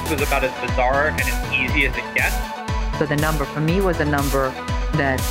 this 0.00 0.10
was 0.10 0.20
about 0.20 0.44
as 0.44 0.52
bizarre 0.60 1.08
and 1.08 1.22
as 1.22 1.52
easy 1.54 1.86
as 1.86 1.96
it 1.96 2.04
gets. 2.14 2.36
So 2.98 3.06
the 3.06 3.16
number 3.16 3.46
for 3.46 3.60
me 3.60 3.80
was 3.80 3.98
a 3.98 4.04
number 4.04 4.50
that 4.92 5.22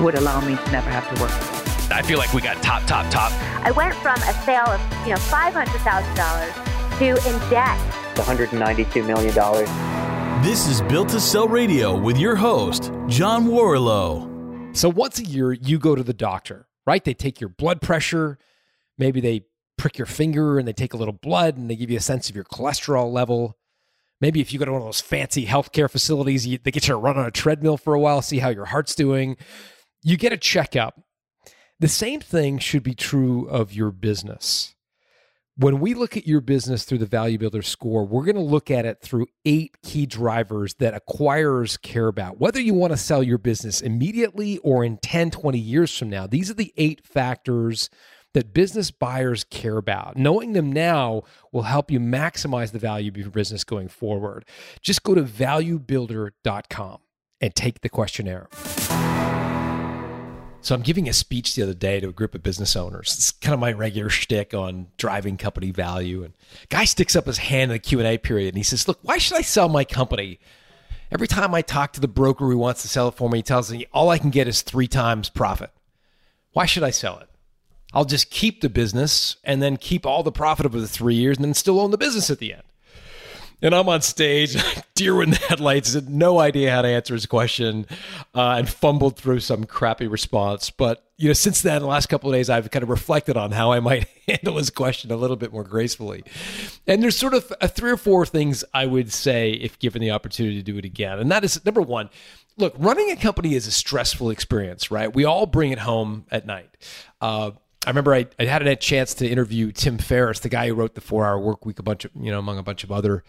would 0.00 0.16
allow 0.16 0.40
me 0.40 0.56
to 0.56 0.72
never 0.72 0.90
have 0.90 1.08
to 1.14 1.22
work. 1.22 1.30
I 1.92 2.02
feel 2.02 2.18
like 2.18 2.34
we 2.34 2.40
got 2.40 2.60
top, 2.60 2.84
top, 2.86 3.08
top. 3.12 3.30
I 3.64 3.70
went 3.70 3.94
from 3.94 4.16
a 4.16 4.32
sale 4.44 4.66
of, 4.66 4.80
you 5.06 5.10
know, 5.10 5.20
$500,000 5.20 6.98
to 6.98 7.04
in 7.06 7.50
debt. 7.50 7.78
$192 8.16 9.06
million. 9.06 10.42
This 10.42 10.66
is 10.66 10.82
Built 10.82 11.10
to 11.10 11.20
Sell 11.20 11.46
Radio 11.46 11.96
with 11.96 12.18
your 12.18 12.34
host, 12.34 12.90
John 13.06 13.46
Warrillow. 13.46 14.76
So 14.76 14.88
once 14.88 15.20
a 15.20 15.24
year, 15.24 15.52
you 15.52 15.78
go 15.78 15.94
to 15.94 16.02
the 16.02 16.12
doctor, 16.12 16.66
right? 16.84 17.04
They 17.04 17.14
take 17.14 17.40
your 17.40 17.50
blood 17.50 17.80
pressure. 17.80 18.38
Maybe 18.98 19.20
they 19.20 19.42
prick 19.78 19.98
your 19.98 20.06
finger 20.06 20.58
and 20.58 20.66
they 20.66 20.72
take 20.72 20.94
a 20.94 20.96
little 20.96 21.14
blood 21.14 21.56
and 21.56 21.70
they 21.70 21.76
give 21.76 21.92
you 21.92 21.98
a 21.98 22.00
sense 22.00 22.28
of 22.28 22.34
your 22.34 22.44
cholesterol 22.44 23.12
level. 23.12 23.56
Maybe 24.24 24.40
if 24.40 24.54
you 24.54 24.58
go 24.58 24.64
to 24.64 24.72
one 24.72 24.80
of 24.80 24.86
those 24.86 25.02
fancy 25.02 25.44
healthcare 25.44 25.90
facilities, 25.90 26.46
you, 26.46 26.56
they 26.56 26.70
get 26.70 26.88
you 26.88 26.94
to 26.94 26.96
run 26.96 27.18
on 27.18 27.26
a 27.26 27.30
treadmill 27.30 27.76
for 27.76 27.92
a 27.92 28.00
while, 28.00 28.22
see 28.22 28.38
how 28.38 28.48
your 28.48 28.64
heart's 28.64 28.94
doing. 28.94 29.36
You 30.02 30.16
get 30.16 30.32
a 30.32 30.38
checkup. 30.38 30.98
The 31.78 31.88
same 31.88 32.20
thing 32.20 32.58
should 32.58 32.82
be 32.82 32.94
true 32.94 33.46
of 33.46 33.74
your 33.74 33.90
business. 33.90 34.74
When 35.58 35.78
we 35.78 35.92
look 35.92 36.16
at 36.16 36.26
your 36.26 36.40
business 36.40 36.84
through 36.86 36.98
the 36.98 37.04
Value 37.04 37.36
Builder 37.36 37.60
score, 37.60 38.06
we're 38.06 38.24
going 38.24 38.36
to 38.36 38.40
look 38.40 38.70
at 38.70 38.86
it 38.86 39.02
through 39.02 39.26
eight 39.44 39.76
key 39.82 40.06
drivers 40.06 40.72
that 40.76 40.94
acquirers 40.94 41.78
care 41.82 42.08
about. 42.08 42.40
Whether 42.40 42.62
you 42.62 42.72
want 42.72 42.94
to 42.94 42.96
sell 42.96 43.22
your 43.22 43.36
business 43.36 43.82
immediately 43.82 44.56
or 44.64 44.86
in 44.86 44.96
10, 45.02 45.32
20 45.32 45.58
years 45.58 45.98
from 45.98 46.08
now, 46.08 46.26
these 46.26 46.50
are 46.50 46.54
the 46.54 46.72
eight 46.78 47.06
factors 47.06 47.90
that 48.34 48.52
business 48.52 48.90
buyers 48.90 49.44
care 49.44 49.78
about. 49.78 50.16
Knowing 50.16 50.52
them 50.52 50.70
now 50.70 51.22
will 51.50 51.62
help 51.62 51.90
you 51.90 51.98
maximize 51.98 52.72
the 52.72 52.78
value 52.78 53.10
of 53.10 53.16
your 53.16 53.30
business 53.30 53.64
going 53.64 53.88
forward. 53.88 54.44
Just 54.82 55.02
go 55.02 55.14
to 55.14 55.22
valuebuilder.com 55.22 56.98
and 57.40 57.54
take 57.54 57.80
the 57.80 57.88
questionnaire. 57.88 58.48
So 60.60 60.74
I'm 60.74 60.80
giving 60.80 61.10
a 61.10 61.12
speech 61.12 61.54
the 61.54 61.62
other 61.62 61.74
day 61.74 62.00
to 62.00 62.08
a 62.08 62.12
group 62.12 62.34
of 62.34 62.42
business 62.42 62.74
owners. 62.74 63.14
It's 63.14 63.32
kind 63.32 63.52
of 63.52 63.60
my 63.60 63.72
regular 63.72 64.08
shtick 64.08 64.54
on 64.54 64.86
driving 64.96 65.36
company 65.36 65.70
value. 65.70 66.24
And 66.24 66.32
guy 66.70 66.84
sticks 66.84 67.14
up 67.14 67.26
his 67.26 67.36
hand 67.36 67.70
in 67.70 67.74
the 67.74 67.78
Q 67.78 67.98
and 67.98 68.08
A 68.08 68.16
period, 68.16 68.48
and 68.48 68.56
he 68.56 68.62
says, 68.62 68.88
"Look, 68.88 68.98
why 69.02 69.18
should 69.18 69.36
I 69.36 69.42
sell 69.42 69.68
my 69.68 69.84
company? 69.84 70.40
Every 71.10 71.28
time 71.28 71.54
I 71.54 71.60
talk 71.60 71.92
to 71.92 72.00
the 72.00 72.08
broker 72.08 72.46
who 72.46 72.56
wants 72.56 72.80
to 72.80 72.88
sell 72.88 73.08
it 73.08 73.14
for 73.14 73.28
me, 73.28 73.38
he 73.38 73.42
tells 73.42 73.70
me 73.70 73.84
all 73.92 74.08
I 74.08 74.16
can 74.16 74.30
get 74.30 74.48
is 74.48 74.62
three 74.62 74.88
times 74.88 75.28
profit. 75.28 75.70
Why 76.52 76.64
should 76.64 76.82
I 76.82 76.90
sell 76.90 77.18
it? 77.18 77.28
I'll 77.94 78.04
just 78.04 78.30
keep 78.30 78.60
the 78.60 78.68
business 78.68 79.36
and 79.44 79.62
then 79.62 79.76
keep 79.76 80.04
all 80.04 80.22
the 80.22 80.32
profit 80.32 80.66
over 80.66 80.80
the 80.80 80.88
three 80.88 81.14
years, 81.14 81.36
and 81.36 81.44
then 81.44 81.54
still 81.54 81.80
own 81.80 81.90
the 81.90 81.98
business 81.98 82.30
at 82.30 82.38
the 82.38 82.52
end." 82.54 82.62
And 83.62 83.74
I'm 83.74 83.88
on 83.88 84.02
stage, 84.02 84.62
deer 84.94 85.22
in 85.22 85.30
the 85.30 85.36
headlights, 85.36 85.94
had 85.94 86.10
no 86.10 86.38
idea 86.38 86.70
how 86.70 86.82
to 86.82 86.88
answer 86.88 87.14
his 87.14 87.24
question, 87.24 87.86
uh, 88.34 88.56
and 88.58 88.68
fumbled 88.68 89.16
through 89.16 89.40
some 89.40 89.64
crappy 89.64 90.06
response. 90.06 90.68
But 90.70 91.02
you 91.16 91.28
know, 91.28 91.32
since 91.32 91.62
then, 91.62 91.80
the 91.80 91.86
last 91.86 92.08
couple 92.08 92.28
of 92.28 92.34
days, 92.34 92.50
I've 92.50 92.70
kind 92.70 92.82
of 92.82 92.90
reflected 92.90 93.36
on 93.36 93.52
how 93.52 93.72
I 93.72 93.80
might 93.80 94.06
handle 94.28 94.58
his 94.58 94.70
question 94.70 95.10
a 95.12 95.16
little 95.16 95.36
bit 95.36 95.52
more 95.52 95.64
gracefully. 95.64 96.24
And 96.86 97.02
there's 97.02 97.16
sort 97.16 97.34
of 97.34 97.52
three 97.70 97.90
or 97.90 97.96
four 97.96 98.26
things 98.26 98.64
I 98.74 98.86
would 98.86 99.12
say 99.12 99.52
if 99.52 99.78
given 99.78 100.02
the 100.02 100.10
opportunity 100.10 100.56
to 100.56 100.62
do 100.62 100.76
it 100.76 100.84
again. 100.84 101.18
And 101.18 101.30
that 101.30 101.44
is 101.44 101.64
number 101.64 101.80
one, 101.80 102.10
look, 102.56 102.74
running 102.76 103.10
a 103.10 103.16
company 103.16 103.54
is 103.54 103.66
a 103.66 103.70
stressful 103.70 104.30
experience, 104.30 104.90
right? 104.90 105.14
We 105.14 105.24
all 105.24 105.46
bring 105.46 105.70
it 105.70 105.78
home 105.78 106.26
at 106.30 106.46
night. 106.46 106.76
Uh, 107.20 107.52
I 107.86 107.90
remember 107.90 108.14
I, 108.14 108.26
I, 108.38 108.44
had 108.44 108.66
a 108.66 108.76
chance 108.76 109.14
to 109.14 109.28
interview 109.28 109.70
Tim 109.70 109.98
Ferriss, 109.98 110.40
the 110.40 110.48
guy 110.48 110.68
who 110.68 110.74
wrote 110.74 110.94
the 110.94 111.00
Four 111.00 111.26
Hour 111.26 111.38
Work 111.38 111.66
Week, 111.66 111.78
a 111.78 111.82
bunch 111.82 112.04
of 112.04 112.12
you 112.18 112.30
know 112.30 112.38
among 112.38 112.58
a 112.58 112.62
bunch 112.62 112.84
of 112.84 112.90
other 112.90 113.24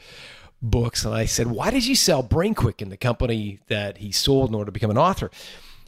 books, 0.61 1.03
and 1.03 1.13
I 1.13 1.25
said, 1.25 1.47
"Why 1.47 1.71
did 1.71 1.85
you 1.85 1.95
sell 1.95 2.23
BrainQuicken 2.23 2.89
the 2.89 2.97
company 2.97 3.59
that 3.67 3.97
he 3.97 4.11
sold 4.11 4.49
in 4.49 4.55
order 4.55 4.67
to 4.67 4.71
become 4.71 4.91
an 4.91 4.97
author?" 4.97 5.29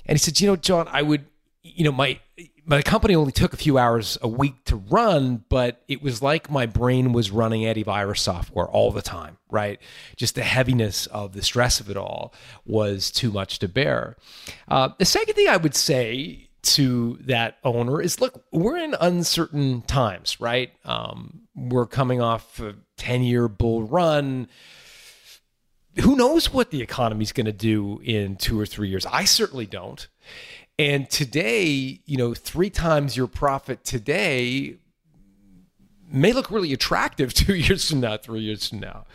And 0.06 0.18
he 0.18 0.19
said, 0.19 0.40
"You 0.40 0.47
know, 0.47 0.56
John, 0.56 0.88
I 0.91 1.02
would, 1.02 1.25
you 1.64 1.86
know, 1.86 1.91
my 1.91 2.19
my 2.66 2.81
company 2.81 3.16
only 3.16 3.31
took 3.31 3.53
a 3.53 3.58
few 3.58 3.78
hours 3.78 4.18
a 4.22 4.28
week 4.28 4.66
to 4.66 4.75
run, 4.75 5.46
but 5.47 5.81
it 5.88 6.02
was 6.02 6.22
like 6.22 6.52
my 6.52 6.66
brain 6.66 7.14
was 7.14 7.31
running 7.31 7.62
antivirus 7.62 8.18
software 8.18 8.66
all 8.66 8.91
the 8.91 9.02
time, 9.02 9.38
right? 9.50 9.80
Just 10.18 10.36
the 10.36 10.44
heaviness 10.44 11.06
of 11.08 11.31
the 11.31 11.41
stress 11.41 11.80
of 11.80 11.90
it 11.90 11.96
all 11.96 12.34
was 12.66 13.12
too 13.12 13.31
much 13.31 13.59
to 13.59 13.70
bear." 13.70 14.18
Uh, 14.68 14.90
the 14.97 15.06
second 15.06 15.36
thing 15.36 15.47
I 15.47 15.58
would 15.58 15.75
say 15.75 16.47
to 16.63 17.18
that 17.22 17.57
owner 17.63 18.01
is 18.01 18.19
look, 18.19 18.44
we're 18.51 18.78
in 18.78 18.95
uncertain 19.00 19.81
times, 19.84 20.40
right? 20.40 20.72
Um, 20.85 21.41
we're 21.56 21.85
coming 21.85 22.22
off 22.22 22.59
a 22.59 22.75
10 22.97 23.23
year 23.23 23.47
bull 23.47 23.84
run. 23.84 24.47
Who 26.01 26.16
knows 26.16 26.53
what 26.53 26.69
the 26.72 26.81
economy 26.81 27.23
is 27.23 27.31
going 27.31 27.46
to 27.46 27.51
do 27.51 28.00
in 28.03 28.35
two 28.35 28.59
or 28.59 28.66
three 28.66 28.90
years? 28.90 29.06
I 29.06 29.25
certainly 29.25 29.66
don't. 29.66 30.07
And 30.78 31.09
today, 31.09 32.01
you 32.06 32.17
know, 32.17 32.35
three 32.35 32.69
times 32.69 33.17
your 33.17 33.28
profit 33.28 33.84
today 33.84 34.78
may 36.12 36.34
look 36.34 36.51
really 36.51 36.72
attractive 36.72 37.34
two 37.34 37.56
years 37.56 37.90
from 37.90 38.01
now, 38.01 38.17
three 38.17 38.41
years 38.41 38.69
from 38.69 38.79
now 38.79 39.06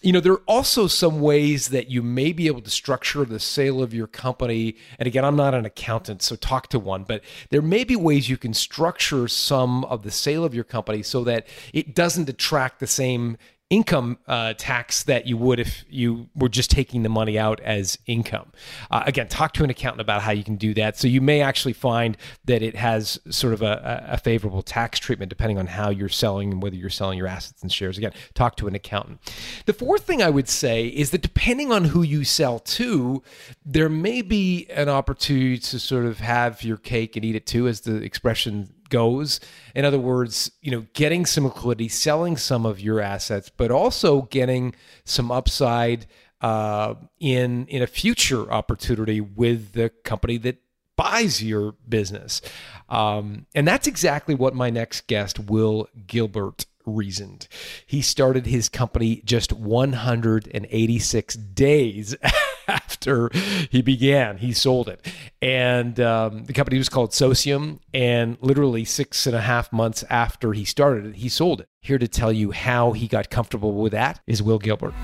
you 0.00 0.12
know, 0.12 0.20
there 0.20 0.32
are 0.32 0.42
also 0.46 0.86
some 0.86 1.20
ways 1.20 1.68
that 1.68 1.90
you 1.90 2.02
may 2.02 2.32
be 2.32 2.46
able 2.46 2.60
to 2.60 2.70
structure 2.70 3.24
the 3.24 3.40
sale 3.40 3.82
of 3.82 3.92
your 3.92 4.06
company. 4.06 4.76
And 4.98 5.06
again, 5.06 5.24
I'm 5.24 5.36
not 5.36 5.54
an 5.54 5.64
accountant, 5.64 6.22
so 6.22 6.36
talk 6.36 6.68
to 6.68 6.78
one, 6.78 7.04
but 7.04 7.22
there 7.50 7.62
may 7.62 7.84
be 7.84 7.96
ways 7.96 8.28
you 8.28 8.36
can 8.36 8.54
structure 8.54 9.26
some 9.26 9.84
of 9.86 10.02
the 10.02 10.10
sale 10.10 10.44
of 10.44 10.54
your 10.54 10.64
company 10.64 11.02
so 11.02 11.24
that 11.24 11.46
it 11.72 11.94
doesn't 11.94 12.28
attract 12.28 12.78
the 12.78 12.86
same 12.86 13.36
income 13.70 14.18
uh, 14.26 14.54
tax 14.56 15.02
that 15.02 15.26
you 15.26 15.36
would 15.36 15.60
if 15.60 15.84
you 15.90 16.28
were 16.34 16.48
just 16.48 16.70
taking 16.70 17.02
the 17.02 17.08
money 17.08 17.38
out 17.38 17.60
as 17.60 17.98
income. 18.06 18.50
Uh, 18.90 19.02
again, 19.06 19.28
talk 19.28 19.52
to 19.52 19.62
an 19.62 19.68
accountant 19.68 20.00
about 20.00 20.22
how 20.22 20.32
you 20.32 20.42
can 20.42 20.56
do 20.56 20.72
that. 20.72 20.96
So 20.96 21.06
you 21.06 21.20
may 21.20 21.42
actually 21.42 21.74
find 21.74 22.16
that 22.46 22.62
it 22.62 22.76
has 22.76 23.18
sort 23.28 23.52
of 23.52 23.60
a, 23.60 24.06
a 24.08 24.16
favorable 24.16 24.62
tax 24.62 24.98
treatment 24.98 25.28
depending 25.28 25.58
on 25.58 25.66
how 25.66 25.90
you're 25.90 26.08
selling 26.08 26.52
and 26.52 26.62
whether 26.62 26.76
you're 26.76 26.88
selling 26.88 27.18
your 27.18 27.26
assets 27.26 27.62
and 27.62 27.70
shares. 27.70 27.98
Again, 27.98 28.12
talk 28.32 28.56
to 28.56 28.68
an 28.68 28.74
accountant. 28.74 29.20
The 29.66 29.74
fourth 29.74 30.04
thing 30.04 30.22
I 30.22 30.30
would 30.30 30.48
say 30.48 30.86
is 30.86 31.10
that 31.10 31.20
depending 31.20 31.70
on 31.70 31.84
who 31.84 32.02
you 32.02 32.24
sell 32.24 32.58
to, 32.60 33.22
there 33.66 33.90
may 33.90 34.22
be 34.22 34.66
an 34.70 34.88
opportunity 34.88 35.58
to 35.58 35.78
sort 35.78 36.06
of 36.06 36.20
have 36.20 36.62
your 36.62 36.78
cake 36.78 37.16
and 37.16 37.24
eat 37.24 37.36
it 37.36 37.46
too, 37.46 37.68
as 37.68 37.82
the 37.82 37.96
expression 37.96 38.72
goes. 38.88 39.40
In 39.74 39.84
other 39.84 39.98
words, 39.98 40.50
you 40.60 40.70
know, 40.70 40.86
getting 40.92 41.26
some 41.26 41.44
liquidity, 41.44 41.88
selling 41.88 42.36
some 42.36 42.66
of 42.66 42.80
your 42.80 43.00
assets, 43.00 43.50
but 43.54 43.70
also 43.70 44.22
getting 44.22 44.74
some 45.04 45.30
upside 45.30 46.06
uh, 46.40 46.94
in 47.18 47.66
in 47.66 47.82
a 47.82 47.86
future 47.86 48.50
opportunity 48.50 49.20
with 49.20 49.72
the 49.72 49.90
company 50.04 50.38
that 50.38 50.58
buys 50.96 51.42
your 51.42 51.74
business. 51.88 52.40
Um, 52.88 53.46
and 53.54 53.66
that's 53.66 53.86
exactly 53.86 54.34
what 54.34 54.54
my 54.54 54.68
next 54.68 55.06
guest, 55.06 55.38
Will 55.38 55.88
Gilbert, 56.06 56.66
reasoned. 56.84 57.46
He 57.86 58.02
started 58.02 58.46
his 58.46 58.68
company 58.68 59.22
just 59.24 59.52
186 59.52 61.34
days 61.34 62.16
after 62.98 63.30
he 63.70 63.80
began. 63.82 64.36
He 64.38 64.52
sold 64.52 64.88
it. 64.88 65.06
And 65.40 65.98
um, 66.00 66.44
the 66.44 66.52
company 66.52 66.78
was 66.78 66.88
called 66.88 67.14
Socium. 67.14 67.80
And 67.94 68.36
literally 68.40 68.84
six 68.84 69.26
and 69.26 69.34
a 69.34 69.40
half 69.40 69.72
months 69.72 70.04
after 70.10 70.52
he 70.52 70.64
started 70.64 71.06
it, 71.06 71.16
he 71.16 71.28
sold 71.28 71.62
it. 71.62 71.68
Here 71.80 71.98
to 71.98 72.08
tell 72.08 72.32
you 72.32 72.50
how 72.50 72.92
he 72.92 73.08
got 73.08 73.30
comfortable 73.30 73.72
with 73.74 73.92
that 73.92 74.20
is 74.26 74.42
Will 74.42 74.58
Gilbert. 74.58 74.94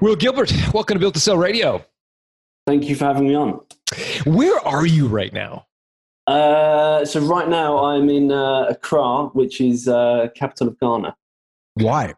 Will 0.00 0.16
Gilbert, 0.16 0.52
welcome 0.74 0.96
to 0.96 1.00
Built 1.00 1.14
to 1.14 1.20
Sell 1.20 1.38
Radio. 1.38 1.84
Thank 2.66 2.88
you 2.88 2.94
for 2.94 3.06
having 3.06 3.26
me 3.26 3.34
on. 3.34 3.60
Where 4.26 4.58
are 4.60 4.86
you 4.86 5.08
right 5.08 5.32
now? 5.32 5.66
Uh, 6.26 7.04
so 7.04 7.20
right 7.20 7.48
now 7.48 7.84
I'm 7.84 8.08
in 8.08 8.32
uh, 8.32 8.66
Accra, 8.70 9.26
which 9.26 9.60
is 9.60 9.88
uh, 9.88 10.28
capital 10.34 10.68
of 10.68 10.80
Ghana. 10.80 11.16
Why? 11.74 12.14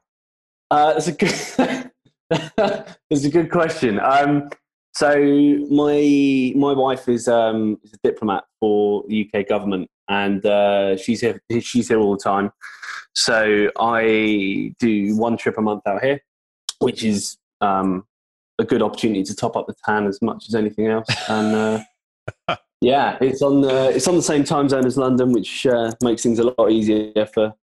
Uh, 0.71 0.93
that's 0.93 1.09
a 1.09 1.13
good. 1.13 1.91
that's 2.57 3.25
a 3.25 3.31
good 3.31 3.51
question. 3.51 4.01
Um, 4.01 4.49
so 4.95 5.15
my 5.71 6.53
my 6.57 6.73
wife 6.73 7.09
is 7.09 7.29
um, 7.29 7.79
is 7.83 7.93
a 7.93 7.99
diplomat 8.03 8.45
for 8.61 9.05
the 9.09 9.29
UK 9.29 9.49
government, 9.49 9.89
and 10.09 10.45
uh, 10.47 10.97
she's 10.97 11.21
here 11.21 11.41
she's 11.61 11.89
here 11.89 12.01
all 12.01 12.17
the 12.17 12.23
time. 12.23 12.53
So 13.15 13.71
I 13.79 14.75
do 14.79 15.17
one 15.17 15.37
trip 15.37 15.59
a 15.59 15.63
month 15.63 15.83
out 15.87 16.03
here, 16.03 16.21
which 16.79 17.03
is 17.05 17.39
um, 17.61 18.07
a 18.59 18.65
good 18.65 18.83
opportunity 18.83 19.23
to 19.25 19.35
top 19.35 19.57
up 19.57 19.67
the 19.67 19.75
tan 19.85 20.07
as 20.07 20.21
much 20.23 20.47
as 20.49 20.55
anything 20.55 20.87
else. 20.87 21.09
And 21.29 21.85
uh, 22.49 22.57
yeah, 22.81 23.17
it's 23.21 23.43
on 23.43 23.63
the 23.63 23.91
it's 23.95 24.09
on 24.09 24.17
the 24.17 24.23
same 24.23 24.45
time 24.45 24.69
zone 24.69 24.87
as 24.87 24.97
London, 24.97 25.33
which 25.33 25.67
uh, 25.67 25.93
makes 26.03 26.23
things 26.23 26.39
a 26.39 26.45
lot 26.45 26.71
easier 26.71 27.27
for 27.27 27.55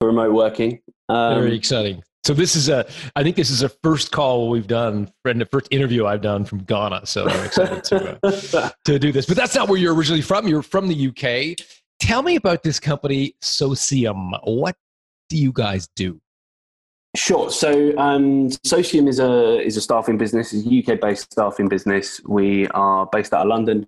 for 0.00 0.08
remote 0.08 0.32
working. 0.32 0.80
Um, 1.08 1.40
Very 1.40 1.56
exciting. 1.56 2.02
So 2.24 2.32
this 2.32 2.56
is 2.56 2.70
a, 2.70 2.86
I 3.14 3.22
think 3.22 3.36
this 3.36 3.50
is 3.50 3.62
a 3.62 3.68
first 3.68 4.10
call 4.10 4.48
we've 4.48 4.66
done, 4.66 5.10
and 5.26 5.40
the 5.40 5.46
first 5.46 5.68
interview 5.70 6.06
I've 6.06 6.22
done 6.22 6.46
from 6.46 6.60
Ghana. 6.60 7.04
So 7.04 7.28
I'm 7.28 7.44
excited 7.44 7.84
to 7.84 8.18
uh, 8.56 8.70
to 8.86 8.98
do 8.98 9.12
this. 9.12 9.26
But 9.26 9.36
that's 9.36 9.54
not 9.54 9.68
where 9.68 9.78
you're 9.78 9.94
originally 9.94 10.22
from. 10.22 10.48
You're 10.48 10.62
from 10.62 10.88
the 10.88 11.08
UK, 11.08 11.58
tell 12.00 12.22
me 12.22 12.36
about 12.36 12.62
this 12.62 12.80
company, 12.80 13.34
Socium. 13.42 14.32
What 14.44 14.74
do 15.28 15.36
you 15.36 15.52
guys 15.52 15.86
do? 15.94 16.18
Sure. 17.14 17.50
So, 17.50 17.96
um, 17.96 18.50
Socium 18.64 19.06
is 19.06 19.20
a 19.20 19.60
is 19.60 19.76
a 19.76 19.82
staffing 19.82 20.16
business. 20.16 20.54
is 20.54 20.66
a 20.66 20.78
UK 20.78 21.00
based 21.00 21.30
staffing 21.30 21.68
business. 21.68 22.22
We 22.26 22.68
are 22.68 23.06
based 23.12 23.34
out 23.34 23.42
of 23.42 23.48
London, 23.48 23.86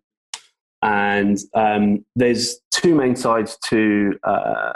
and 0.86 1.40
um, 1.54 2.04
there's 2.14 2.60
two 2.70 2.94
main 2.94 3.16
sides 3.16 3.58
to 3.64 4.16
uh, 4.22 4.72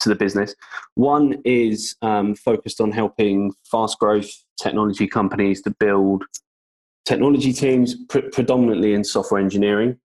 to 0.00 0.08
the 0.08 0.16
business. 0.16 0.56
One 0.96 1.40
is 1.44 1.94
um, 2.02 2.34
focused 2.34 2.80
on 2.80 2.90
helping 2.90 3.52
fast 3.70 3.98
growth 4.00 4.28
technology 4.60 5.06
companies 5.06 5.62
to 5.62 5.70
build 5.78 6.24
technology 7.04 7.52
teams, 7.52 7.94
pr- 8.08 8.30
predominantly 8.32 8.92
in 8.92 9.04
software 9.04 9.40
engineering, 9.40 9.98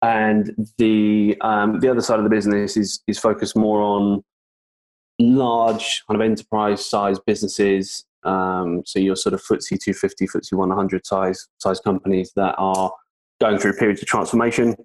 and 0.00 0.54
the 0.78 1.36
um, 1.40 1.80
the 1.80 1.88
other 1.88 2.00
side 2.00 2.20
of 2.20 2.24
the 2.24 2.30
business 2.30 2.76
is 2.76 3.02
is 3.08 3.18
focused 3.18 3.56
more 3.56 3.82
on 3.82 4.22
large 5.18 6.04
kind 6.06 6.20
of 6.20 6.24
enterprise 6.24 6.86
size 6.86 7.18
businesses. 7.18 8.04
Um, 8.22 8.82
so 8.86 9.00
your 9.00 9.16
sort 9.16 9.34
of 9.34 9.42
FTSE 9.42 9.80
250, 9.80 10.26
FTSE 10.28 10.52
100 10.52 11.04
size 11.04 11.48
size 11.58 11.80
companies 11.80 12.32
that 12.36 12.54
are 12.58 12.92
going 13.40 13.58
through 13.58 13.74
periods 13.74 14.00
of 14.02 14.08
transformation 14.08 14.76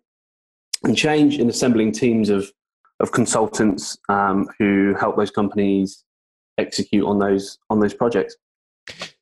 and 0.84 0.96
change 0.96 1.38
in 1.38 1.50
assembling 1.50 1.92
teams 1.92 2.30
of 2.30 2.52
of 3.00 3.12
consultants 3.12 3.98
um, 4.10 4.50
who 4.60 4.94
help 5.00 5.16
those 5.16 5.32
companies 5.32 6.04
execute 6.58 7.06
on 7.06 7.20
those 7.20 7.58
on 7.70 7.80
those 7.80 7.94
projects. 7.94 8.36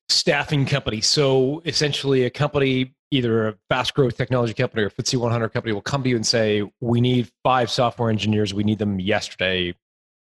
Staffing 0.09 0.65
company. 0.65 1.01
So 1.01 1.61
essentially, 1.65 2.23
a 2.23 2.29
company, 2.29 2.95
either 3.11 3.49
a 3.49 3.55
fast 3.69 3.93
growth 3.93 4.17
technology 4.17 4.53
company 4.53 4.83
or 4.83 4.89
FTSE 4.89 5.17
100 5.19 5.49
company, 5.49 5.73
will 5.73 5.81
come 5.81 6.03
to 6.03 6.09
you 6.09 6.15
and 6.15 6.25
say, 6.25 6.63
"We 6.81 7.01
need 7.01 7.29
five 7.43 7.69
software 7.69 8.09
engineers. 8.09 8.53
We 8.53 8.63
need 8.63 8.79
them 8.79 8.99
yesterday. 8.99 9.75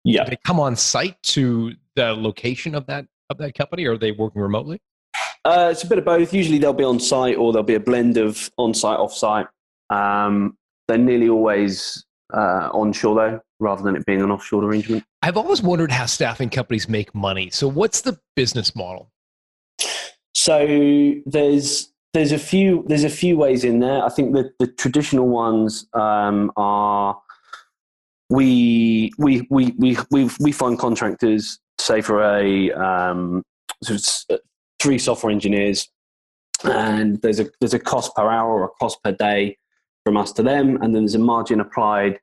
Yeah. 0.03 0.23
they 0.23 0.37
come 0.43 0.59
on 0.59 0.75
site 0.75 1.21
to 1.23 1.73
the 1.95 2.13
location 2.13 2.73
of 2.73 2.87
that 2.87 3.05
of 3.29 3.37
that 3.37 3.53
company, 3.55 3.85
or 3.85 3.93
are 3.93 3.97
they 3.97 4.11
working 4.11 4.41
remotely? 4.41 4.79
Uh, 5.43 5.69
it's 5.71 5.83
a 5.83 5.87
bit 5.87 5.97
of 5.97 6.05
both. 6.05 6.33
Usually 6.33 6.59
they'll 6.59 6.73
be 6.73 6.83
on 6.83 6.99
site 6.99 7.37
or 7.37 7.51
there'll 7.51 7.65
be 7.65 7.75
a 7.75 7.79
blend 7.79 8.17
of 8.17 8.51
on 8.57 8.73
site, 8.73 8.99
off 8.99 9.13
site. 9.13 9.47
Um, 9.89 10.57
they're 10.87 10.97
nearly 10.97 11.29
always 11.29 12.05
uh, 12.33 12.69
onshore 12.73 13.15
though, 13.15 13.39
rather 13.59 13.83
than 13.83 13.95
it 13.95 14.05
being 14.05 14.21
an 14.21 14.31
offshore 14.31 14.63
arrangement. 14.63 15.03
I've 15.21 15.37
always 15.37 15.61
wondered 15.61 15.91
how 15.91 16.05
staffing 16.05 16.49
companies 16.49 16.87
make 16.87 17.13
money. 17.15 17.49
So, 17.49 17.67
what's 17.67 18.01
the 18.01 18.19
business 18.35 18.75
model? 18.75 19.11
So 20.33 21.13
there's 21.25 21.91
there's 22.13 22.31
a 22.31 22.39
few 22.39 22.83
there's 22.87 23.03
a 23.03 23.09
few 23.09 23.37
ways 23.37 23.63
in 23.63 23.79
there. 23.79 24.03
I 24.03 24.09
think 24.09 24.33
that 24.33 24.57
the 24.59 24.67
traditional 24.67 25.27
ones 25.27 25.87
um, 25.93 26.51
are 26.57 27.19
we 28.29 29.11
we 29.17 29.47
we 29.49 29.73
we 29.77 29.97
we 30.09 30.29
we 30.39 30.51
find 30.51 30.79
contractors 30.79 31.59
say 31.79 32.01
for 32.01 32.23
a 32.23 32.71
um, 32.71 33.43
so 33.83 33.93
it's 33.93 34.25
uh, 34.29 34.37
three 34.81 34.97
software 34.97 35.31
engineers, 35.31 35.89
and 36.63 37.21
there's 37.21 37.39
a 37.39 37.49
there's 37.59 37.73
a 37.73 37.79
cost 37.79 38.15
per 38.15 38.29
hour 38.29 38.51
or 38.51 38.65
a 38.65 38.69
cost 38.79 39.01
per 39.03 39.11
day 39.11 39.57
from 40.05 40.17
us 40.17 40.31
to 40.33 40.43
them, 40.43 40.77
and 40.81 40.95
then 40.95 41.03
there's 41.03 41.15
a 41.15 41.19
margin 41.19 41.59
applied 41.59 42.19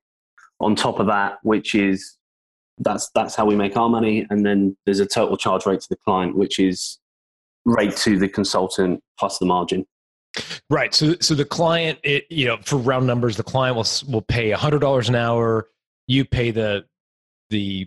on 0.61 0.75
top 0.75 0.99
of 0.99 1.07
that, 1.07 1.39
which 1.43 1.75
is 1.75 2.17
that's 2.79 3.11
that's 3.15 3.35
how 3.35 3.45
we 3.45 3.57
make 3.57 3.77
our 3.77 3.89
money, 3.89 4.27
and 4.31 4.45
then 4.45 4.77
there's 4.85 5.01
a 5.01 5.07
total 5.07 5.37
charge 5.37 5.67
rate 5.67 5.81
to 5.81 5.89
the 5.89 5.97
client, 5.97 6.37
which 6.37 6.59
is 6.59 6.99
rate 7.65 7.97
to 7.97 8.19
the 8.19 8.29
consultant 8.29 9.03
plus 9.19 9.39
the 9.39 9.47
margin. 9.47 9.87
Right. 10.71 10.95
So, 10.95 11.17
so 11.21 11.35
the 11.35 11.45
client, 11.45 11.99
it, 12.03 12.25
you 12.31 12.47
know, 12.47 12.59
for 12.63 12.77
round 12.77 13.07
numbers, 13.07 13.37
the 13.37 13.43
client 13.43 13.77
will 13.77 13.87
will 14.13 14.23
pay 14.23 14.51
hundred 14.51 14.81
dollars 14.81 15.09
an 15.09 15.15
hour. 15.15 15.69
You 16.07 16.25
pay 16.25 16.51
the 16.51 16.85
the 17.51 17.87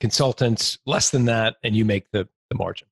consultants 0.00 0.78
less 0.86 1.10
than 1.10 1.26
that, 1.26 1.56
and 1.62 1.76
you 1.76 1.84
make 1.84 2.10
the 2.10 2.28
the 2.50 2.56
margin. 2.56 2.88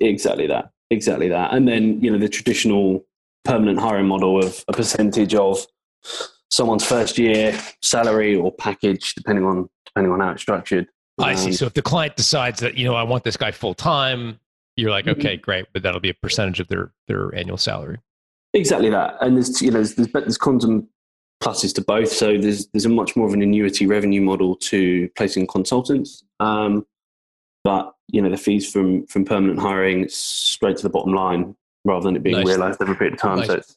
Exactly 0.00 0.46
that. 0.48 0.70
Exactly 0.90 1.28
that. 1.28 1.54
And 1.54 1.66
then, 1.66 2.00
you 2.00 2.10
know, 2.10 2.18
the 2.18 2.28
traditional 2.28 3.04
permanent 3.44 3.78
hiring 3.78 4.06
model 4.06 4.42
of 4.42 4.64
a 4.68 4.72
percentage 4.72 5.34
of 5.34 5.66
someone's 6.50 6.84
first 6.84 7.18
year 7.18 7.58
salary 7.82 8.36
or 8.36 8.52
package, 8.52 9.14
depending 9.14 9.44
on 9.44 9.68
depending 9.86 10.12
on 10.12 10.20
how 10.20 10.30
it's 10.30 10.42
structured. 10.42 10.86
I 11.18 11.34
see. 11.34 11.48
Um, 11.48 11.52
So 11.54 11.66
if 11.66 11.74
the 11.74 11.82
client 11.82 12.16
decides 12.16 12.60
that 12.60 12.76
you 12.76 12.84
know 12.84 12.94
I 12.94 13.02
want 13.02 13.24
this 13.24 13.36
guy 13.36 13.50
full 13.50 13.74
time, 13.74 14.38
you're 14.76 14.90
like, 14.90 15.04
Mm-hmm. 15.04 15.20
okay, 15.20 15.36
great, 15.36 15.66
but 15.72 15.82
that'll 15.82 16.00
be 16.00 16.10
a 16.10 16.14
percentage 16.14 16.60
of 16.60 16.68
their 16.68 16.92
their 17.08 17.34
annual 17.34 17.56
salary. 17.56 17.98
Exactly 18.52 18.90
that. 18.90 19.16
And 19.20 19.36
there's 19.36 19.60
you 19.60 19.70
know 19.70 19.78
there's, 19.78 19.94
there's, 19.94 20.12
there's 20.12 20.38
cons 20.38 20.64
and 20.64 20.86
pluses 21.42 21.74
to 21.74 21.82
both. 21.82 22.12
So 22.12 22.38
there's 22.38 22.66
there's 22.68 22.86
a 22.86 22.88
much 22.88 23.16
more 23.16 23.26
of 23.26 23.34
an 23.34 23.42
annuity 23.42 23.86
revenue 23.86 24.20
model 24.20 24.56
to 24.56 25.08
placing 25.16 25.46
consultants. 25.46 26.24
Um, 26.40 26.86
but 27.64 27.93
you 28.08 28.20
know 28.22 28.30
the 28.30 28.36
fees 28.36 28.70
from 28.70 29.06
from 29.06 29.24
permanent 29.24 29.58
hiring 29.58 30.08
straight 30.08 30.76
to 30.76 30.82
the 30.82 30.90
bottom 30.90 31.14
line 31.14 31.56
rather 31.84 32.04
than 32.04 32.16
it 32.16 32.22
being 32.22 32.36
Nice. 32.36 32.46
realised 32.46 32.80
over 32.82 32.92
a 32.92 32.96
period 32.96 33.14
of 33.14 33.20
time. 33.20 33.38
Nice. 33.38 33.46
So 33.48 33.54
it's, 33.54 33.76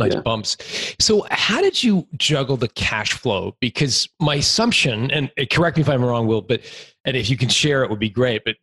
nice 0.00 0.12
Yeah. 0.14 0.20
bumps. 0.20 0.56
So, 1.00 1.26
how 1.30 1.60
did 1.60 1.82
you 1.82 2.06
juggle 2.16 2.56
the 2.56 2.68
cash 2.68 3.12
flow? 3.12 3.56
Because 3.60 4.08
my 4.20 4.36
assumption, 4.36 5.10
and 5.10 5.30
correct 5.50 5.76
me 5.76 5.82
if 5.82 5.88
I'm 5.88 6.04
wrong, 6.04 6.26
Will, 6.26 6.42
but 6.42 6.60
and 7.04 7.16
if 7.16 7.30
you 7.30 7.36
can 7.36 7.48
share 7.48 7.82
it, 7.84 7.90
would 7.90 7.98
be 8.00 8.10
great. 8.10 8.42
But 8.44 8.56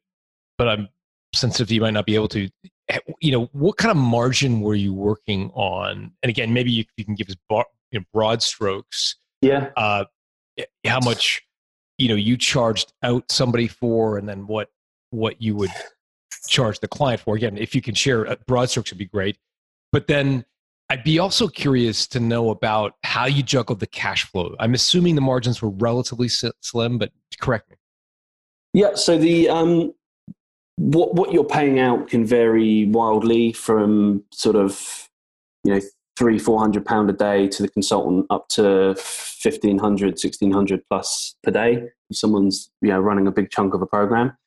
but 0.58 0.68
I'm 0.68 0.90
sensitive 1.34 1.72
you 1.72 1.82
might 1.82 1.94
not 1.94 2.06
be 2.06 2.16
able 2.16 2.28
to. 2.30 2.50
You 3.22 3.32
know, 3.32 3.46
what 3.52 3.78
kind 3.78 3.92
of 3.92 3.98
margin 3.98 4.62
were 4.62 4.74
you 4.74 4.96
working 4.96 5.52
on? 5.54 6.12
And 6.24 6.30
again, 6.32 6.52
maybe 6.52 6.72
you, 6.72 6.86
you 6.98 7.06
can 7.06 7.14
give 7.14 7.30
us 7.30 7.36
bar, 7.48 7.66
you 7.92 8.00
know, 8.00 8.06
broad 8.12 8.42
strokes. 8.42 9.16
yeah. 9.42 9.70
Uh, 9.78 10.06
how 10.86 11.00
much 11.06 11.44
you 12.00 12.08
know 12.10 12.16
you 12.16 12.36
charged 12.36 12.92
out 13.04 13.32
somebody 13.32 13.68
for, 13.68 14.18
and 14.18 14.28
then 14.28 14.48
what 14.48 14.70
what 15.12 15.42
you 15.42 15.56
would 15.56 15.72
charge 16.48 16.80
the 16.80 16.88
client 16.88 17.22
for. 17.22 17.36
Again, 17.36 17.58
if 17.58 17.76
you 17.76 17.82
can 17.82 17.96
share 17.96 18.28
uh, 18.28 18.36
broad 18.48 18.70
strokes, 18.70 18.92
would 18.92 18.98
be 18.98 19.06
great. 19.06 19.38
But 19.92 20.08
then 20.08 20.46
I'd 20.90 21.04
be 21.04 21.20
also 21.20 21.48
curious 21.48 22.08
to 22.08 22.20
know 22.20 22.50
about 22.50 22.96
how 23.04 23.26
you 23.26 23.44
juggled 23.44 23.80
the 23.80 23.88
cash 23.88 24.26
flow. 24.26 24.56
I'm 24.60 24.74
assuming 24.74 25.16
the 25.16 25.22
margins 25.22 25.62
were 25.62 25.70
relatively 25.70 26.30
slim, 26.30 26.98
but 26.98 27.12
correct 27.40 27.70
me. 27.70 27.76
Yeah, 28.74 28.96
so 28.96 29.18
the 29.18 29.50
um, 29.50 29.94
what 30.78 31.14
what 31.14 31.34
you're 31.34 31.44
paying 31.44 31.80
out 31.80 32.08
can 32.08 32.26
vary 32.26 32.86
wildly 32.86 33.54
from 33.54 34.24
sort 34.32 34.56
of 34.56 35.10
you 35.64 35.74
know 35.74 35.82
three 36.18 36.40
four 36.40 36.60
hundred 36.60 36.86
pound 36.86 37.10
a 37.10 37.14
day 37.14 37.48
to 37.50 37.64
the 37.64 37.70
consultant 37.70 38.26
up 38.30 38.48
to 38.50 38.96
1500 39.42 40.12
1600 40.12 40.82
plus 40.90 41.36
per 41.44 41.52
day 41.52 41.84
if 42.10 42.18
someone's 42.18 42.72
you 42.82 42.90
know 42.90 43.00
running 43.00 43.28
a 43.28 43.32
big 43.32 43.50
chunk 43.50 43.74
of 43.74 43.82
a 43.82 43.86
program 43.86 44.38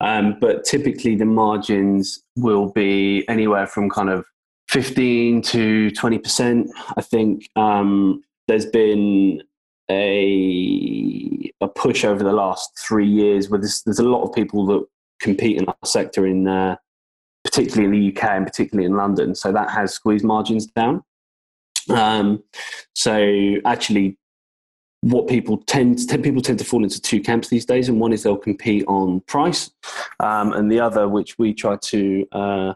um, 0.00 0.36
but 0.40 0.64
typically 0.64 1.14
the 1.14 1.24
margins 1.24 2.22
will 2.36 2.70
be 2.72 3.24
anywhere 3.28 3.66
from 3.66 3.88
kind 3.88 4.10
of 4.10 4.24
15 4.68 5.42
to 5.42 5.90
20 5.90 6.18
percent 6.18 6.70
i 6.96 7.02
think 7.02 7.48
um, 7.56 8.22
there's 8.48 8.66
been 8.66 9.42
a 9.90 11.52
a 11.60 11.68
push 11.68 12.04
over 12.04 12.24
the 12.24 12.32
last 12.32 12.70
three 12.78 13.06
years 13.06 13.48
where 13.48 13.60
there's, 13.60 13.82
there's 13.82 13.98
a 13.98 14.04
lot 14.04 14.22
of 14.22 14.34
people 14.34 14.64
that 14.66 14.84
compete 15.20 15.56
in 15.58 15.66
our 15.66 15.76
sector 15.84 16.26
in 16.26 16.48
uh, 16.48 16.76
particularly 17.44 17.84
in 17.84 18.00
the 18.00 18.16
UK 18.16 18.30
and 18.30 18.46
particularly 18.46 18.86
in 18.86 18.96
London. 18.96 19.34
So 19.34 19.52
that 19.52 19.70
has 19.70 19.92
squeezed 19.92 20.24
margins 20.24 20.66
down. 20.66 21.02
Um, 21.90 22.42
so 22.94 23.56
actually, 23.66 24.16
what 25.04 25.28
people 25.28 25.58
tend 25.58 25.98
to, 26.08 26.18
people 26.18 26.40
tend 26.40 26.58
to 26.58 26.64
fall 26.64 26.82
into 26.82 26.98
two 26.98 27.20
camps 27.20 27.48
these 27.48 27.66
days, 27.66 27.90
and 27.90 28.00
one 28.00 28.10
is 28.10 28.22
they'll 28.22 28.38
compete 28.38 28.84
on 28.88 29.20
price, 29.22 29.70
um, 30.20 30.54
and 30.54 30.72
the 30.72 30.80
other, 30.80 31.08
which 31.08 31.38
we 31.38 31.52
try 31.52 31.76
to 31.76 32.26
uh, 32.32 32.74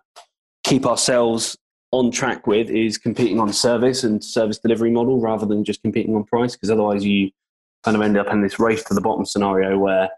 keep 0.63 0.85
ourselves 0.85 1.57
on 1.91 2.11
track 2.11 2.47
with, 2.47 2.69
is 2.69 2.99
competing 2.99 3.41
on 3.41 3.51
service 3.51 4.05
and 4.05 4.23
service 4.23 4.59
delivery 4.59 4.91
model 4.91 5.19
rather 5.19 5.47
than 5.47 5.65
just 5.65 5.81
competing 5.81 6.15
on 6.15 6.23
price, 6.23 6.55
because 6.55 6.71
otherwise 6.71 7.03
you 7.03 7.31
kind 7.83 7.97
of 7.97 8.03
end 8.03 8.19
up 8.19 8.27
in 8.31 8.43
this 8.43 8.59
race 8.59 8.85
to 8.85 8.93
the 8.93 9.01
bottom 9.01 9.25
scenario 9.25 9.79
where 9.79 10.11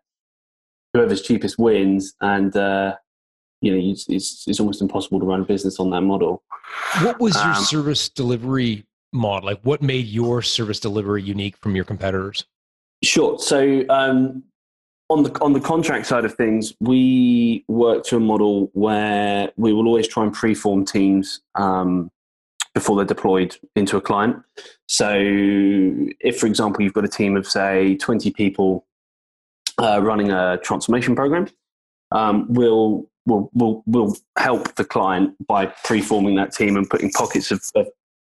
whoever's 0.92 1.22
cheapest 1.22 1.60
wins, 1.60 2.14
and 2.20 2.56
uh, 2.56 2.96
you 3.60 3.70
know 3.70 3.90
it's, 3.92 4.08
it's 4.08 4.48
it's 4.48 4.58
almost 4.58 4.82
impossible 4.82 5.20
to 5.20 5.26
run 5.26 5.42
a 5.42 5.44
business 5.44 5.78
on 5.78 5.90
that 5.90 6.00
model. 6.00 6.42
What 7.02 7.20
was 7.20 7.36
your 7.36 7.54
Um, 7.54 7.62
service 7.62 8.08
delivery 8.08 8.84
model? 9.12 9.46
Like, 9.46 9.60
what 9.62 9.82
made 9.82 10.06
your 10.06 10.42
service 10.42 10.80
delivery 10.80 11.22
unique 11.22 11.56
from 11.56 11.74
your 11.74 11.84
competitors? 11.84 12.44
Sure. 13.02 13.38
So 13.38 13.84
um, 13.88 14.42
on 15.10 15.24
the 15.24 15.32
on 15.40 15.52
the 15.52 15.60
contract 15.60 16.06
side 16.06 16.24
of 16.24 16.34
things, 16.34 16.74
we 16.80 17.64
work 17.68 18.04
to 18.04 18.16
a 18.16 18.20
model 18.20 18.70
where 18.72 19.50
we 19.56 19.72
will 19.72 19.86
always 19.86 20.06
try 20.06 20.22
and 20.22 20.34
preform 20.34 20.86
teams 20.90 21.40
um, 21.56 22.10
before 22.74 22.96
they're 22.96 23.04
deployed 23.04 23.56
into 23.74 23.96
a 23.96 24.00
client. 24.00 24.36
So, 24.86 25.12
if 25.18 26.38
for 26.38 26.46
example 26.46 26.82
you've 26.82 26.92
got 26.92 27.04
a 27.04 27.08
team 27.08 27.36
of 27.36 27.46
say 27.46 27.96
twenty 27.96 28.30
people 28.30 28.86
uh, 29.78 30.00
running 30.02 30.30
a 30.30 30.58
transformation 30.62 31.16
program, 31.16 31.48
um, 32.12 32.46
we'll 32.48 33.08
we'll 33.26 33.50
we'll 33.52 33.82
we'll 33.86 34.16
help 34.38 34.76
the 34.76 34.84
client 34.84 35.34
by 35.46 35.66
preforming 35.66 36.36
that 36.36 36.52
team 36.52 36.76
and 36.76 36.88
putting 36.88 37.10
pockets 37.10 37.50
of, 37.50 37.60
of 37.74 37.88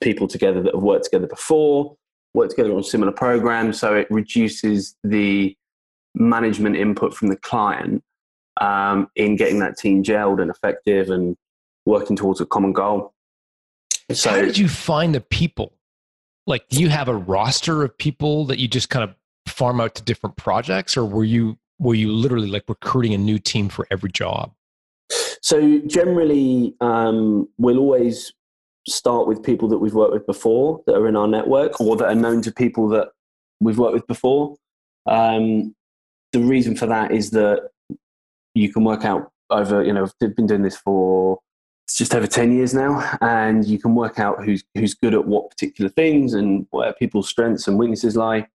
people 0.03 0.29
together 0.29 0.63
that 0.63 0.75
have 0.75 0.83
worked 0.83 1.05
together 1.05 1.27
before 1.27 1.97
work 2.35 2.51
together 2.51 2.73
on 2.73 2.83
similar 2.83 3.13
programs, 3.13 3.79
so 3.79 3.95
it 3.95 4.07
reduces 4.11 4.97
the 5.05 5.57
management 6.15 6.77
input 6.77 7.15
from 7.15 7.29
the 7.29 7.37
client 7.37 8.03
um, 8.61 9.09
in 9.17 9.37
getting 9.37 9.59
that 9.61 9.79
team 9.79 10.03
gelled 10.03 10.41
and 10.41 10.51
effective 10.51 11.11
and 11.11 11.37
working 11.87 12.17
towards 12.17 12.41
a 12.41 12.47
common 12.47 12.73
goal. 12.73 13.13
So, 14.13 14.31
How 14.31 14.43
did 14.43 14.59
you 14.59 14.69
find 14.69 15.15
the 15.15 15.21
people? 15.21 15.73
Like, 16.47 16.69
do 16.69 16.81
you 16.81 16.89
have 16.89 17.09
a 17.09 17.15
roster 17.15 17.83
of 17.83 17.97
people 17.97 18.45
that 18.47 18.59
you 18.59 18.69
just 18.69 18.91
kind 18.91 19.09
of 19.09 19.15
farm 19.47 19.81
out 19.81 19.95
to 19.95 20.03
different 20.03 20.37
projects, 20.37 20.97
or 20.97 21.05
were 21.05 21.25
you 21.25 21.59
were 21.79 21.95
you 21.95 22.13
literally 22.13 22.49
like 22.49 22.65
recruiting 22.69 23.15
a 23.15 23.19
new 23.19 23.39
team 23.39 23.69
for 23.69 23.87
every 23.91 24.11
job? 24.11 24.53
So 25.41 25.81
generally, 25.87 26.75
um, 26.81 27.49
we'll 27.59 27.79
always 27.79 28.33
start 28.89 29.27
with 29.27 29.43
people 29.43 29.69
that 29.69 29.79
we've 29.79 29.95
worked 29.95 30.13
with 30.13 30.27
before 30.27 30.83
that 30.87 30.97
are 30.97 31.09
in 31.09 31.17
our 31.17 31.29
network 31.29 31.81
or 31.81 31.97
that 31.97 32.09
are 32.09 32.15
known 32.15 32.43
to 32.43 32.53
people 32.53 32.89
that 32.89 33.09
we've 33.61 33.79
worked 33.79 33.95
with 33.95 34.07
before. 34.07 34.57
Um, 35.07 35.75
the 36.33 36.41
reason 36.41 36.77
for 36.77 36.87
that 36.87 37.13
is 37.13 37.31
that 37.31 37.71
you 38.55 38.73
can 38.73 38.85
work 38.85 39.05
out 39.05 39.31
over, 39.51 39.83
you 39.85 39.93
know, 39.93 40.05
I've 40.05 40.37
been 40.37 40.47
doing 40.47 40.63
this 40.63 40.77
for 40.77 41.39
just 41.97 42.15
over 42.15 42.27
10 42.27 42.53
years 42.53 42.73
now, 42.73 43.17
and 43.21 43.65
you 43.67 43.79
can 43.79 43.95
work 43.95 44.19
out 44.19 44.45
who's, 44.45 44.65
who's 44.75 44.95
good 44.95 45.15
at 45.15 45.27
what 45.27 45.51
particular 45.51 45.91
things 45.91 46.35
and 46.35 46.67
where 46.71 46.93
people's 46.95 47.29
strengths 47.29 47.69
and 47.69 47.79
weaknesses 47.79 48.17
lie. 48.17 48.47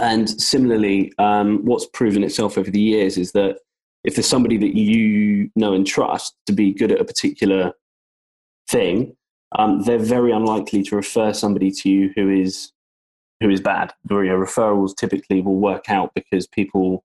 And 0.00 0.28
similarly, 0.28 1.12
um, 1.18 1.64
what's 1.64 1.86
proven 1.86 2.24
itself 2.24 2.58
over 2.58 2.70
the 2.70 2.80
years 2.80 3.16
is 3.16 3.32
that 3.32 3.58
if 4.04 4.14
there's 4.14 4.28
somebody 4.28 4.56
that 4.58 4.76
you 4.76 5.50
know 5.56 5.72
and 5.72 5.86
trust 5.86 6.36
to 6.46 6.52
be 6.52 6.72
good 6.72 6.92
at 6.92 7.00
a 7.00 7.04
particular 7.04 7.72
thing, 8.68 9.16
um, 9.56 9.82
they're 9.82 9.98
very 9.98 10.32
unlikely 10.32 10.82
to 10.84 10.96
refer 10.96 11.32
somebody 11.32 11.70
to 11.70 11.88
you 11.88 12.10
who 12.16 12.30
is 12.30 12.72
who 13.40 13.50
is 13.50 13.60
bad. 13.60 13.92
You 14.10 14.24
know, 14.24 14.36
referrals 14.36 14.96
typically 14.96 15.40
will 15.40 15.56
work 15.56 15.88
out 15.88 16.12
because 16.14 16.46
people 16.46 17.04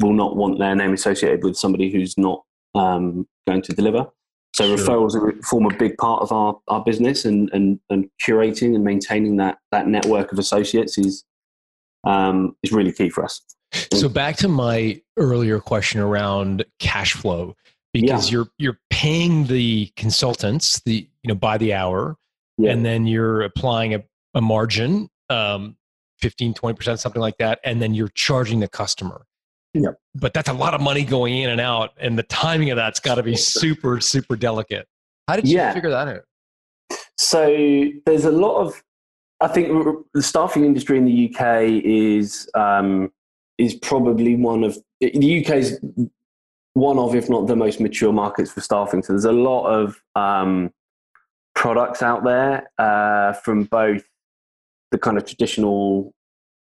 will 0.00 0.12
not 0.12 0.36
want 0.36 0.58
their 0.58 0.74
name 0.74 0.92
associated 0.92 1.42
with 1.42 1.56
somebody 1.56 1.90
who's 1.90 2.16
not 2.16 2.44
um, 2.74 3.26
going 3.46 3.62
to 3.62 3.72
deliver. 3.72 4.06
So 4.54 4.76
sure. 4.76 4.86
referrals 4.86 5.44
form 5.44 5.66
a 5.66 5.76
big 5.76 5.96
part 5.98 6.22
of 6.22 6.30
our, 6.30 6.56
our 6.68 6.84
business, 6.84 7.24
and, 7.24 7.50
and, 7.52 7.80
and 7.90 8.08
curating 8.22 8.74
and 8.76 8.84
maintaining 8.84 9.36
that 9.38 9.58
that 9.72 9.88
network 9.88 10.30
of 10.32 10.38
associates 10.38 10.96
is 10.96 11.24
um, 12.04 12.56
is 12.62 12.70
really 12.70 12.92
key 12.92 13.10
for 13.10 13.24
us. 13.24 13.40
So 13.92 14.08
back 14.08 14.36
to 14.36 14.48
my 14.48 15.00
earlier 15.16 15.58
question 15.58 16.00
around 16.00 16.64
cash 16.78 17.14
flow, 17.14 17.56
because 17.94 18.28
yeah. 18.28 18.32
you're 18.38 18.48
you're 18.58 18.78
paying 18.90 19.46
the 19.46 19.90
consultants 19.96 20.82
the 20.84 21.08
you 21.22 21.28
know 21.28 21.34
by 21.34 21.56
the 21.56 21.72
hour, 21.72 22.16
yeah. 22.58 22.72
and 22.72 22.84
then 22.84 23.06
you're 23.06 23.42
applying 23.42 23.94
a, 23.94 24.02
a 24.34 24.40
margin, 24.42 25.08
um, 25.30 25.76
15, 26.20 26.52
20 26.52 26.76
percent, 26.76 27.00
something 27.00 27.22
like 27.22 27.38
that, 27.38 27.60
and 27.64 27.80
then 27.80 27.94
you're 27.94 28.08
charging 28.08 28.60
the 28.60 28.68
customer. 28.68 29.24
Yep. 29.72 29.96
But 30.14 30.34
that's 30.34 30.48
a 30.48 30.52
lot 30.52 30.74
of 30.74 30.80
money 30.80 31.04
going 31.04 31.38
in 31.38 31.50
and 31.50 31.60
out, 31.60 31.92
and 31.96 32.18
the 32.18 32.24
timing 32.24 32.70
of 32.70 32.76
that's 32.76 33.00
got 33.00 33.14
to 33.14 33.22
be 33.22 33.36
super 33.36 34.00
super 34.00 34.36
delicate. 34.36 34.86
How 35.28 35.36
did 35.36 35.48
you 35.48 35.56
yeah. 35.56 35.72
figure 35.72 35.90
that 35.90 36.08
out? 36.08 36.98
So 37.16 37.46
there's 38.04 38.24
a 38.24 38.32
lot 38.32 38.60
of 38.60 38.82
I 39.40 39.48
think 39.48 39.68
the 40.12 40.22
staffing 40.22 40.64
industry 40.64 40.98
in 40.98 41.04
the 41.04 41.32
UK 41.32 41.84
is 41.84 42.50
um, 42.54 43.12
is 43.56 43.74
probably 43.74 44.34
one 44.34 44.64
of 44.64 44.76
the 45.00 45.44
UK's 45.44 45.78
one 46.74 46.98
of, 46.98 47.14
if 47.14 47.30
not 47.30 47.46
the 47.46 47.56
most 47.56 47.80
mature 47.80 48.12
markets 48.12 48.52
for 48.52 48.60
staffing. 48.60 49.02
So 49.02 49.12
there's 49.12 49.24
a 49.24 49.32
lot 49.32 49.66
of 49.66 50.00
um, 50.14 50.72
products 51.54 52.02
out 52.02 52.24
there 52.24 52.70
uh, 52.78 53.32
from 53.32 53.64
both 53.64 54.04
the 54.90 54.98
kind 54.98 55.16
of 55.16 55.24
traditional 55.24 56.12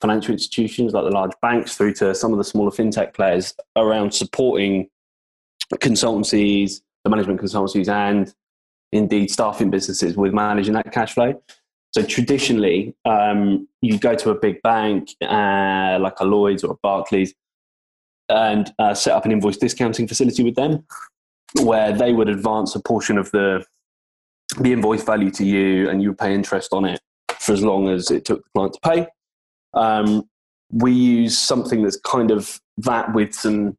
financial 0.02 0.34
institutions 0.34 0.94
like 0.94 1.06
the 1.06 1.12
large 1.12 1.32
banks 1.42 1.76
through 1.76 1.94
to 1.94 2.14
some 2.14 2.32
of 2.32 2.38
the 2.38 2.44
smaller 2.44 2.72
fintech 2.72 3.14
players 3.14 3.54
around 3.76 4.14
supporting 4.14 4.90
consultancies, 5.76 6.82
the 7.04 7.10
management 7.10 7.40
consultancies, 7.40 7.88
and 7.88 8.34
indeed 8.92 9.32
staffing 9.32 9.70
businesses 9.70 10.18
with 10.18 10.34
managing 10.34 10.74
that 10.74 10.92
cash 10.92 11.14
flow. 11.14 11.42
So 11.92 12.04
traditionally, 12.04 12.96
um, 13.06 13.68
you 13.82 13.98
go 14.00 14.16
to 14.16 14.32
a 14.32 14.36
big 14.36 14.62
bank 14.62 15.10
uh, 15.22 15.98
like 16.02 16.20
a 16.20 16.26
Lloyd's 16.26 16.64
or 16.64 16.74
a 16.74 16.78
Barclays 16.82 17.34
and 18.32 18.74
uh, 18.80 18.94
set 18.94 19.14
up 19.14 19.26
an 19.26 19.32
invoice 19.32 19.58
discounting 19.58 20.08
facility 20.08 20.44
with 20.44 20.56
them, 20.56 20.86
where 21.62 21.92
they 21.92 22.14
would 22.14 22.30
advance 22.30 22.76
a 22.76 22.80
portion 22.80 23.18
of 23.18 23.32
the 23.32 23.64
the 24.60 24.74
invoice 24.74 25.04
value 25.04 25.32
to 25.32 25.46
you, 25.46 25.90
and 25.90 26.02
you 26.02 26.10
would 26.10 26.18
pay 26.18 26.34
interest 26.34 26.74
on 26.74 26.86
it 26.86 27.00
for 27.40 27.54
as 27.54 27.64
long 27.64 27.90
as 27.90 28.12
it 28.12 28.26
took 28.26 28.44
the 28.44 28.50
client 28.54 28.74
to 28.74 28.80
pay. 28.82 29.08
Um, 29.74 30.30
we 30.72 30.92
use 30.92 31.38
something 31.38 31.84
that's 31.84 32.00
kind 32.00 32.32
of 32.32 32.60
that 32.78 33.14
with 33.14 33.34
some 33.34 33.78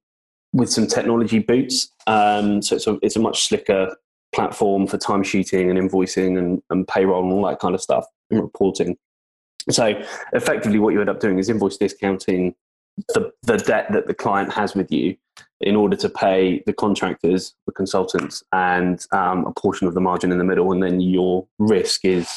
with 0.52 0.70
some 0.70 0.86
technology 0.86 1.38
boots. 1.38 1.88
Um, 2.06 2.60
so 2.60 2.76
it's 2.76 2.86
a, 2.86 2.98
it's 3.02 3.16
a 3.16 3.20
much 3.20 3.48
slicker 3.48 3.96
platform 4.34 4.86
for 4.86 4.98
timesheeting 4.98 5.70
and 5.70 5.78
invoicing 5.78 6.38
and, 6.38 6.62
and 6.70 6.86
payroll 6.88 7.22
and 7.22 7.32
all 7.32 7.46
that 7.46 7.58
kind 7.58 7.74
of 7.74 7.80
stuff 7.80 8.06
and 8.30 8.40
reporting. 8.40 8.96
So 9.70 10.02
effectively, 10.32 10.78
what 10.78 10.92
you 10.92 11.00
end 11.00 11.10
up 11.10 11.20
doing 11.20 11.38
is 11.38 11.48
invoice 11.48 11.76
discounting 11.76 12.54
the, 13.08 13.32
the 13.42 13.56
debt 13.56 13.92
that 13.92 14.06
the 14.06 14.14
client 14.14 14.52
has 14.52 14.74
with 14.74 14.90
you 14.90 15.16
in 15.60 15.76
order 15.76 15.96
to 15.96 16.08
pay 16.08 16.62
the 16.66 16.72
contractors, 16.72 17.54
the 17.66 17.72
consultants, 17.72 18.42
and 18.52 19.06
um, 19.12 19.46
a 19.46 19.52
portion 19.52 19.86
of 19.86 19.94
the 19.94 20.00
margin 20.00 20.32
in 20.32 20.38
the 20.38 20.44
middle. 20.44 20.72
And 20.72 20.82
then 20.82 21.00
your 21.00 21.46
risk 21.58 22.04
is 22.04 22.28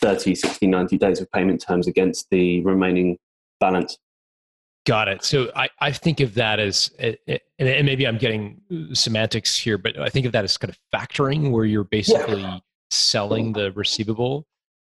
30, 0.00 0.34
60, 0.34 0.66
90 0.66 0.98
days 0.98 1.20
of 1.20 1.30
payment 1.32 1.60
terms 1.60 1.86
against 1.86 2.28
the 2.30 2.62
remaining 2.62 3.18
balance. 3.60 3.98
Got 4.84 5.08
it. 5.08 5.24
So 5.24 5.50
I, 5.54 5.68
I 5.80 5.92
think 5.92 6.20
of 6.20 6.34
that 6.34 6.58
as, 6.58 6.90
and 6.98 7.86
maybe 7.86 8.06
I'm 8.06 8.18
getting 8.18 8.60
semantics 8.94 9.56
here, 9.56 9.78
but 9.78 9.98
I 9.98 10.08
think 10.08 10.26
of 10.26 10.32
that 10.32 10.44
as 10.44 10.56
kind 10.56 10.70
of 10.70 10.78
factoring, 10.92 11.52
where 11.52 11.64
you're 11.64 11.84
basically 11.84 12.42
yeah. 12.42 12.58
selling 12.90 13.52
the 13.52 13.70
receivable. 13.72 14.46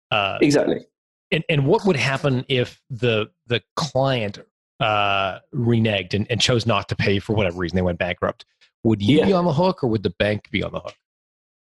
Uh, 0.09 0.39
exactly. 0.41 0.85
And 1.31 1.43
and 1.49 1.65
what 1.65 1.85
would 1.85 1.95
happen 1.95 2.45
if 2.47 2.81
the 2.89 3.29
the 3.47 3.61
client 3.75 4.39
uh, 4.79 5.39
reneged 5.53 6.13
and, 6.13 6.29
and 6.29 6.39
chose 6.39 6.65
not 6.65 6.89
to 6.89 6.95
pay 6.95 7.19
for 7.19 7.35
whatever 7.35 7.57
reason 7.57 7.75
they 7.75 7.81
went 7.81 7.99
bankrupt? 7.99 8.45
Would 8.83 9.01
you 9.01 9.19
yeah. 9.19 9.25
be 9.25 9.33
on 9.33 9.45
the 9.45 9.53
hook, 9.53 9.83
or 9.83 9.87
would 9.87 10.03
the 10.03 10.11
bank 10.11 10.49
be 10.51 10.63
on 10.63 10.71
the 10.71 10.79
hook? 10.79 10.95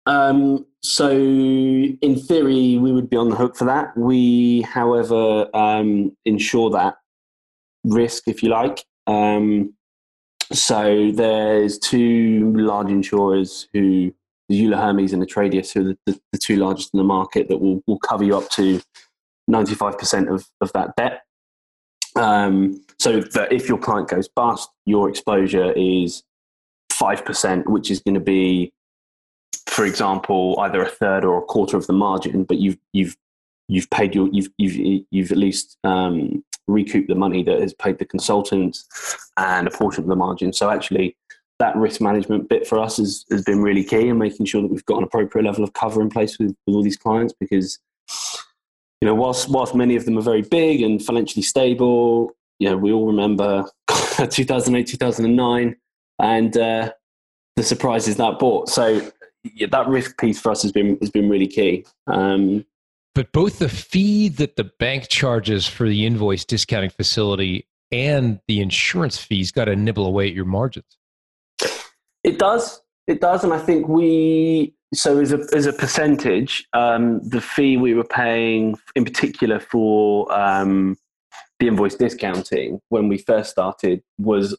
Um, 0.07 0.65
so, 0.81 1.11
in 1.11 2.15
theory, 2.15 2.77
we 2.79 2.91
would 2.91 3.09
be 3.09 3.17
on 3.17 3.29
the 3.29 3.35
hook 3.35 3.55
for 3.55 3.65
that. 3.65 3.95
We, 3.95 4.61
however, 4.61 5.47
um, 5.53 6.17
ensure 6.25 6.71
that 6.71 6.95
risk, 7.83 8.27
if 8.27 8.41
you 8.41 8.49
like. 8.49 8.83
Um, 9.05 9.73
so 10.51 11.11
there's 11.11 11.77
two 11.77 12.53
large 12.55 12.89
insurers 12.89 13.67
who, 13.73 14.13
Euler 14.51 14.77
Hermes 14.77 15.13
and 15.13 15.23
Atradius, 15.23 15.73
who 15.73 15.81
are 15.81 15.83
the, 15.83 15.97
the, 16.05 16.21
the, 16.33 16.37
two 16.37 16.57
largest 16.57 16.93
in 16.93 16.97
the 16.97 17.03
market 17.03 17.47
that 17.47 17.57
will, 17.57 17.81
will 17.87 17.99
cover 17.99 18.23
you 18.23 18.37
up 18.37 18.49
to 18.49 18.81
95% 19.51 20.33
of, 20.33 20.47
of 20.61 20.71
that 20.73 20.95
debt. 20.95 21.21
Um, 22.15 22.83
so 22.99 23.21
that 23.21 23.51
if 23.51 23.67
your 23.67 23.77
client 23.77 24.09
goes 24.09 24.27
bust, 24.27 24.69
your 24.85 25.09
exposure 25.09 25.71
is 25.73 26.23
5%, 26.91 27.67
which 27.67 27.89
is 27.89 28.01
going 28.01 28.15
to 28.15 28.21
be, 28.21 28.73
for 29.67 29.85
example, 29.85 30.59
either 30.59 30.83
a 30.83 30.89
third 30.89 31.23
or 31.23 31.37
a 31.37 31.41
quarter 31.41 31.77
of 31.77 31.87
the 31.87 31.93
margin, 31.93 32.43
but 32.43 32.57
you've, 32.57 32.77
you've, 32.93 33.15
you've 33.67 33.89
paid 33.89 34.13
your, 34.13 34.29
you've, 34.31 34.49
you've, 34.57 35.05
you've 35.09 35.31
at 35.31 35.37
least 35.37 35.77
um, 35.83 36.43
recoup 36.67 37.07
the 37.07 37.15
money 37.15 37.43
that 37.43 37.61
has 37.61 37.73
paid 37.73 37.97
the 37.97 38.05
consultant 38.05 38.77
and 39.37 39.67
a 39.67 39.71
portion 39.71 40.03
of 40.03 40.09
the 40.09 40.15
margin. 40.15 40.51
So 40.51 40.69
actually, 40.69 41.15
that 41.59 41.75
risk 41.75 42.01
management 42.01 42.49
bit 42.49 42.67
for 42.67 42.79
us 42.79 42.97
has, 42.97 43.25
has 43.29 43.43
been 43.43 43.61
really 43.61 43.83
key 43.83 44.09
in 44.09 44.17
making 44.17 44.47
sure 44.47 44.61
that 44.61 44.71
we've 44.71 44.85
got 44.85 44.97
an 44.97 45.03
appropriate 45.03 45.45
level 45.45 45.63
of 45.63 45.73
cover 45.73 46.01
in 46.01 46.09
place 46.09 46.39
with, 46.39 46.55
with 46.65 46.75
all 46.75 46.83
these 46.83 46.97
clients 46.97 47.33
because 47.39 47.79
you 49.01 49.07
know 49.07 49.15
whilst 49.15 49.49
whilst 49.49 49.75
many 49.75 49.95
of 49.95 50.05
them 50.05 50.17
are 50.17 50.21
very 50.21 50.41
big 50.41 50.81
and 50.81 51.03
financially 51.03 51.41
stable 51.41 52.31
you 52.59 52.69
know 52.69 52.77
we 52.77 52.91
all 52.91 53.07
remember 53.07 53.65
2008 54.29 54.87
2009 54.87 55.75
and 56.19 56.57
uh, 56.57 56.91
the 57.55 57.63
surprises 57.63 58.15
that 58.15 58.39
brought 58.39 58.69
so 58.69 59.01
yeah, 59.43 59.67
that 59.71 59.87
risk 59.87 60.19
piece 60.19 60.39
for 60.39 60.51
us 60.51 60.61
has 60.61 60.71
been 60.71 60.97
has 61.01 61.09
been 61.09 61.29
really 61.29 61.47
key 61.47 61.85
um, 62.07 62.65
but 63.13 63.31
both 63.31 63.59
the 63.59 63.69
fee 63.69 64.29
that 64.29 64.55
the 64.55 64.71
bank 64.79 65.09
charges 65.09 65.67
for 65.67 65.87
the 65.87 66.05
invoice 66.05 66.45
discounting 66.45 66.91
facility 66.91 67.67
and 67.91 68.39
the 68.47 68.61
insurance 68.61 69.17
fees 69.17 69.51
got 69.51 69.65
to 69.65 69.75
nibble 69.75 70.05
away 70.05 70.27
at 70.27 70.33
your 70.33 70.45
margins. 70.45 70.97
It 72.23 72.39
does. 72.39 72.81
It 73.07 73.19
does. 73.19 73.43
And 73.43 73.53
I 73.53 73.59
think 73.59 73.87
we, 73.87 74.73
so 74.93 75.19
as 75.19 75.31
a, 75.31 75.45
as 75.53 75.65
a 75.65 75.73
percentage, 75.73 76.67
um, 76.73 77.21
the 77.27 77.41
fee 77.41 77.77
we 77.77 77.93
were 77.93 78.03
paying 78.03 78.77
in 78.95 79.05
particular 79.05 79.59
for 79.59 80.31
um, 80.33 80.97
the 81.59 81.67
invoice 81.67 81.95
discounting 81.95 82.81
when 82.89 83.07
we 83.07 83.17
first 83.17 83.51
started 83.51 84.01
was 84.17 84.57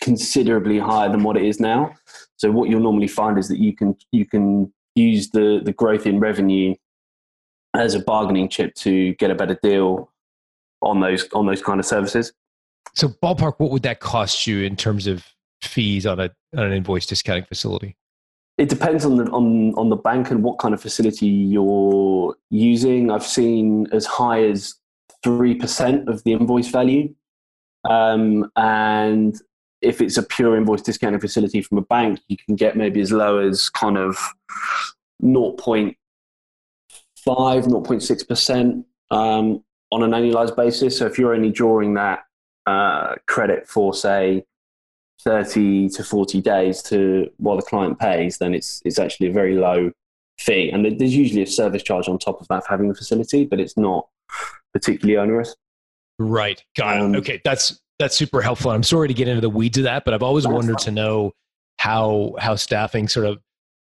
considerably 0.00 0.78
higher 0.78 1.08
than 1.08 1.22
what 1.22 1.36
it 1.36 1.44
is 1.44 1.58
now. 1.58 1.92
So 2.36 2.50
what 2.52 2.68
you'll 2.68 2.80
normally 2.82 3.08
find 3.08 3.38
is 3.38 3.48
that 3.48 3.58
you 3.58 3.74
can, 3.74 3.96
you 4.12 4.26
can 4.26 4.72
use 4.94 5.30
the, 5.30 5.60
the 5.64 5.72
growth 5.72 6.06
in 6.06 6.20
revenue 6.20 6.74
as 7.74 7.94
a 7.94 8.00
bargaining 8.00 8.48
chip 8.48 8.74
to 8.74 9.14
get 9.14 9.30
a 9.30 9.34
better 9.34 9.58
deal 9.62 10.12
on 10.82 11.00
those 11.00 11.28
on 11.32 11.46
those 11.46 11.62
kind 11.62 11.80
of 11.80 11.86
services. 11.86 12.32
So 12.94 13.08
ballpark, 13.08 13.54
what 13.58 13.70
would 13.70 13.82
that 13.82 14.00
cost 14.00 14.46
you 14.46 14.62
in 14.62 14.76
terms 14.76 15.06
of 15.06 15.24
fees 15.62 16.06
on 16.06 16.20
a 16.20 16.30
on 16.56 16.64
an 16.64 16.72
invoice 16.72 17.06
discounting 17.06 17.44
facility? 17.44 17.96
It 18.58 18.68
depends 18.70 19.04
on 19.04 19.16
the 19.16 19.24
on 19.30 19.74
on 19.74 19.90
the 19.90 19.96
bank 19.96 20.30
and 20.30 20.42
what 20.42 20.58
kind 20.58 20.72
of 20.72 20.80
facility 20.80 21.26
you're 21.26 22.34
using. 22.50 23.10
I've 23.10 23.26
seen 23.26 23.86
as 23.92 24.06
high 24.06 24.44
as 24.44 24.74
three 25.22 25.54
percent 25.54 26.08
of 26.08 26.24
the 26.24 26.32
invoice 26.32 26.68
value, 26.68 27.14
um, 27.88 28.50
and 28.56 29.38
if 29.82 30.00
it's 30.00 30.16
a 30.16 30.22
pure 30.22 30.56
invoice 30.56 30.80
discounting 30.82 31.20
facility 31.20 31.60
from 31.60 31.78
a 31.78 31.82
bank, 31.82 32.20
you 32.28 32.36
can 32.36 32.56
get 32.56 32.76
maybe 32.76 33.00
as 33.00 33.12
low 33.12 33.38
as 33.38 33.68
kind 33.68 33.98
of 33.98 34.18
0.5, 35.22 35.94
0.6 37.26 38.28
percent 38.28 38.86
um, 39.10 39.62
on 39.92 40.02
an 40.02 40.10
annualized 40.12 40.56
basis. 40.56 40.98
So 40.98 41.06
if 41.06 41.18
you're 41.18 41.34
only 41.34 41.50
drawing 41.50 41.94
that 41.94 42.24
uh, 42.66 43.16
credit 43.26 43.68
for 43.68 43.94
say 43.94 44.44
30 45.24 45.88
to 45.90 46.04
40 46.04 46.40
days 46.40 46.82
to 46.84 47.30
while 47.38 47.56
the 47.56 47.62
client 47.62 47.98
pays, 47.98 48.38
then 48.38 48.54
it's 48.54 48.82
it's 48.84 48.98
actually 48.98 49.28
a 49.28 49.32
very 49.32 49.56
low 49.56 49.90
fee. 50.38 50.70
And 50.70 50.98
there's 51.00 51.14
usually 51.16 51.42
a 51.42 51.46
service 51.46 51.82
charge 51.82 52.08
on 52.08 52.18
top 52.18 52.40
of 52.40 52.48
that 52.48 52.64
for 52.64 52.70
having 52.70 52.88
the 52.88 52.94
facility, 52.94 53.44
but 53.44 53.58
it's 53.60 53.76
not 53.76 54.06
particularly 54.72 55.16
onerous. 55.16 55.56
Right. 56.18 56.62
Got 56.76 57.00
Um, 57.00 57.14
it. 57.14 57.18
Okay. 57.18 57.40
That's 57.44 57.80
that's 57.98 58.16
super 58.16 58.42
helpful. 58.42 58.70
I'm 58.70 58.82
sorry 58.82 59.08
to 59.08 59.14
get 59.14 59.26
into 59.28 59.40
the 59.40 59.50
weeds 59.50 59.78
of 59.78 59.84
that, 59.84 60.04
but 60.04 60.12
I've 60.14 60.22
always 60.22 60.46
wondered 60.46 60.78
to 60.78 60.90
know 60.90 61.32
how 61.78 62.34
how 62.38 62.54
staffing 62.56 63.08
sort 63.08 63.26
of 63.26 63.38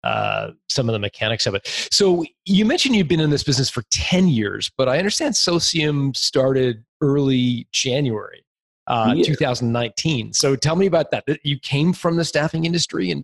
uh, 0.03 0.51
some 0.67 0.89
of 0.89 0.93
the 0.93 0.99
mechanics 0.99 1.45
of 1.45 1.53
it. 1.55 1.67
So 1.91 2.25
you 2.45 2.65
mentioned 2.65 2.95
you've 2.95 3.07
been 3.07 3.19
in 3.19 3.29
this 3.29 3.43
business 3.43 3.69
for 3.69 3.83
10 3.91 4.27
years, 4.29 4.71
but 4.75 4.89
I 4.89 4.97
understand 4.97 5.35
Socium 5.35 6.13
started 6.15 6.83
early 7.01 7.67
January 7.71 8.43
uh, 8.91 9.13
Yeah. 9.15 9.23
2019. 9.23 10.33
So 10.33 10.55
tell 10.55 10.75
me 10.75 10.85
about 10.85 11.11
that. 11.11 11.23
You 11.43 11.57
came 11.59 11.93
from 11.93 12.17
the 12.17 12.25
staffing 12.25 12.65
industry 12.65 13.09
and 13.11 13.23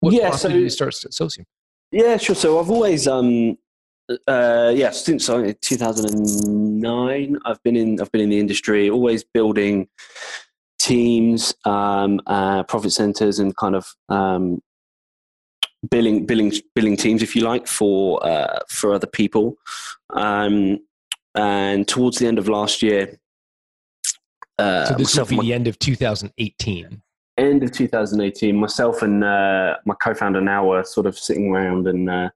what 0.00 0.12
Yeah, 0.12 0.28
prompted 0.28 0.38
so- 0.40 0.48
you 0.56 0.64
to 0.64 0.70
start 0.70 0.94
Socium? 0.94 1.46
Yeah, 1.90 2.16
sure. 2.18 2.36
So 2.36 2.60
I've 2.60 2.70
always, 2.70 3.08
um, 3.08 3.56
uh, 4.26 4.72
yeah, 4.76 4.90
since 4.90 5.28
uh, 5.28 5.52
2009, 5.62 7.38
I've 7.44 7.62
been 7.62 7.76
in, 7.76 8.00
I've 8.00 8.12
been 8.12 8.20
in 8.20 8.28
the 8.28 8.38
industry, 8.38 8.90
always 8.90 9.24
building 9.24 9.88
teams, 10.78 11.54
um, 11.64 12.20
uh, 12.26 12.62
profit 12.64 12.92
centers, 12.92 13.38
and 13.38 13.56
kind 13.56 13.74
of 13.74 13.86
um, 14.10 14.62
billing, 15.90 16.26
billing, 16.26 16.52
billing 16.74 16.96
teams, 16.96 17.22
if 17.22 17.34
you 17.34 17.42
like, 17.42 17.66
for 17.66 18.24
uh, 18.26 18.58
for 18.68 18.92
other 18.92 19.06
people. 19.06 19.56
Um, 20.10 20.80
and 21.34 21.86
towards 21.88 22.18
the 22.18 22.26
end 22.26 22.38
of 22.38 22.48
last 22.48 22.82
year, 22.82 23.18
uh, 24.58 24.84
So 24.86 24.94
this 24.94 25.16
would 25.16 25.28
be 25.28 25.36
my- 25.36 25.42
the 25.44 25.52
end 25.52 25.66
of 25.68 25.78
2018. 25.78 27.02
end 27.36 27.62
of 27.62 27.70
2018, 27.72 28.56
myself 28.56 29.02
and 29.02 29.22
uh, 29.22 29.76
my 29.86 29.94
co-founder 30.02 30.40
now 30.40 30.66
were 30.66 30.82
sort 30.84 31.06
of 31.06 31.16
sitting 31.16 31.54
around 31.54 31.86
and 31.86 32.10
uh, 32.10 32.28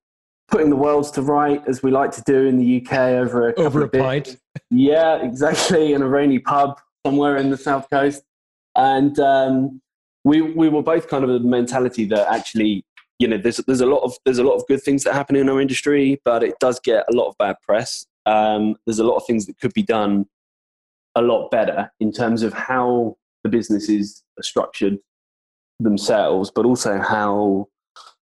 putting 0.48 0.70
the 0.70 0.76
worlds 0.76 1.10
to 1.12 1.22
right, 1.22 1.60
as 1.66 1.82
we 1.82 1.90
like 1.90 2.12
to 2.12 2.22
do 2.22 2.46
in 2.46 2.56
the 2.58 2.80
UK, 2.80 2.92
over 2.92 3.48
a 3.50 3.54
Over 3.54 3.82
a 3.84 3.88
pint. 3.88 4.36
Yeah, 4.70 5.16
exactly, 5.22 5.92
in 5.92 6.02
a 6.02 6.08
rainy 6.08 6.38
pub 6.38 6.78
somewhere 7.04 7.36
in 7.36 7.50
the 7.50 7.56
south 7.56 7.88
coast, 7.90 8.22
and 8.76 9.18
um, 9.18 9.80
we 10.24 10.40
we 10.40 10.68
were 10.68 10.82
both 10.82 11.08
kind 11.08 11.24
of 11.24 11.30
of 11.30 11.42
the 11.42 11.48
mentality 11.48 12.04
that 12.06 12.30
actually, 12.32 12.84
you 13.18 13.26
know, 13.26 13.38
there's 13.38 13.56
there's 13.66 13.80
a 13.80 13.86
lot 13.86 14.02
of 14.04 14.14
there's 14.24 14.38
a 14.38 14.44
lot 14.44 14.54
of 14.54 14.64
good 14.68 14.82
things 14.82 15.02
that 15.04 15.14
happen 15.14 15.34
in 15.34 15.48
our 15.48 15.60
industry, 15.60 16.20
but 16.24 16.44
it 16.44 16.54
does 16.60 16.78
get 16.78 17.04
a 17.12 17.16
lot 17.16 17.28
of 17.28 17.36
bad 17.38 17.56
press. 17.62 18.06
Um, 18.26 18.76
there's 18.86 19.00
a 19.00 19.04
lot 19.04 19.16
of 19.16 19.24
things 19.26 19.46
that 19.46 19.58
could 19.58 19.72
be 19.74 19.82
done 19.82 20.26
a 21.14 21.22
lot 21.22 21.50
better 21.50 21.90
in 22.00 22.12
terms 22.12 22.42
of 22.42 22.52
how 22.52 23.16
the 23.44 23.50
businesses 23.50 24.22
are 24.38 24.42
structured 24.42 24.98
themselves, 25.80 26.50
but 26.50 26.64
also 26.64 27.00
how 27.00 27.68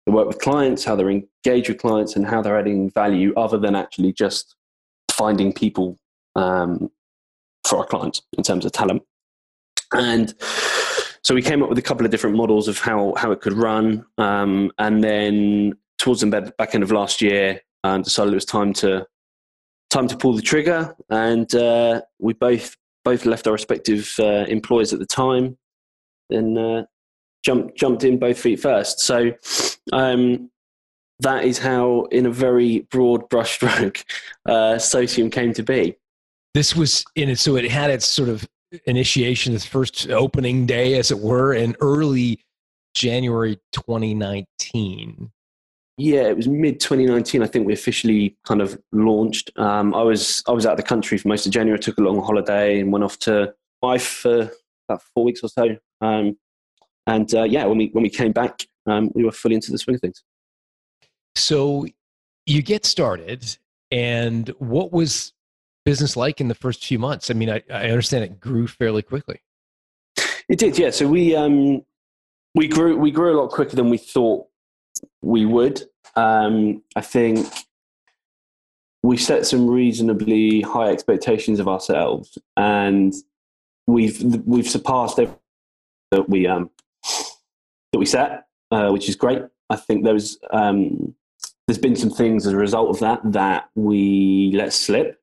they 0.05 0.11
work 0.11 0.27
with 0.27 0.39
clients, 0.39 0.83
how 0.83 0.95
they're 0.95 1.11
engaged 1.11 1.69
with 1.69 1.77
clients, 1.77 2.15
and 2.15 2.25
how 2.25 2.41
they're 2.41 2.57
adding 2.57 2.89
value 2.91 3.33
other 3.35 3.57
than 3.57 3.75
actually 3.75 4.13
just 4.13 4.55
finding 5.11 5.53
people 5.53 5.97
um, 6.35 6.89
for 7.67 7.79
our 7.79 7.85
clients 7.85 8.21
in 8.37 8.43
terms 8.43 8.65
of 8.65 8.71
talent. 8.71 9.03
And 9.93 10.33
so 11.21 11.35
we 11.35 11.41
came 11.41 11.61
up 11.61 11.69
with 11.69 11.77
a 11.77 11.83
couple 11.83 12.05
of 12.05 12.11
different 12.11 12.37
models 12.37 12.67
of 12.67 12.79
how, 12.79 13.13
how 13.17 13.31
it 13.31 13.41
could 13.41 13.53
run. 13.53 14.05
Um, 14.17 14.71
and 14.77 15.03
then 15.03 15.73
towards 15.97 16.21
the 16.21 16.53
back 16.57 16.73
end 16.73 16.83
of 16.83 16.91
last 16.91 17.21
year, 17.21 17.61
um, 17.83 18.01
decided 18.01 18.31
it 18.31 18.35
was 18.35 18.45
time 18.45 18.73
to 18.73 19.05
time 19.89 20.07
to 20.07 20.15
pull 20.15 20.33
the 20.33 20.41
trigger. 20.41 20.95
And 21.09 21.53
uh, 21.55 22.01
we 22.19 22.33
both 22.33 22.77
both 23.03 23.25
left 23.25 23.47
our 23.47 23.53
respective 23.53 24.13
uh, 24.19 24.45
employers 24.47 24.93
at 24.93 24.99
the 24.99 25.05
time 25.05 25.57
and 26.29 26.57
uh, 26.57 26.83
jumped 27.43 27.77
jumped 27.77 28.03
in 28.03 28.19
both 28.19 28.39
feet 28.39 28.59
first. 28.59 28.99
So 28.99 29.31
um, 29.91 30.49
that 31.19 31.43
is 31.43 31.57
how, 31.57 32.05
in 32.11 32.25
a 32.25 32.31
very 32.31 32.87
broad 32.91 33.29
brushstroke, 33.29 34.03
uh, 34.45 34.77
Socium 34.77 35.29
came 35.29 35.53
to 35.53 35.63
be. 35.63 35.97
this 36.53 36.75
was 36.75 37.03
in 37.15 37.29
it 37.29 37.39
so 37.39 37.55
it 37.55 37.69
had 37.69 37.89
its 37.89 38.07
sort 38.07 38.29
of 38.29 38.47
initiation 38.85 39.53
its 39.53 39.65
first 39.65 40.09
opening 40.09 40.65
day 40.65 40.97
as 40.97 41.11
it 41.11 41.19
were 41.19 41.53
in 41.53 41.75
early 41.81 42.39
january 42.93 43.57
2019 43.71 45.31
Yeah, 45.99 46.29
it 46.29 46.37
was 46.37 46.47
mid 46.47 46.79
2019. 46.79 47.43
I 47.43 47.47
think 47.47 47.67
we 47.67 47.73
officially 47.73 48.37
kind 48.47 48.61
of 48.61 48.79
launched. 48.91 49.51
Um, 49.57 49.93
I 49.93 50.01
was 50.01 50.41
I 50.47 50.51
was 50.51 50.65
out 50.65 50.71
of 50.71 50.77
the 50.77 50.83
country 50.83 51.17
for 51.17 51.27
most 51.27 51.45
of 51.45 51.51
January. 51.51 51.77
I 51.77 51.81
took 51.81 51.97
a 51.97 52.01
long 52.01 52.21
holiday 52.23 52.79
and 52.79 52.91
went 52.91 53.03
off 53.03 53.19
to 53.19 53.53
wife 53.81 54.07
for 54.07 54.49
about 54.87 55.01
four 55.13 55.25
weeks 55.25 55.41
or 55.43 55.49
so. 55.49 55.75
Um, 56.01 56.37
and 57.05 57.33
uh, 57.35 57.43
yeah, 57.43 57.65
when 57.65 57.77
we 57.77 57.87
when 57.91 58.03
we 58.03 58.09
came 58.09 58.31
back, 58.31 58.65
um, 58.87 59.11
we 59.13 59.25
were 59.25 59.31
fully 59.31 59.55
into 59.55 59.71
the 59.71 59.77
swing 59.77 59.95
of 59.95 60.01
things. 60.01 60.23
so 61.35 61.85
you 62.45 62.61
get 62.61 62.85
started 62.85 63.57
and 63.91 64.49
what 64.57 64.91
was 64.91 65.33
business 65.85 66.15
like 66.17 66.41
in 66.41 66.47
the 66.47 66.55
first 66.55 66.83
few 66.83 66.97
months 66.97 67.29
i 67.29 67.33
mean 67.33 67.49
i, 67.49 67.61
I 67.71 67.89
understand 67.89 68.23
it 68.23 68.39
grew 68.39 68.67
fairly 68.67 69.01
quickly 69.03 69.39
It 70.49 70.57
did, 70.57 70.77
yeah. 70.79 70.89
So 70.89 71.07
we 71.07 71.35
um, 71.35 71.83
we 72.55 72.67
grew 72.67 72.97
we 72.97 73.11
grew 73.11 73.35
a 73.35 73.37
lot 73.39 73.51
quicker 73.51 73.75
than 73.75 73.89
we 73.91 73.97
thought 73.97 74.47
we 75.21 75.45
would. 75.45 75.83
Um, 76.15 76.83
I 76.95 77.01
think 77.01 77.47
we 79.03 79.17
set 79.17 79.45
some 79.45 79.67
reasonably 79.69 80.61
high 80.61 80.89
expectations 80.89 81.59
of 81.59 81.67
ourselves, 81.67 82.37
and 82.57 83.13
we've 83.87 84.21
we've 84.45 84.69
surpassed 84.69 85.19
everything 85.19 85.39
that 86.11 86.29
we 86.29 86.47
um, 86.47 86.69
that 87.91 87.99
we 87.99 88.05
set, 88.05 88.45
uh, 88.71 88.89
which 88.89 89.07
is 89.07 89.15
great. 89.15 89.43
I 89.69 89.75
think 89.75 90.03
there 90.03 90.13
was 90.13 90.39
um, 90.51 91.15
there's 91.67 91.77
been 91.77 91.95
some 91.95 92.09
things 92.09 92.47
as 92.47 92.53
a 92.53 92.57
result 92.57 92.89
of 92.89 92.99
that 92.99 93.19
that 93.31 93.69
we 93.75 94.51
let 94.55 94.73
slip. 94.73 95.21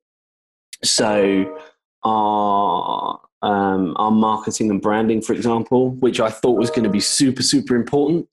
So 0.84 1.58
our 2.04 3.20
um, 3.42 3.94
our 3.96 4.10
marketing 4.10 4.70
and 4.70 4.80
branding, 4.80 5.20
for 5.20 5.32
example, 5.32 5.90
which 5.90 6.20
I 6.20 6.30
thought 6.30 6.58
was 6.58 6.70
going 6.70 6.84
to 6.84 6.90
be 6.90 7.00
super 7.00 7.42
super 7.42 7.74
important, 7.74 8.28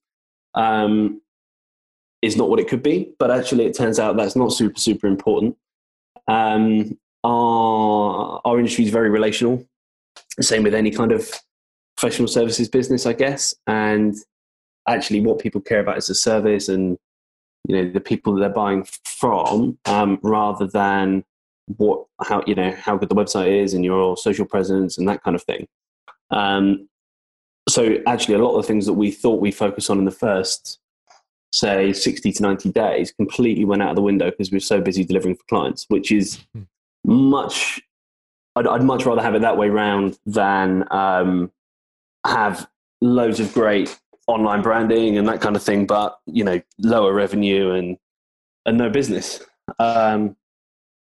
um, 0.53 1.21
is 2.23 2.37
not 2.37 2.49
what 2.49 2.59
it 2.59 2.67
could 2.67 2.81
be. 2.81 3.13
But 3.19 3.29
actually, 3.29 3.65
it 3.65 3.75
turns 3.75 3.99
out 3.99 4.15
that's 4.17 4.35
not 4.35 4.53
super 4.53 4.79
super 4.79 5.07
important. 5.07 5.57
Um, 6.27 6.97
our 7.23 8.41
our 8.45 8.57
industry 8.57 8.85
is 8.85 8.91
very 8.91 9.09
relational. 9.09 9.63
Same 10.39 10.63
with 10.63 10.73
any 10.73 10.89
kind 10.89 11.11
of 11.11 11.29
professional 11.97 12.27
services 12.27 12.69
business, 12.69 13.05
I 13.05 13.13
guess. 13.13 13.53
And 13.67 14.15
actually, 14.87 15.21
what 15.21 15.39
people 15.39 15.61
care 15.61 15.81
about 15.81 15.97
is 15.97 16.07
the 16.07 16.15
service 16.15 16.69
and 16.69 16.97
you 17.67 17.75
know 17.75 17.91
the 17.91 18.01
people 18.01 18.33
that 18.33 18.39
they're 18.39 18.49
buying 18.49 18.85
from, 19.03 19.77
um, 19.85 20.19
rather 20.23 20.65
than 20.65 21.25
what 21.77 22.05
how 22.21 22.41
you 22.47 22.55
know 22.55 22.71
how 22.71 22.97
good 22.97 23.09
the 23.09 23.15
website 23.15 23.61
is 23.63 23.73
and 23.73 23.83
your 23.83 24.15
social 24.17 24.45
presence 24.45 24.97
and 24.97 25.07
that 25.07 25.23
kind 25.23 25.35
of 25.35 25.43
thing. 25.43 25.67
Um, 26.31 26.87
so 27.67 27.97
actually, 28.07 28.35
a 28.35 28.39
lot 28.39 28.55
of 28.55 28.63
the 28.63 28.67
things 28.67 28.85
that 28.85 28.93
we 28.93 29.11
thought 29.11 29.41
we 29.41 29.51
focus 29.51 29.89
on 29.89 29.99
in 29.99 30.05
the 30.05 30.11
first 30.11 30.79
say 31.53 31.93
60 31.93 32.31
to 32.33 32.41
90 32.41 32.71
days 32.71 33.11
completely 33.11 33.65
went 33.65 33.81
out 33.81 33.89
of 33.89 33.95
the 33.95 34.01
window 34.01 34.31
because 34.31 34.51
we 34.51 34.55
were 34.55 34.61
so 34.61 34.81
busy 34.81 35.03
delivering 35.03 35.35
for 35.35 35.43
clients, 35.49 35.85
which 35.87 36.11
is 36.11 36.43
much, 37.05 37.81
I'd, 38.55 38.67
I'd 38.67 38.83
much 38.83 39.05
rather 39.05 39.21
have 39.21 39.35
it 39.35 39.41
that 39.41 39.57
way 39.57 39.69
round 39.69 40.17
than 40.25 40.85
um, 40.91 41.51
have 42.25 42.67
loads 43.01 43.39
of 43.39 43.53
great 43.53 43.99
online 44.27 44.61
branding 44.61 45.17
and 45.17 45.27
that 45.27 45.41
kind 45.41 45.55
of 45.55 45.63
thing, 45.63 45.85
but, 45.85 46.19
you 46.25 46.43
know, 46.43 46.61
lower 46.79 47.13
revenue 47.13 47.71
and, 47.71 47.97
and 48.65 48.77
no 48.77 48.89
business. 48.89 49.41
Um, 49.79 50.35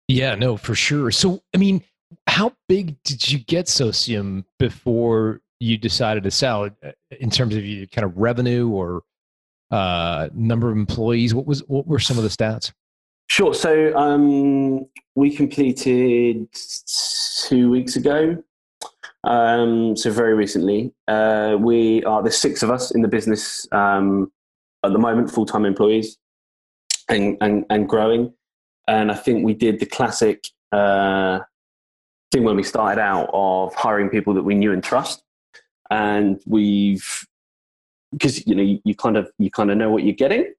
yeah 0.08 0.34
no 0.34 0.56
for 0.56 0.74
sure 0.74 1.10
so 1.10 1.42
i 1.54 1.58
mean 1.58 1.82
how 2.26 2.52
big 2.68 2.96
did 3.04 3.28
you 3.30 3.38
get 3.38 3.68
socium 3.68 4.44
before 4.58 5.40
you 5.60 5.78
decided 5.78 6.22
to 6.22 6.30
sell 6.30 6.64
uh, 6.64 6.90
in 7.20 7.30
terms 7.30 7.54
of 7.54 7.64
your 7.64 7.86
kind 7.86 8.04
of 8.04 8.16
revenue 8.16 8.68
or 8.68 9.02
uh, 9.74 10.28
number 10.34 10.70
of 10.70 10.76
employees 10.76 11.34
what 11.34 11.46
was 11.46 11.60
what 11.68 11.86
were 11.86 11.98
some 11.98 12.16
of 12.16 12.24
the 12.24 12.30
stats 12.30 12.72
Sure. 13.26 13.54
So 13.54 13.96
um, 13.96 14.86
we 15.14 15.34
completed 15.34 16.48
two 17.48 17.70
weeks 17.70 17.96
ago. 17.96 18.42
Um, 19.24 19.96
so 19.96 20.10
very 20.10 20.34
recently, 20.34 20.92
uh, 21.08 21.56
we 21.58 22.04
are 22.04 22.22
there's 22.22 22.36
six 22.36 22.62
of 22.62 22.70
us 22.70 22.90
in 22.90 23.00
the 23.00 23.08
business 23.08 23.66
um, 23.72 24.30
at 24.84 24.92
the 24.92 24.98
moment, 24.98 25.30
full 25.30 25.46
time 25.46 25.64
employees, 25.64 26.18
and, 27.08 27.38
and 27.40 27.64
and 27.70 27.88
growing. 27.88 28.34
And 28.86 29.10
I 29.10 29.14
think 29.14 29.44
we 29.44 29.54
did 29.54 29.80
the 29.80 29.86
classic 29.86 30.46
uh, 30.70 31.40
thing 32.30 32.44
when 32.44 32.56
we 32.56 32.62
started 32.62 33.00
out 33.00 33.30
of 33.32 33.74
hiring 33.74 34.10
people 34.10 34.34
that 34.34 34.42
we 34.42 34.54
knew 34.54 34.72
and 34.72 34.84
trust, 34.84 35.22
and 35.90 36.42
we've 36.46 37.26
because 38.14 38.46
you 38.46 38.54
know 38.54 38.62
you, 38.62 38.80
you 38.84 38.94
kind 38.94 39.16
of 39.16 39.30
you 39.38 39.50
kind 39.50 39.70
of 39.70 39.76
know 39.76 39.90
what 39.90 40.04
you're 40.04 40.14
getting, 40.14 40.52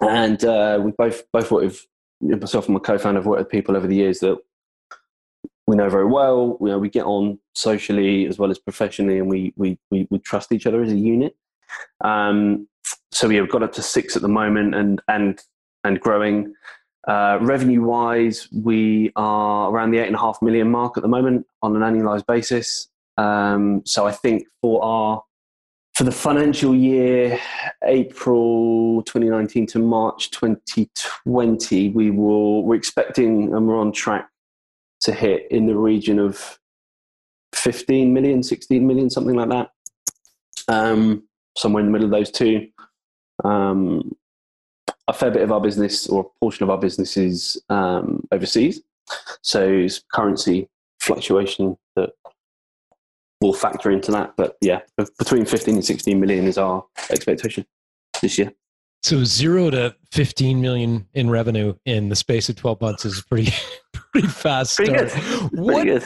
and 0.00 0.44
uh, 0.44 0.80
we 0.82 0.92
both 0.92 1.22
both 1.32 1.50
worked 1.50 1.86
with 2.20 2.40
myself 2.40 2.66
and 2.66 2.74
my 2.74 2.80
co-founder 2.80 3.20
have 3.20 3.26
worked 3.26 3.40
with 3.40 3.50
people 3.50 3.76
over 3.76 3.86
the 3.86 3.96
years 3.96 4.20
that 4.20 4.36
we 5.66 5.76
know 5.76 5.88
very 5.88 6.06
well. 6.06 6.58
You 6.60 6.66
know, 6.66 6.78
we 6.78 6.88
get 6.88 7.04
on 7.04 7.38
socially 7.54 8.26
as 8.26 8.38
well 8.38 8.50
as 8.50 8.58
professionally, 8.58 9.18
and 9.18 9.28
we 9.28 9.52
we 9.56 9.78
we, 9.90 10.06
we 10.10 10.18
trust 10.18 10.52
each 10.52 10.66
other 10.66 10.82
as 10.82 10.92
a 10.92 10.96
unit. 10.96 11.36
Um, 12.02 12.66
so 13.12 13.28
we 13.28 13.36
have 13.36 13.48
got 13.48 13.62
up 13.62 13.72
to 13.74 13.82
six 13.82 14.16
at 14.16 14.22
the 14.22 14.28
moment, 14.28 14.74
and 14.74 15.00
and 15.08 15.40
and 15.84 16.00
growing. 16.00 16.54
Uh, 17.08 17.38
revenue 17.40 17.82
wise, 17.82 18.46
we 18.52 19.10
are 19.16 19.70
around 19.70 19.90
the 19.90 19.98
eight 19.98 20.06
and 20.06 20.14
a 20.14 20.18
half 20.18 20.40
million 20.42 20.70
mark 20.70 20.98
at 20.98 21.02
the 21.02 21.08
moment 21.08 21.46
on 21.62 21.74
an 21.74 21.82
annualized 21.82 22.26
basis. 22.26 22.88
Um, 23.16 23.82
so 23.86 24.06
I 24.06 24.12
think 24.12 24.46
for 24.60 24.84
our 24.84 25.22
for 25.94 26.04
the 26.04 26.12
financial 26.12 26.74
year 26.74 27.38
April 27.84 29.02
2019 29.02 29.66
to 29.66 29.78
March 29.78 30.30
2020, 30.30 31.90
we 31.90 32.10
will 32.10 32.64
we're 32.64 32.74
expecting 32.74 33.54
and 33.54 33.66
we're 33.66 33.78
on 33.78 33.92
track 33.92 34.28
to 35.00 35.12
hit 35.12 35.46
in 35.50 35.66
the 35.66 35.76
region 35.76 36.18
of 36.18 36.58
15 37.54 38.12
million, 38.12 38.42
16 38.42 38.86
million, 38.86 39.10
something 39.10 39.36
like 39.36 39.48
that. 39.48 39.70
Um, 40.68 41.24
somewhere 41.56 41.80
in 41.80 41.86
the 41.86 41.92
middle 41.92 42.06
of 42.06 42.12
those 42.12 42.30
two. 42.30 42.68
Um, 43.44 44.14
a 45.08 45.12
fair 45.12 45.30
bit 45.30 45.42
of 45.42 45.50
our 45.50 45.60
business 45.60 46.06
or 46.06 46.22
a 46.22 46.38
portion 46.40 46.64
of 46.64 46.70
our 46.70 46.78
business 46.78 47.16
is 47.16 47.60
um, 47.68 48.26
overseas. 48.30 48.80
So 49.42 49.68
it's 49.68 50.02
currency 50.12 50.68
fluctuation 51.00 51.76
that 51.96 52.10
will 53.40 53.52
factor 53.52 53.90
into 53.90 54.10
that. 54.12 54.34
But 54.36 54.56
yeah, 54.60 54.80
between 55.18 55.44
15 55.44 55.74
and 55.76 55.84
16 55.84 56.20
million 56.20 56.46
is 56.46 56.58
our 56.58 56.84
expectation 57.10 57.64
this 58.20 58.38
year. 58.38 58.52
So 59.02 59.24
zero 59.24 59.70
to 59.70 59.94
15 60.12 60.60
million 60.60 61.06
in 61.14 61.30
revenue 61.30 61.74
in 61.86 62.10
the 62.10 62.16
space 62.16 62.48
of 62.50 62.56
12 62.56 62.80
months 62.82 63.04
is 63.06 63.22
pretty, 63.22 63.52
pretty 64.12 64.28
fast. 64.28 64.76
Pretty 64.76 65.08
start. 65.08 65.24
good. 65.50 65.58
What, 65.58 65.86
Pretty 65.86 66.00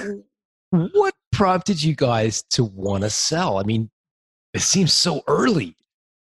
good. 0.73 0.91
what 0.93 1.15
prompted 1.33 1.83
you 1.83 1.97
guys 1.97 2.45
to 2.51 2.63
want 2.65 3.03
to 3.03 3.11
sell? 3.11 3.59
I 3.59 3.65
mean, 3.65 3.91
it 4.53 4.61
seems 4.61 4.93
so 4.93 5.23
early 5.27 5.77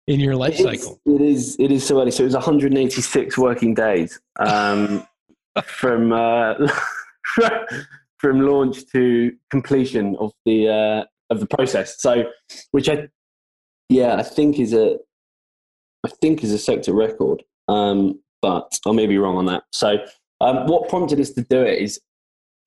in 0.07 0.19
your 0.19 0.35
life 0.35 0.59
It 0.59 0.71
is- 0.71 0.81
cycle. 0.83 0.99
It 1.07 1.21
is. 1.21 1.55
It 1.59 1.71
is 1.71 1.83
so 1.83 1.99
early. 1.99 2.11
So 2.11 2.21
it 2.21 2.27
was 2.27 2.35
186 2.35 3.37
working 3.39 3.73
days 3.73 4.19
um, 4.39 5.07
from 5.65 6.13
uh, 6.13 6.53
from 8.21 8.41
launch 8.41 8.85
to 8.91 9.33
completion 9.49 10.15
of 10.19 10.31
the 10.45 10.69
uh, 10.69 11.03
of 11.33 11.39
the 11.39 11.47
process. 11.47 11.99
So, 11.99 12.25
which 12.71 12.87
I, 12.87 13.07
yeah, 13.89 14.15
I 14.15 14.23
think 14.23 14.59
is 14.59 14.73
a, 14.73 14.97
I 16.05 16.09
think 16.21 16.43
is 16.43 16.53
a 16.53 16.59
sector 16.59 16.93
record. 16.93 17.43
Um, 17.67 18.21
but 18.41 18.77
I 18.87 18.91
may 18.91 19.07
be 19.07 19.17
wrong 19.17 19.37
on 19.37 19.45
that. 19.47 19.63
So, 19.73 19.97
um, 20.39 20.67
what 20.67 20.87
prompted 20.87 21.19
us 21.19 21.31
to 21.31 21.41
do 21.41 21.61
it 21.61 21.79
is, 21.79 21.99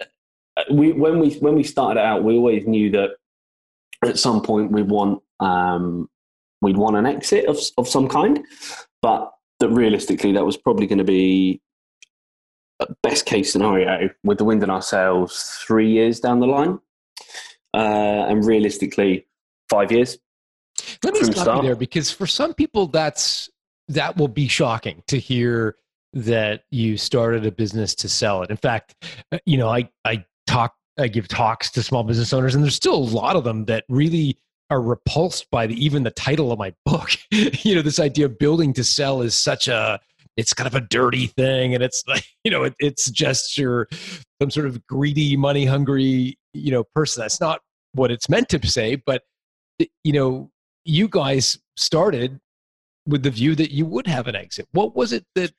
uh, 0.01 0.64
we 0.73 0.93
when 0.93 1.21
we 1.21 1.35
when 1.37 1.55
we 1.55 1.62
started 1.62 2.01
out, 2.01 2.25
we 2.25 2.35
always 2.35 2.67
knew 2.67 2.90
that 2.90 3.11
at 4.05 4.19
some 4.19 4.43
point 4.43 4.73
we'd 4.73 4.90
want 4.90 5.23
um, 5.38 6.09
we'd 6.62 6.77
want 6.77 6.97
an 6.97 7.07
exit 7.07 7.47
of, 7.47 7.59
of 7.79 7.87
some 7.87 8.09
kind, 8.09 8.45
but 9.03 9.31
that 9.61 9.69
realistically 9.69 10.33
that 10.33 10.45
was 10.45 10.57
probably 10.57 10.87
going 10.87 10.99
to 10.99 11.05
be 11.05 11.61
best 13.02 13.26
case 13.26 13.52
scenario 13.52 14.10
with 14.24 14.38
the 14.38 14.44
wind 14.44 14.62
in 14.62 14.70
our 14.70 14.82
sails 14.82 15.58
three 15.66 15.90
years 15.90 16.20
down 16.20 16.40
the 16.40 16.46
line, 16.46 16.78
uh, 17.74 18.26
and 18.28 18.44
realistically 18.44 19.26
five 19.68 19.92
years. 19.92 20.18
Let 21.02 21.14
me 21.14 21.22
stop 21.22 21.37
start. 21.37 21.56
you 21.58 21.62
there 21.68 21.76
because 21.76 22.10
for 22.10 22.26
some 22.26 22.54
people 22.54 22.88
that's 22.88 23.48
that 23.88 24.16
will 24.16 24.28
be 24.28 24.48
shocking 24.48 25.02
to 25.06 25.18
hear 25.18 25.76
that 26.14 26.64
you 26.70 26.96
started 26.96 27.44
a 27.44 27.52
business 27.52 27.94
to 27.96 28.08
sell 28.08 28.42
it. 28.42 28.50
In 28.50 28.56
fact, 28.56 28.94
uh, 29.32 29.38
you 29.46 29.56
know, 29.56 29.68
I 29.68 29.88
I 30.04 30.24
talk 30.46 30.74
I 30.98 31.08
give 31.08 31.28
talks 31.28 31.70
to 31.72 31.82
small 31.82 32.04
business 32.04 32.32
owners 32.32 32.54
and 32.54 32.62
there's 32.62 32.76
still 32.76 32.94
a 32.94 32.96
lot 32.96 33.37
of 33.37 33.44
them 33.44 33.64
that 33.66 33.84
really 33.88 34.38
are 34.70 34.80
repulsed 34.80 35.50
by 35.50 35.66
the, 35.66 35.84
even 35.84 36.02
the 36.02 36.10
title 36.10 36.50
of 36.50 36.58
my 36.58 36.72
book. 36.87 37.10
you 37.30 37.74
know, 37.74 37.82
this 37.82 38.00
idea 38.00 38.26
of 38.26 38.38
building 38.38 38.72
to 38.74 38.84
sell 38.84 39.20
is 39.22 39.34
such 39.34 39.68
a 39.68 40.00
it's 40.37 40.53
kind 40.53 40.66
of 40.66 40.75
a 40.75 40.81
dirty 40.81 41.27
thing 41.27 41.75
and 41.75 41.83
it's 41.83 42.03
like, 42.07 42.25
you 42.44 42.51
know, 42.51 42.64
it, 42.64 42.75
it 42.81 42.99
suggests 42.99 43.57
you're 43.57 43.88
some 44.40 44.51
sort 44.51 44.66
of 44.66 44.85
greedy, 44.87 45.37
money 45.37 45.64
hungry, 45.64 46.38
you 46.53 46.70
know, 46.70 46.85
person. 46.94 47.23
That's 47.23 47.40
not 47.40 47.61
what 47.92 48.11
it's 48.11 48.29
meant 48.29 48.49
to 48.51 48.66
say, 48.66 48.97
but 48.97 49.23
you 49.79 50.12
know, 50.12 50.51
you 50.85 51.09
guys 51.09 51.59
started 51.77 52.38
with 53.07 53.23
the 53.23 53.31
view 53.31 53.55
that 53.55 53.70
you 53.70 53.87
would 53.87 54.07
have 54.07 54.29
an 54.29 54.37
exit. 54.37 54.66
What 54.73 54.94
was 54.94 55.12
it 55.12 55.25
that? 55.35 55.53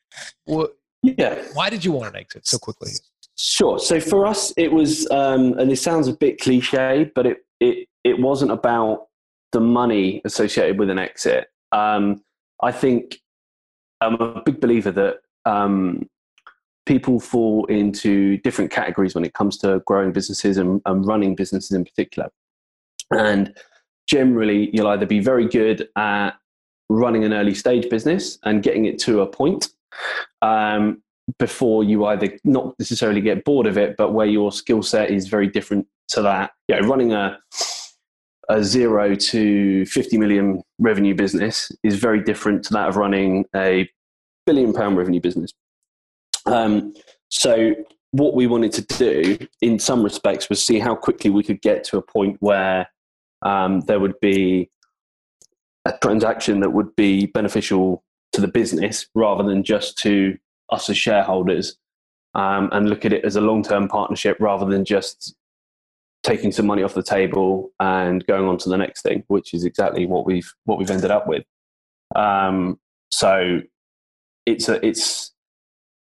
What, 0.45 0.71
Yeah, 1.03 1.41
why 1.53 1.69
did 1.69 1.85
you 1.85 1.91
want 1.91 2.09
an 2.09 2.19
exit 2.19 2.47
so 2.47 2.57
quickly? 2.57 2.91
Sure. 3.37 3.79
So 3.79 3.99
for 3.99 4.25
us, 4.25 4.53
it 4.55 4.71
was, 4.71 5.09
um, 5.11 5.57
and 5.59 5.71
it 5.71 5.77
sounds 5.77 6.07
a 6.07 6.13
bit 6.13 6.39
cliche, 6.39 7.11
but 7.15 7.25
it 7.25 7.37
it 7.59 7.87
it 8.03 8.19
wasn't 8.19 8.51
about 8.51 9.07
the 9.51 9.59
money 9.59 10.21
associated 10.25 10.79
with 10.79 10.89
an 10.89 10.99
exit. 10.99 11.47
Um, 11.71 12.23
I 12.61 12.71
think 12.71 13.19
I'm 14.01 14.15
a 14.15 14.41
big 14.41 14.59
believer 14.59 14.91
that 14.91 15.17
um, 15.45 16.09
people 16.85 17.19
fall 17.19 17.65
into 17.65 18.37
different 18.37 18.71
categories 18.71 19.15
when 19.15 19.25
it 19.25 19.33
comes 19.33 19.57
to 19.59 19.81
growing 19.85 20.11
businesses 20.11 20.57
and, 20.57 20.81
and 20.85 21.05
running 21.05 21.35
businesses 21.35 21.71
in 21.71 21.83
particular. 21.85 22.29
And 23.11 23.55
generally, 24.07 24.69
you'll 24.73 24.87
either 24.87 25.05
be 25.05 25.19
very 25.19 25.47
good 25.47 25.87
at 25.95 26.31
running 26.89 27.23
an 27.23 27.33
early 27.33 27.55
stage 27.55 27.89
business 27.89 28.37
and 28.43 28.61
getting 28.61 28.85
it 28.85 28.99
to 28.99 29.21
a 29.21 29.27
point, 29.27 29.69
um, 30.41 31.01
before 31.39 31.83
you 31.83 32.05
either 32.05 32.37
not 32.43 32.77
necessarily 32.77 33.21
get 33.21 33.43
bored 33.45 33.65
of 33.65 33.77
it, 33.77 33.97
but 33.97 34.13
where 34.13 34.27
your 34.27 34.51
skill 34.51 34.83
set 34.83 35.09
is 35.09 35.27
very 35.27 35.47
different 35.47 35.87
to 36.09 36.21
that. 36.21 36.51
Yeah, 36.67 36.77
running 36.79 37.13
a 37.13 37.39
a 38.49 38.63
zero 38.63 39.15
to 39.15 39.85
50 39.85 40.17
million 40.17 40.61
revenue 40.79 41.15
business 41.15 41.71
is 41.83 41.95
very 41.95 42.21
different 42.23 42.63
to 42.65 42.73
that 42.73 42.89
of 42.89 42.95
running 42.95 43.45
a 43.55 43.89
billion 44.45 44.73
pound 44.73 44.97
revenue 44.97 45.21
business. 45.21 45.51
Um, 46.45 46.93
so, 47.29 47.73
what 48.11 48.33
we 48.33 48.47
wanted 48.47 48.71
to 48.73 48.81
do 48.97 49.37
in 49.61 49.77
some 49.77 50.01
respects 50.01 50.49
was 50.49 50.63
see 50.63 50.79
how 50.79 50.95
quickly 50.95 51.29
we 51.29 51.43
could 51.43 51.61
get 51.61 51.83
to 51.85 51.97
a 51.97 52.01
point 52.01 52.37
where 52.39 52.87
um, 53.41 53.81
there 53.81 53.99
would 53.99 54.17
be 54.21 54.69
a 55.85 55.93
transaction 56.01 56.61
that 56.61 56.71
would 56.71 56.95
be 56.95 57.25
beneficial 57.25 58.03
to 58.31 58.41
the 58.41 58.47
business 58.47 59.07
rather 59.15 59.43
than 59.43 59.63
just 59.63 59.97
to 59.97 60.37
us 60.71 60.89
as 60.89 60.97
shareholders 60.97 61.77
um, 62.35 62.69
and 62.71 62.89
look 62.89 63.05
at 63.05 63.13
it 63.13 63.25
as 63.25 63.35
a 63.35 63.41
long 63.41 63.63
term 63.63 63.87
partnership 63.87 64.37
rather 64.39 64.65
than 64.65 64.85
just 64.85 65.35
taking 66.25 66.51
some 66.51 66.65
money 66.65 66.81
off 66.81 66.95
the 66.95 67.03
table 67.03 67.71
and 67.79 68.25
going 68.25 68.47
on 68.47 68.57
to 68.57 68.67
the 68.67 68.77
next 68.77 69.03
thing, 69.03 69.23
which 69.27 69.53
is 69.53 69.63
exactly 69.63 70.07
what 70.07 70.25
we've 70.25 70.51
what 70.65 70.79
we've 70.79 70.89
ended 70.89 71.11
up 71.11 71.27
with. 71.27 71.43
Um, 72.15 72.79
so 73.11 73.61
it's 74.47 74.67
a, 74.67 74.83
it's 74.85 75.33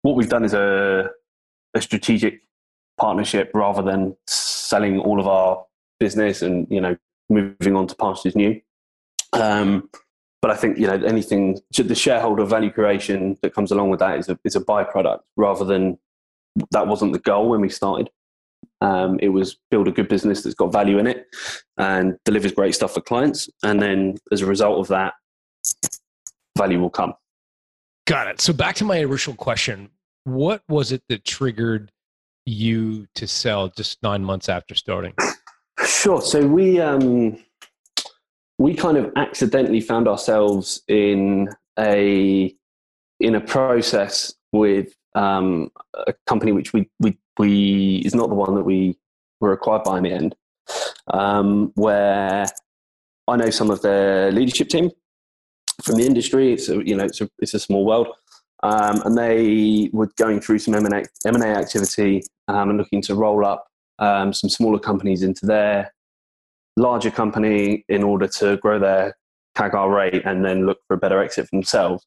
what 0.02 0.16
we've 0.16 0.30
done 0.30 0.44
is 0.44 0.54
a 0.54 1.10
a 1.74 1.80
strategic 1.82 2.40
partnership 2.98 3.50
rather 3.54 3.82
than 3.82 4.16
selling 4.26 4.98
all 4.98 5.20
of 5.20 5.26
our 5.26 5.64
business 6.00 6.40
and 6.40 6.66
you 6.70 6.80
know 6.80 6.96
moving 7.28 7.76
on 7.76 7.86
to 7.86 7.94
pastures 7.96 8.34
new. 8.34 8.58
Um, 9.34 9.90
but 10.40 10.50
I 10.50 10.56
think 10.56 10.78
you 10.78 10.86
know 10.86 10.94
anything 11.06 11.60
the 11.76 11.94
shareholder 11.94 12.46
value 12.46 12.70
creation 12.70 13.36
that 13.42 13.54
comes 13.54 13.70
along 13.70 13.90
with 13.90 14.00
that 14.00 14.18
is 14.18 14.30
a 14.30 14.38
is 14.44 14.56
a 14.56 14.60
byproduct 14.60 15.20
rather 15.36 15.66
than 15.66 15.98
that 16.70 16.86
wasn't 16.86 17.12
the 17.12 17.18
goal 17.18 17.50
when 17.50 17.60
we 17.60 17.68
started. 17.68 18.08
Um, 18.80 19.18
it 19.20 19.28
was 19.28 19.56
build 19.70 19.88
a 19.88 19.92
good 19.92 20.08
business 20.08 20.42
that's 20.42 20.54
got 20.54 20.72
value 20.72 20.98
in 20.98 21.06
it 21.06 21.26
and 21.78 22.16
delivers 22.24 22.52
great 22.52 22.74
stuff 22.74 22.94
for 22.94 23.00
clients, 23.00 23.48
and 23.62 23.80
then 23.80 24.16
as 24.32 24.42
a 24.42 24.46
result 24.46 24.78
of 24.78 24.88
that, 24.88 25.14
value 26.56 26.80
will 26.80 26.90
come. 26.90 27.14
Got 28.06 28.28
it. 28.28 28.40
So 28.40 28.52
back 28.52 28.74
to 28.76 28.84
my 28.84 29.00
original 29.00 29.36
question: 29.36 29.90
What 30.24 30.62
was 30.68 30.92
it 30.92 31.02
that 31.08 31.24
triggered 31.24 31.90
you 32.46 33.06
to 33.14 33.26
sell 33.26 33.68
just 33.68 34.02
nine 34.02 34.22
months 34.22 34.48
after 34.48 34.74
starting? 34.74 35.14
Sure. 35.86 36.20
So 36.20 36.46
we 36.46 36.80
um, 36.80 37.38
we 38.58 38.74
kind 38.74 38.96
of 38.96 39.12
accidentally 39.16 39.80
found 39.80 40.08
ourselves 40.08 40.82
in 40.88 41.48
a 41.78 42.54
in 43.20 43.34
a 43.34 43.40
process 43.40 44.34
with 44.52 44.94
um, 45.14 45.70
a 45.94 46.14
company 46.26 46.52
which 46.52 46.72
we, 46.72 46.88
we 47.00 47.16
we 47.38 48.02
is 48.04 48.14
not 48.14 48.28
the 48.28 48.34
one 48.34 48.54
that 48.54 48.64
we 48.64 48.98
were 49.40 49.52
acquired 49.52 49.84
by 49.84 49.98
in 49.98 50.04
the 50.04 50.12
end, 50.12 50.34
um, 51.12 51.72
where 51.74 52.46
I 53.28 53.36
know 53.36 53.50
some 53.50 53.70
of 53.70 53.82
their 53.82 54.30
leadership 54.32 54.68
team 54.68 54.90
from 55.82 55.96
the 55.96 56.06
industry. 56.06 56.52
It's 56.52 56.68
a, 56.68 56.86
you 56.86 56.96
know 56.96 57.04
it's 57.04 57.20
a, 57.20 57.28
it's 57.38 57.54
a 57.54 57.58
small 57.58 57.84
world, 57.84 58.08
um, 58.62 59.02
and 59.04 59.16
they 59.16 59.90
were 59.92 60.10
going 60.16 60.40
through 60.40 60.58
some 60.60 60.74
M 60.74 60.86
and 60.86 60.94
A 61.44 61.46
activity 61.46 62.22
um, 62.48 62.70
and 62.70 62.78
looking 62.78 63.02
to 63.02 63.14
roll 63.14 63.44
up 63.44 63.66
um, 63.98 64.32
some 64.32 64.50
smaller 64.50 64.78
companies 64.78 65.22
into 65.22 65.46
their 65.46 65.92
larger 66.76 67.10
company 67.10 67.84
in 67.88 68.02
order 68.02 68.26
to 68.26 68.56
grow 68.58 68.78
their 68.78 69.16
CAGR 69.56 69.94
rate 69.94 70.22
and 70.24 70.44
then 70.44 70.66
look 70.66 70.78
for 70.86 70.94
a 70.94 70.98
better 70.98 71.22
exit 71.22 71.48
for 71.48 71.56
themselves. 71.56 72.04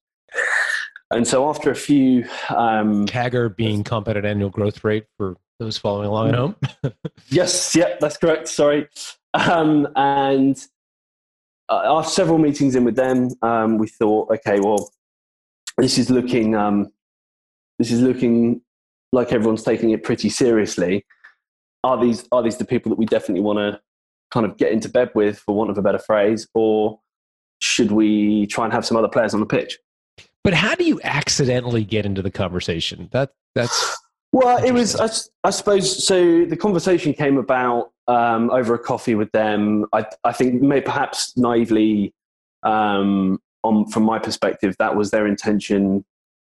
And 1.11 1.25
so 1.27 1.49
after 1.49 1.71
a 1.71 1.75
few 1.75 2.25
um, 2.49 3.05
CAGR 3.07 3.55
being 3.55 3.83
compounded 3.83 4.25
annual 4.25 4.49
growth 4.49 4.83
rate 4.83 5.05
for 5.17 5.37
those 5.59 5.77
following 5.77 6.07
along 6.07 6.29
at 6.29 6.35
home. 6.35 6.55
yes, 7.29 7.75
yeah, 7.75 7.95
that's 7.99 8.17
correct. 8.17 8.47
Sorry. 8.47 8.87
Um, 9.33 9.87
and 9.95 10.61
uh, 11.69 11.81
after 11.85 12.11
several 12.11 12.37
meetings 12.37 12.75
in 12.75 12.83
with 12.83 12.95
them, 12.95 13.29
um, 13.41 13.77
we 13.77 13.87
thought, 13.87 14.31
okay, 14.31 14.59
well, 14.59 14.91
this 15.77 15.97
is 15.97 16.09
looking 16.09 16.55
um, 16.55 16.91
this 17.79 17.91
is 17.91 18.01
looking 18.01 18.61
like 19.11 19.31
everyone's 19.31 19.63
taking 19.63 19.91
it 19.91 20.03
pretty 20.03 20.29
seriously. 20.29 21.05
Are 21.83 22.01
these 22.01 22.27
are 22.31 22.41
these 22.41 22.57
the 22.57 22.65
people 22.65 22.89
that 22.89 22.97
we 22.97 23.05
definitely 23.05 23.41
want 23.41 23.59
to 23.59 23.79
kind 24.31 24.45
of 24.45 24.57
get 24.57 24.71
into 24.71 24.89
bed 24.89 25.11
with, 25.15 25.39
for 25.39 25.55
want 25.55 25.69
of 25.69 25.77
a 25.77 25.81
better 25.81 25.99
phrase, 25.99 26.47
or 26.53 26.99
should 27.59 27.91
we 27.91 28.47
try 28.47 28.65
and 28.65 28.73
have 28.73 28.85
some 28.85 28.97
other 28.97 29.07
players 29.07 29.33
on 29.33 29.39
the 29.39 29.45
pitch? 29.45 29.77
But 30.47 30.53
how 30.53 30.75
do 30.75 30.86
you 30.86 31.01
accidentally 31.03 31.83
get 31.83 32.05
into 32.05 32.21
the 32.21 32.31
conversation? 32.31 33.10
That 33.12 33.31
that's 33.53 33.97
well, 34.31 34.63
it 34.63 34.71
was 34.71 34.95
I, 34.95 35.10
I, 35.45 35.49
suppose 35.49 36.07
so. 36.07 36.45
The 36.45 36.55
conversation 36.55 37.13
came 37.13 37.38
about 37.38 37.91
um, 38.07 38.49
over 38.51 38.73
a 38.73 38.79
coffee 38.79 39.13
with 39.13 39.29
them. 39.33 39.88
I, 39.91 40.05
I 40.23 40.31
think 40.31 40.62
maybe 40.62 40.86
perhaps 40.86 41.36
naively, 41.36 42.13
um, 42.63 43.41
on 43.63 43.88
from 43.88 44.03
my 44.03 44.19
perspective, 44.19 44.73
that 44.79 44.95
was 44.95 45.12
their 45.12 45.27
intention 45.27 46.05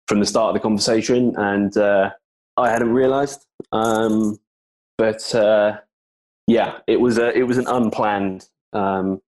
from 0.07 0.21
the 0.21 0.25
start 0.25 0.51
of 0.51 0.53
the 0.53 0.61
conversation, 0.61 1.35
and 1.35 1.75
uh, 1.75 2.11
I 2.55 2.69
hadn't 2.69 2.93
realised. 2.93 3.45
Um, 3.73 4.39
but 4.97 5.35
uh, 5.35 5.79
yeah, 6.47 6.77
it 6.87 7.01
was 7.01 7.17
a 7.17 7.37
it 7.37 7.43
was 7.43 7.57
an 7.57 7.67
unplanned 7.67 8.47
um, 8.71 9.21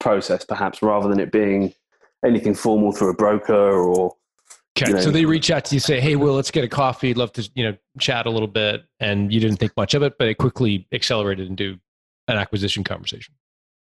process, 0.00 0.44
perhaps, 0.44 0.82
rather 0.82 1.08
than 1.08 1.20
it 1.20 1.30
being 1.30 1.72
anything 2.24 2.54
formal 2.54 2.92
through 2.92 3.10
a 3.10 3.14
broker 3.14 3.54
or. 3.54 4.14
Okay, 4.78 4.90
you 4.90 4.94
know, 4.96 5.00
so 5.00 5.10
they 5.10 5.24
reach 5.24 5.50
out 5.50 5.64
to 5.66 5.74
you, 5.74 5.80
say, 5.80 6.00
"Hey, 6.00 6.14
Will, 6.14 6.34
let's 6.34 6.52
get 6.52 6.62
a 6.62 6.68
coffee. 6.68 7.12
Love 7.12 7.32
to, 7.32 7.50
you 7.54 7.64
know, 7.64 7.76
chat 7.98 8.26
a 8.26 8.30
little 8.30 8.48
bit." 8.48 8.84
And 9.00 9.32
you 9.32 9.40
didn't 9.40 9.56
think 9.56 9.72
much 9.76 9.94
of 9.94 10.02
it, 10.02 10.16
but 10.18 10.28
it 10.28 10.34
quickly 10.34 10.86
accelerated 10.92 11.48
into 11.48 11.78
an 12.28 12.36
acquisition 12.36 12.84
conversation. 12.84 13.34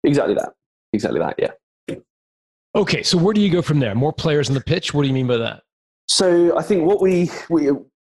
Exactly 0.03 0.35
that. 0.35 0.53
Exactly 0.93 1.19
that. 1.19 1.35
Yeah. 1.37 1.51
Okay, 2.75 3.01
so 3.01 3.17
where 3.17 3.33
do 3.33 3.41
you 3.41 3.49
go 3.49 3.61
from 3.61 3.79
there? 3.79 3.95
More 3.95 4.13
players 4.13 4.49
in 4.49 4.55
the 4.55 4.61
pitch. 4.61 4.93
What 4.93 5.01
do 5.01 5.07
you 5.07 5.13
mean 5.13 5.27
by 5.27 5.37
that? 5.37 5.63
So 6.07 6.57
I 6.57 6.61
think 6.61 6.85
what 6.85 7.01
we 7.01 7.29
we 7.49 7.69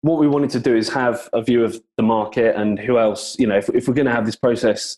what 0.01 0.19
we 0.19 0.27
wanted 0.27 0.49
to 0.51 0.59
do 0.59 0.75
is 0.75 0.89
have 0.89 1.29
a 1.33 1.41
view 1.41 1.63
of 1.63 1.81
the 1.97 2.03
market 2.03 2.55
and 2.55 2.79
who 2.79 2.97
else. 2.97 3.37
You 3.39 3.47
know, 3.47 3.57
if 3.57 3.69
if 3.69 3.87
we're 3.87 3.93
going 3.93 4.07
to 4.07 4.11
have 4.11 4.25
this 4.25 4.35
process 4.35 4.97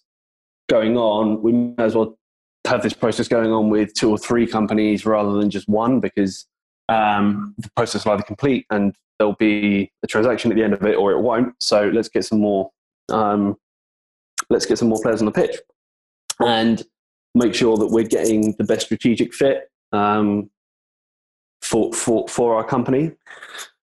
going 0.70 0.98
on, 0.98 1.42
we 1.42 1.52
may 1.52 1.74
as 1.80 1.96
well 1.96 2.18
have 2.66 2.84
this 2.84 2.94
process 2.94 3.28
going 3.28 3.52
on 3.52 3.70
with 3.70 3.94
two 3.94 4.10
or 4.10 4.18
three 4.18 4.46
companies 4.46 5.06
rather 5.06 5.34
than 5.34 5.50
just 5.50 5.68
one 5.68 6.00
because 6.00 6.46
um, 6.90 7.56
the 7.58 7.70
process 7.76 8.06
will 8.06 8.14
either 8.14 8.24
complete 8.24 8.66
and 8.70 8.96
there'll 9.18 9.36
be 9.36 9.92
a 10.04 10.08
transaction 10.08 10.52
at 10.52 10.56
the 10.56 10.64
end 10.64 10.74
of 10.74 10.84
it 10.84 10.96
or 10.96 11.12
it 11.12 11.20
won't. 11.20 11.54
So 11.62 11.90
let's 11.90 12.10
get 12.10 12.26
some 12.26 12.40
more 12.40 12.72
um, 13.10 13.56
let's 14.50 14.66
get 14.66 14.78
some 14.78 14.90
more 14.90 15.02
players 15.02 15.22
on 15.22 15.26
the 15.26 15.32
pitch 15.32 15.58
and 16.40 16.84
make 17.36 17.54
sure 17.54 17.78
that 17.78 17.88
we're 17.88 18.04
getting 18.04 18.56
the 18.58 18.64
best 18.64 18.86
strategic 18.86 19.34
fit 19.34 19.70
um, 19.92 20.50
for, 21.62 21.94
for, 21.94 22.28
for 22.28 22.56
our 22.56 22.64
company. 22.64 23.12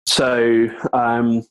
So 0.07 0.69
um, 0.93 1.43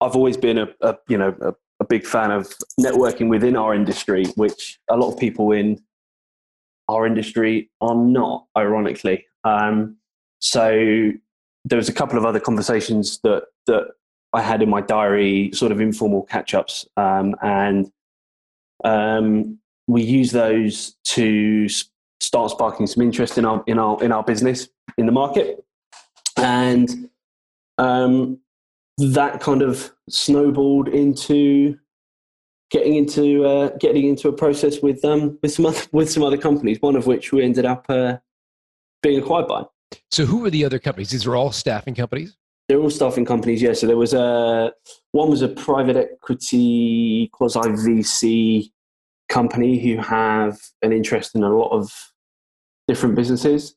I've 0.00 0.16
always 0.16 0.36
been 0.36 0.58
a, 0.58 0.68
a 0.80 0.96
you 1.08 1.18
know 1.18 1.34
a, 1.40 1.54
a, 1.80 1.84
big 1.84 2.06
fan 2.06 2.30
of 2.30 2.52
networking 2.80 3.28
within 3.28 3.54
our 3.54 3.74
industry, 3.74 4.24
which 4.36 4.78
a 4.88 4.96
lot 4.96 5.12
of 5.12 5.18
people 5.18 5.52
in 5.52 5.78
our 6.90 7.06
industry 7.06 7.70
are 7.80 7.94
not, 7.94 8.46
ironically. 8.56 9.26
Um, 9.44 9.96
so 10.40 11.12
there 11.64 11.76
was 11.76 11.88
a 11.88 11.92
couple 11.92 12.18
of 12.18 12.24
other 12.24 12.40
conversations 12.40 13.20
that 13.20 13.44
that 13.66 13.84
I 14.32 14.42
had 14.42 14.62
in 14.62 14.68
my 14.68 14.80
diary, 14.80 15.50
sort 15.52 15.72
of 15.72 15.80
informal 15.80 16.22
catch 16.22 16.54
ups, 16.54 16.86
um, 16.96 17.34
and 17.42 17.90
um, 18.84 19.58
we 19.86 20.02
use 20.02 20.30
those 20.30 20.96
to 21.04 21.68
start 22.20 22.50
sparking 22.50 22.86
some 22.86 23.02
interest 23.02 23.38
in 23.38 23.44
our 23.44 23.62
in 23.66 23.78
our 23.78 24.02
in 24.02 24.12
our 24.12 24.22
business 24.22 24.68
in 24.98 25.06
the 25.06 25.12
market, 25.12 25.64
and 26.36 27.08
um, 27.78 28.38
that 28.98 29.40
kind 29.40 29.62
of 29.62 29.92
snowballed 30.08 30.88
into 30.88 31.78
getting 32.70 32.94
into 32.94 33.44
uh, 33.44 33.70
getting 33.78 34.06
into 34.06 34.28
a 34.28 34.32
process 34.32 34.80
with 34.80 35.04
um, 35.04 35.38
with 35.42 35.52
some 35.52 35.66
other, 35.66 35.80
with 35.92 36.10
some 36.10 36.22
other 36.22 36.38
companies. 36.38 36.78
One 36.80 36.96
of 36.96 37.06
which 37.06 37.32
we 37.32 37.42
ended 37.42 37.64
up 37.64 37.86
uh, 37.88 38.18
being 39.02 39.20
acquired 39.20 39.48
by. 39.48 39.64
So, 40.10 40.24
who 40.24 40.38
were 40.38 40.50
the 40.50 40.64
other 40.64 40.78
companies? 40.78 41.10
These 41.10 41.26
are 41.26 41.36
all 41.36 41.52
staffing 41.52 41.94
companies. 41.94 42.36
They're 42.68 42.78
all 42.78 42.90
staffing 42.90 43.24
companies. 43.24 43.60
Yeah. 43.60 43.72
So 43.72 43.86
there 43.86 43.96
was 43.96 44.14
a 44.14 44.72
one 45.12 45.30
was 45.30 45.42
a 45.42 45.48
private 45.48 45.96
equity 45.96 47.28
quasi 47.32 47.60
VC 47.60 48.70
company 49.28 49.78
who 49.78 49.96
have 50.00 50.58
an 50.82 50.92
interest 50.92 51.34
in 51.34 51.42
a 51.42 51.48
lot 51.48 51.70
of 51.70 52.12
different 52.86 53.14
businesses 53.14 53.74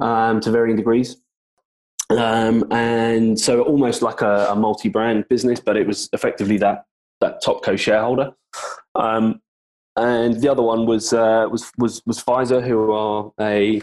um, 0.00 0.40
to 0.40 0.50
varying 0.50 0.76
degrees. 0.76 1.16
Um, 2.10 2.70
and 2.70 3.38
so 3.38 3.62
almost 3.62 4.00
like 4.00 4.20
a, 4.20 4.46
a, 4.50 4.54
multi-brand 4.54 5.28
business, 5.28 5.58
but 5.58 5.76
it 5.76 5.88
was 5.88 6.08
effectively 6.12 6.56
that 6.58 6.84
that 7.20 7.42
top 7.42 7.62
co-shareholder. 7.62 8.32
Um, 8.94 9.40
and 9.96 10.40
the 10.40 10.48
other 10.48 10.62
one 10.62 10.86
was 10.86 11.12
uh, 11.12 11.46
was 11.50 11.70
was 11.78 12.02
was 12.06 12.22
Pfizer, 12.22 12.66
who 12.66 12.92
are 12.92 13.32
a 13.40 13.80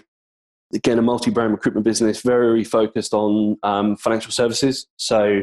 again 0.74 1.00
a 1.00 1.02
multi-brand 1.02 1.52
recruitment 1.52 1.86
business, 1.86 2.22
very 2.22 2.64
focused 2.64 3.14
on 3.14 3.58
um, 3.64 3.96
financial 3.98 4.32
services. 4.32 4.88
So 4.98 5.42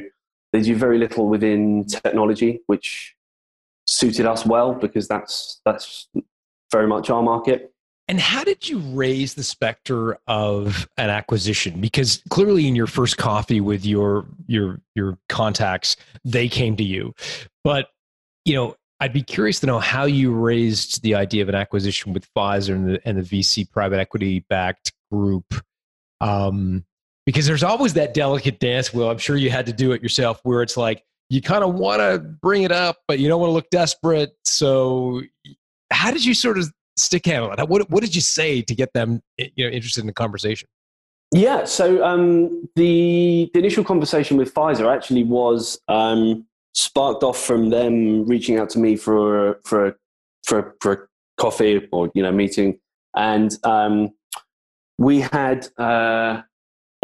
they 0.52 0.62
do 0.62 0.76
very 0.76 0.98
little 0.98 1.28
within 1.28 1.84
technology, 1.86 2.60
which 2.66 3.14
suited 3.86 4.26
us 4.26 4.46
well 4.46 4.74
because 4.74 5.08
that's 5.08 5.60
that's 5.64 6.08
very 6.70 6.86
much 6.86 7.10
our 7.10 7.22
market. 7.22 7.72
And 8.10 8.18
how 8.18 8.42
did 8.42 8.68
you 8.68 8.80
raise 8.80 9.34
the 9.34 9.44
specter 9.44 10.18
of 10.26 10.88
an 10.96 11.10
acquisition? 11.10 11.80
Because 11.80 12.20
clearly, 12.28 12.66
in 12.66 12.74
your 12.74 12.88
first 12.88 13.18
coffee 13.18 13.60
with 13.60 13.86
your 13.86 14.26
your 14.48 14.80
your 14.96 15.16
contacts, 15.28 15.94
they 16.24 16.48
came 16.48 16.76
to 16.78 16.82
you. 16.82 17.14
But 17.62 17.86
you 18.44 18.54
know, 18.54 18.74
I'd 18.98 19.12
be 19.12 19.22
curious 19.22 19.60
to 19.60 19.68
know 19.68 19.78
how 19.78 20.06
you 20.06 20.32
raised 20.32 21.02
the 21.02 21.14
idea 21.14 21.44
of 21.44 21.48
an 21.48 21.54
acquisition 21.54 22.12
with 22.12 22.26
Pfizer 22.34 22.74
and 22.74 22.88
the, 22.88 23.00
and 23.04 23.16
the 23.16 23.22
VC 23.22 23.70
private 23.70 24.00
equity 24.00 24.44
backed 24.50 24.92
group. 25.12 25.54
Um, 26.20 26.84
because 27.26 27.46
there's 27.46 27.62
always 27.62 27.94
that 27.94 28.12
delicate 28.12 28.58
dance. 28.58 28.92
Well, 28.92 29.08
I'm 29.08 29.18
sure 29.18 29.36
you 29.36 29.50
had 29.50 29.66
to 29.66 29.72
do 29.72 29.92
it 29.92 30.02
yourself, 30.02 30.40
where 30.42 30.62
it's 30.62 30.76
like 30.76 31.04
you 31.28 31.40
kind 31.40 31.62
of 31.62 31.74
want 31.74 32.00
to 32.00 32.18
bring 32.18 32.64
it 32.64 32.72
up, 32.72 32.96
but 33.06 33.20
you 33.20 33.28
don't 33.28 33.40
want 33.40 33.50
to 33.50 33.54
look 33.54 33.70
desperate. 33.70 34.32
So, 34.42 35.22
how 35.92 36.10
did 36.10 36.24
you 36.24 36.34
sort 36.34 36.58
of 36.58 36.72
stick 36.96 37.26
handle 37.26 37.52
it? 37.52 37.68
What, 37.68 37.90
what 37.90 38.02
did 38.02 38.14
you 38.14 38.20
say 38.20 38.62
to 38.62 38.74
get 38.74 38.92
them 38.92 39.20
you 39.36 39.66
know, 39.66 39.70
interested 39.70 40.00
in 40.00 40.06
the 40.06 40.12
conversation? 40.12 40.68
Yeah, 41.32 41.64
so 41.64 42.04
um, 42.04 42.68
the, 42.74 43.50
the 43.52 43.60
initial 43.60 43.84
conversation 43.84 44.36
with 44.36 44.52
Pfizer 44.52 44.92
actually 44.92 45.22
was 45.22 45.80
um, 45.86 46.44
sparked 46.74 47.22
off 47.22 47.38
from 47.38 47.70
them 47.70 48.26
reaching 48.26 48.58
out 48.58 48.70
to 48.70 48.78
me 48.78 48.96
for 48.96 49.60
for 49.64 49.96
for 50.44 50.76
for 50.80 50.92
a 50.92 50.98
coffee 51.40 51.86
or 51.92 52.10
you 52.14 52.22
know 52.24 52.32
meeting, 52.32 52.80
and 53.14 53.56
um, 53.62 54.10
we 54.98 55.20
had 55.20 55.68
uh, 55.78 56.42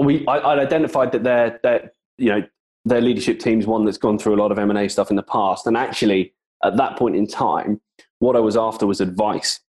we 0.03 0.27
I, 0.27 0.55
would 0.55 0.63
identified 0.65 1.13
that 1.13 1.23
their 1.23 1.61
their 1.63 1.93
you 2.19 2.31
know 2.31 2.43
their 2.85 3.01
leadership 3.01 3.39
team 3.39 3.61
is 3.61 3.67
one 3.67 3.85
that's 3.85 3.99
gone 3.99 4.19
through 4.19 4.35
a 4.35 4.41
lot 4.41 4.51
of 4.51 4.59
M 4.59 4.71
and 4.71 4.79
A 4.79 4.89
stuff 4.89 5.11
in 5.11 5.17
the 5.17 5.23
past, 5.23 5.69
and 5.69 5.77
actually 5.77 6.35
at 6.65 6.77
that 6.79 6.97
point 6.97 7.15
in 7.15 7.29
time, 7.29 7.81
what 8.19 8.35
I 8.35 8.41
was 8.41 8.57
after 8.57 8.89
was 8.89 9.01
advice 9.01 9.61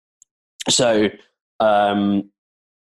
so 0.69 1.09
um, 1.61 2.31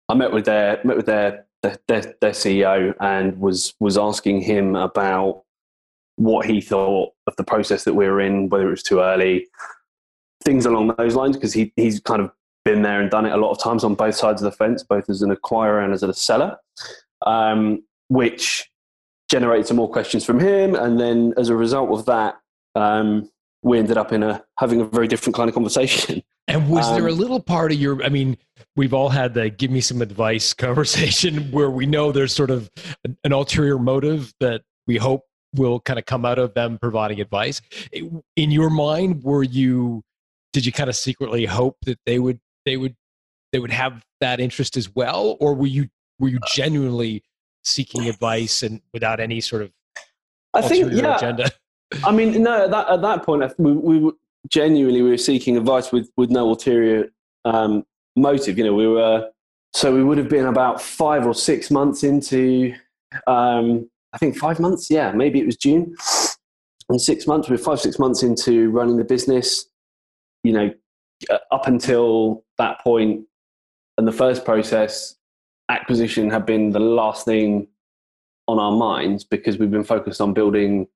I 0.09 0.13
met 0.13 0.31
with 0.31 0.45
their 0.45 0.79
met 0.83 0.97
with 0.97 1.05
their, 1.05 1.45
their 1.61 1.75
their 1.87 2.31
CEO 2.31 2.93
and 2.99 3.37
was 3.39 3.73
was 3.79 3.97
asking 3.97 4.41
him 4.41 4.75
about 4.75 5.43
what 6.15 6.45
he 6.45 6.61
thought 6.61 7.13
of 7.27 7.35
the 7.35 7.43
process 7.43 7.83
that 7.83 7.93
we 7.93 8.07
were 8.07 8.19
in, 8.19 8.49
whether 8.49 8.67
it 8.67 8.71
was 8.71 8.83
too 8.83 8.99
early, 8.99 9.47
things 10.43 10.65
along 10.65 10.93
those 10.97 11.15
lines, 11.15 11.35
because 11.35 11.53
he 11.53 11.71
he's 11.75 11.99
kind 11.99 12.21
of 12.21 12.31
been 12.65 12.81
there 12.81 13.01
and 13.01 13.11
done 13.11 13.25
it 13.25 13.31
a 13.31 13.37
lot 13.37 13.51
of 13.51 13.59
times 13.59 13.83
on 13.83 13.95
both 13.95 14.15
sides 14.15 14.41
of 14.41 14.51
the 14.51 14.55
fence, 14.55 14.83
both 14.83 15.09
as 15.09 15.21
an 15.21 15.35
acquirer 15.35 15.83
and 15.83 15.93
as 15.93 16.03
a 16.03 16.13
seller, 16.13 16.57
um, 17.25 17.83
which 18.09 18.69
generated 19.29 19.67
some 19.67 19.77
more 19.77 19.89
questions 19.89 20.25
from 20.25 20.39
him, 20.39 20.75
and 20.75 20.99
then 20.99 21.33
as 21.37 21.49
a 21.49 21.55
result 21.55 21.91
of 21.91 22.05
that, 22.05 22.37
um, 22.75 23.29
we 23.61 23.77
ended 23.77 23.97
up 23.97 24.13
in 24.13 24.23
a 24.23 24.43
having 24.57 24.81
a 24.81 24.85
very 24.85 25.07
different 25.07 25.35
kind 25.35 25.49
of 25.49 25.53
conversation. 25.53 26.23
And 26.47 26.69
was 26.69 26.89
there 26.91 27.07
a 27.07 27.11
Um, 27.11 27.17
little 27.19 27.41
part 27.41 27.71
of 27.71 27.77
your, 27.77 28.01
I 28.03 28.09
mean, 28.09 28.37
we've 28.75 28.93
all 28.93 29.09
had 29.09 29.33
the 29.33 29.49
give 29.49 29.69
me 29.69 29.81
some 29.81 30.01
advice 30.01 30.53
conversation 30.53 31.51
where 31.51 31.69
we 31.69 31.85
know 31.85 32.11
there's 32.11 32.33
sort 32.33 32.51
of 32.51 32.69
an, 33.03 33.17
an 33.23 33.33
ulterior 33.33 33.77
motive 33.77 34.33
that 34.39 34.61
we 34.85 34.97
hope 34.97 35.23
will 35.55 35.79
kind 35.81 35.99
of 35.99 36.05
come 36.05 36.23
out 36.25 36.39
of 36.39 36.53
them 36.53 36.77
providing 36.79 37.19
advice. 37.19 37.61
In 37.91 38.51
your 38.51 38.69
mind, 38.69 39.23
were 39.23 39.43
you, 39.43 40.03
did 40.53 40.65
you 40.65 40.71
kind 40.71 40.89
of 40.89 40.95
secretly 40.95 41.45
hope 41.45 41.77
that 41.85 41.99
they 42.05 42.19
would, 42.19 42.39
they 42.65 42.77
would, 42.77 42.95
they 43.51 43.59
would 43.59 43.71
have 43.71 44.03
that 44.21 44.39
interest 44.39 44.77
as 44.77 44.93
well? 44.93 45.35
Or 45.39 45.53
were 45.53 45.67
you, 45.67 45.89
were 46.19 46.29
you 46.29 46.39
genuinely 46.53 47.23
seeking 47.63 48.07
advice 48.07 48.63
and 48.63 48.81
without 48.93 49.19
any 49.19 49.41
sort 49.41 49.63
of 49.63 49.71
I 50.53 50.61
think, 50.61 50.93
yeah, 50.93 51.17
agenda? 51.17 51.49
I 52.03 52.11
mean, 52.11 52.41
no, 52.43 52.65
at 52.65 52.71
that, 52.71 52.89
at 52.89 53.01
that 53.01 53.23
point, 53.23 53.53
we, 53.57 53.71
we 53.73 54.11
genuinely 54.49 55.01
we 55.01 55.09
were 55.09 55.17
seeking 55.17 55.57
advice 55.57 55.91
with, 55.91 56.09
with 56.17 56.29
no 56.29 56.47
ulterior 56.47 57.09
um, 57.45 57.85
motive. 58.15 58.57
You 58.57 58.65
know, 58.65 58.73
we 58.73 58.87
were, 58.87 59.29
so 59.73 59.93
we 59.93 60.03
would 60.03 60.17
have 60.17 60.29
been 60.29 60.45
about 60.45 60.81
five 60.81 61.25
or 61.25 61.33
six 61.33 61.69
months 61.69 62.03
into, 62.03 62.73
um, 63.27 63.89
I 64.13 64.17
think 64.17 64.37
five 64.37 64.59
months, 64.59 64.89
yeah, 64.89 65.11
maybe 65.11 65.39
it 65.39 65.45
was 65.45 65.57
June. 65.57 65.95
And 66.89 67.01
six 67.01 67.27
months, 67.27 67.49
we 67.49 67.55
we're 67.55 67.63
five, 67.63 67.79
six 67.79 67.99
months 67.99 68.23
into 68.23 68.69
running 68.69 68.97
the 68.97 69.03
business. 69.03 69.67
You 70.43 70.53
know, 70.53 70.73
uh, 71.29 71.37
up 71.51 71.67
until 71.67 72.45
that 72.57 72.79
point 72.81 73.25
and 73.97 74.07
the 74.07 74.11
first 74.11 74.45
process, 74.45 75.15
acquisition 75.69 76.29
had 76.29 76.45
been 76.45 76.69
the 76.69 76.79
last 76.79 77.25
thing 77.25 77.67
on 78.47 78.59
our 78.59 78.71
minds 78.71 79.23
because 79.23 79.57
we've 79.57 79.71
been 79.71 79.83
focused 79.83 80.21
on 80.21 80.33
building 80.33 80.87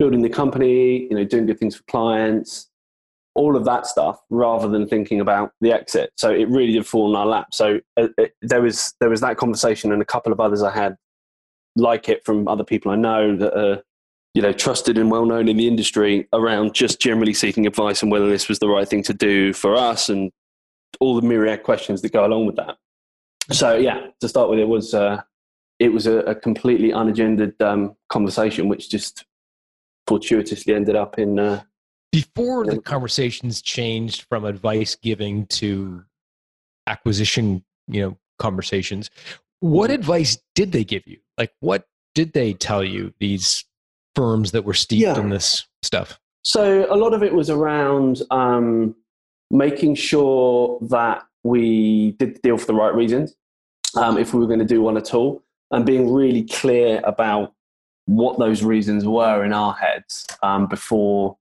building 0.00 0.22
the 0.22 0.30
company, 0.30 1.02
you 1.02 1.10
know, 1.10 1.24
doing 1.24 1.44
good 1.44 1.58
things 1.58 1.76
for 1.76 1.82
clients, 1.82 2.70
all 3.34 3.54
of 3.54 3.66
that 3.66 3.86
stuff, 3.86 4.18
rather 4.30 4.66
than 4.66 4.88
thinking 4.88 5.20
about 5.20 5.52
the 5.60 5.70
exit. 5.70 6.10
So 6.16 6.32
it 6.32 6.48
really 6.48 6.72
did 6.72 6.86
fall 6.86 7.10
in 7.10 7.16
our 7.16 7.26
lap. 7.26 7.48
So 7.52 7.80
uh, 7.98 8.08
it, 8.16 8.34
there 8.40 8.62
was 8.62 8.94
there 8.98 9.10
was 9.10 9.20
that 9.20 9.36
conversation 9.36 9.92
and 9.92 10.00
a 10.00 10.06
couple 10.06 10.32
of 10.32 10.40
others 10.40 10.62
I 10.62 10.72
had 10.72 10.96
like 11.76 12.08
it 12.08 12.24
from 12.24 12.48
other 12.48 12.64
people 12.64 12.90
I 12.90 12.96
know 12.96 13.36
that 13.36 13.56
are 13.56 13.82
you 14.34 14.42
know 14.42 14.52
trusted 14.52 14.98
and 14.98 15.10
well 15.10 15.26
known 15.26 15.48
in 15.48 15.56
the 15.56 15.68
industry 15.68 16.26
around 16.32 16.74
just 16.74 17.00
generally 17.00 17.34
seeking 17.34 17.66
advice 17.66 18.02
on 18.02 18.10
whether 18.10 18.28
this 18.28 18.48
was 18.48 18.58
the 18.58 18.68
right 18.68 18.88
thing 18.88 19.02
to 19.04 19.14
do 19.14 19.52
for 19.52 19.76
us 19.76 20.08
and 20.08 20.32
all 20.98 21.14
the 21.14 21.26
myriad 21.26 21.62
questions 21.62 22.02
that 22.02 22.12
go 22.12 22.24
along 22.24 22.46
with 22.46 22.56
that. 22.56 22.76
So 23.52 23.76
yeah, 23.76 24.06
to 24.20 24.28
start 24.28 24.48
with, 24.48 24.58
it 24.58 24.68
was 24.68 24.94
uh, 24.94 25.20
it 25.78 25.92
was 25.92 26.06
a, 26.06 26.18
a 26.20 26.34
completely 26.34 26.90
unagendered 26.90 27.60
um, 27.60 27.96
conversation, 28.08 28.66
which 28.66 28.88
just 28.88 29.24
fortuitously 30.10 30.74
ended 30.74 30.96
up 30.96 31.18
in. 31.18 31.38
Uh, 31.38 31.62
before 32.12 32.66
the 32.66 32.80
conversations 32.80 33.62
changed 33.62 34.26
from 34.28 34.44
advice 34.44 34.96
giving 34.96 35.46
to 35.46 36.02
acquisition 36.88 37.62
you 37.86 38.00
know 38.02 38.18
conversations 38.38 39.10
what 39.60 39.90
Mm-hmm. 39.90 40.00
advice 40.00 40.38
did 40.56 40.72
they 40.72 40.82
give 40.84 41.06
you 41.06 41.18
like 41.38 41.52
what 41.60 41.86
did 42.16 42.32
they 42.32 42.52
tell 42.52 42.82
you 42.82 43.14
these 43.20 43.64
firms 44.16 44.50
that 44.52 44.64
were 44.64 44.74
steeped 44.74 45.02
Yeah. 45.02 45.20
in 45.20 45.28
this 45.30 45.66
stuff 45.82 46.18
so 46.42 46.64
a 46.92 46.96
lot 46.96 47.12
of 47.14 47.22
it 47.22 47.32
was 47.32 47.48
around 47.50 48.22
um, 48.32 48.96
making 49.52 49.94
sure 49.94 50.78
that 50.90 51.22
we 51.44 52.12
did 52.18 52.34
the 52.34 52.40
deal 52.40 52.58
for 52.58 52.66
the 52.66 52.74
right 52.74 52.94
reasons, 52.94 53.34
um, 53.96 54.16
if 54.18 54.32
we 54.34 54.40
were 54.40 54.46
going 54.46 54.58
to 54.58 54.64
do 54.76 54.80
one 54.82 54.96
at 54.96 55.12
all, 55.14 55.42
and 55.70 55.84
being 55.86 56.12
really 56.12 56.44
clear 56.44 57.00
about 57.04 57.52
what 58.10 58.40
those 58.40 58.64
reasons 58.64 59.06
were 59.06 59.44
in 59.44 59.52
our 59.52 59.72
heads 59.74 60.26
um, 60.42 60.66
before 60.66 61.36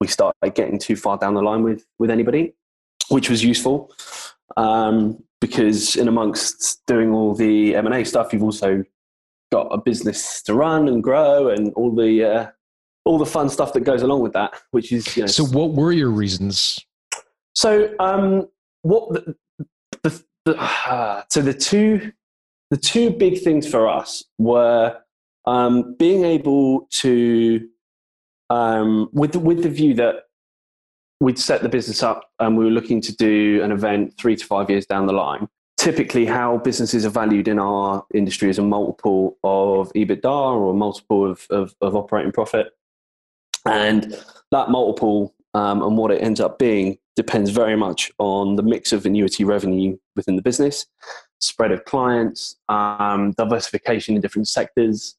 we 0.00 0.06
started 0.06 0.54
getting 0.54 0.78
too 0.78 0.96
far 0.96 1.18
down 1.18 1.34
the 1.34 1.42
line 1.42 1.62
with 1.62 1.84
with 1.98 2.10
anybody, 2.10 2.54
which 3.10 3.28
was 3.28 3.44
useful 3.44 3.92
um, 4.56 5.22
because 5.42 5.94
in 5.94 6.08
amongst 6.08 6.84
doing 6.86 7.12
all 7.12 7.34
the 7.34 7.74
M 7.74 7.84
and 7.84 7.94
A 7.94 8.04
stuff, 8.04 8.32
you've 8.32 8.42
also 8.42 8.82
got 9.52 9.68
a 9.70 9.76
business 9.76 10.42
to 10.42 10.54
run 10.54 10.88
and 10.88 11.02
grow, 11.02 11.50
and 11.50 11.72
all 11.74 11.94
the 11.94 12.24
uh, 12.24 12.46
all 13.04 13.18
the 13.18 13.26
fun 13.26 13.50
stuff 13.50 13.74
that 13.74 13.80
goes 13.80 14.00
along 14.00 14.22
with 14.22 14.32
that, 14.32 14.54
which 14.70 14.92
is 14.92 15.16
you 15.18 15.24
know. 15.24 15.26
so 15.26 15.44
what 15.44 15.72
were 15.72 15.92
your 15.92 16.10
reasons 16.10 16.78
So 17.54 17.94
um, 18.00 18.48
what 18.82 19.12
the, 19.12 19.36
the, 20.02 20.24
the 20.46 20.56
uh, 20.58 21.24
so 21.30 21.42
the 21.42 21.52
two 21.52 22.10
the 22.70 22.78
two 22.78 23.10
big 23.10 23.42
things 23.42 23.68
for 23.68 23.86
us 23.86 24.24
were 24.38 24.98
um, 25.46 25.94
being 25.94 26.24
able 26.24 26.88
to 26.90 27.68
um, 28.50 29.08
with 29.12 29.32
the, 29.32 29.38
with 29.38 29.62
the 29.62 29.68
view 29.68 29.94
that 29.94 30.24
we'd 31.20 31.38
set 31.38 31.62
the 31.62 31.68
business 31.68 32.02
up 32.02 32.30
and 32.40 32.56
we 32.56 32.64
were 32.64 32.70
looking 32.70 33.00
to 33.00 33.14
do 33.16 33.62
an 33.62 33.72
event 33.72 34.14
three 34.18 34.36
to 34.36 34.44
five 34.44 34.68
years 34.68 34.86
down 34.86 35.06
the 35.06 35.12
line. 35.12 35.48
Typically, 35.78 36.26
how 36.26 36.58
businesses 36.58 37.06
are 37.06 37.10
valued 37.10 37.48
in 37.48 37.58
our 37.58 38.04
industry 38.14 38.50
is 38.50 38.58
a 38.58 38.62
multiple 38.62 39.36
of 39.44 39.92
EBITDA 39.94 40.24
or 40.24 40.70
a 40.70 40.74
multiple 40.74 41.30
of, 41.30 41.46
of, 41.50 41.74
of 41.80 41.96
operating 41.96 42.32
profit. 42.32 42.68
And 43.66 44.16
that 44.52 44.70
multiple 44.70 45.34
um, 45.54 45.82
and 45.82 45.96
what 45.96 46.10
it 46.10 46.22
ends 46.22 46.40
up 46.40 46.58
being 46.58 46.98
depends 47.14 47.50
very 47.50 47.76
much 47.76 48.12
on 48.18 48.56
the 48.56 48.62
mix 48.62 48.92
of 48.92 49.06
annuity 49.06 49.44
revenue 49.44 49.96
within 50.14 50.36
the 50.36 50.42
business, 50.42 50.86
spread 51.40 51.72
of 51.72 51.84
clients, 51.84 52.56
um, 52.68 53.32
diversification 53.32 54.14
in 54.14 54.20
different 54.20 54.48
sectors, 54.48 55.16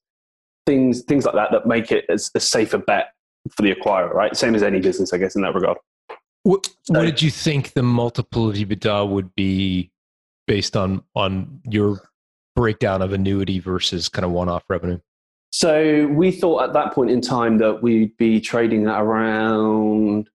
things 0.67 1.01
things 1.01 1.25
like 1.25 1.33
that 1.33 1.49
that 1.51 1.65
make 1.65 1.91
it 1.91 2.05
as 2.09 2.29
a 2.35 2.39
safer 2.39 2.77
bet 2.77 3.13
for 3.49 3.63
the 3.63 3.73
acquirer, 3.73 4.13
right? 4.13 4.35
Same 4.37 4.53
as 4.53 4.61
any 4.61 4.79
business, 4.79 5.13
I 5.13 5.17
guess, 5.17 5.35
in 5.35 5.41
that 5.41 5.55
regard. 5.55 5.77
what, 6.43 6.67
what 6.89 7.01
did 7.05 7.21
you 7.21 7.31
think 7.31 7.73
the 7.73 7.81
multiple 7.81 8.49
of 8.49 8.55
ebitda 8.55 9.09
would 9.09 9.33
be 9.33 9.89
based 10.45 10.77
on 10.77 11.01
on 11.15 11.61
your 11.69 12.01
breakdown 12.55 13.01
of 13.01 13.13
annuity 13.13 13.59
versus 13.59 14.09
kind 14.09 14.25
of 14.25 14.31
one-off 14.31 14.63
revenue 14.69 14.99
So 15.51 16.07
we 16.07 16.31
thought 16.31 16.63
at 16.63 16.73
that 16.73 16.91
point 16.93 17.09
in 17.11 17.21
time 17.21 17.57
that 17.59 17.81
we'd 17.81 18.15
be 18.17 18.39
trading 18.41 18.87
at 18.87 18.99
around 19.01 20.29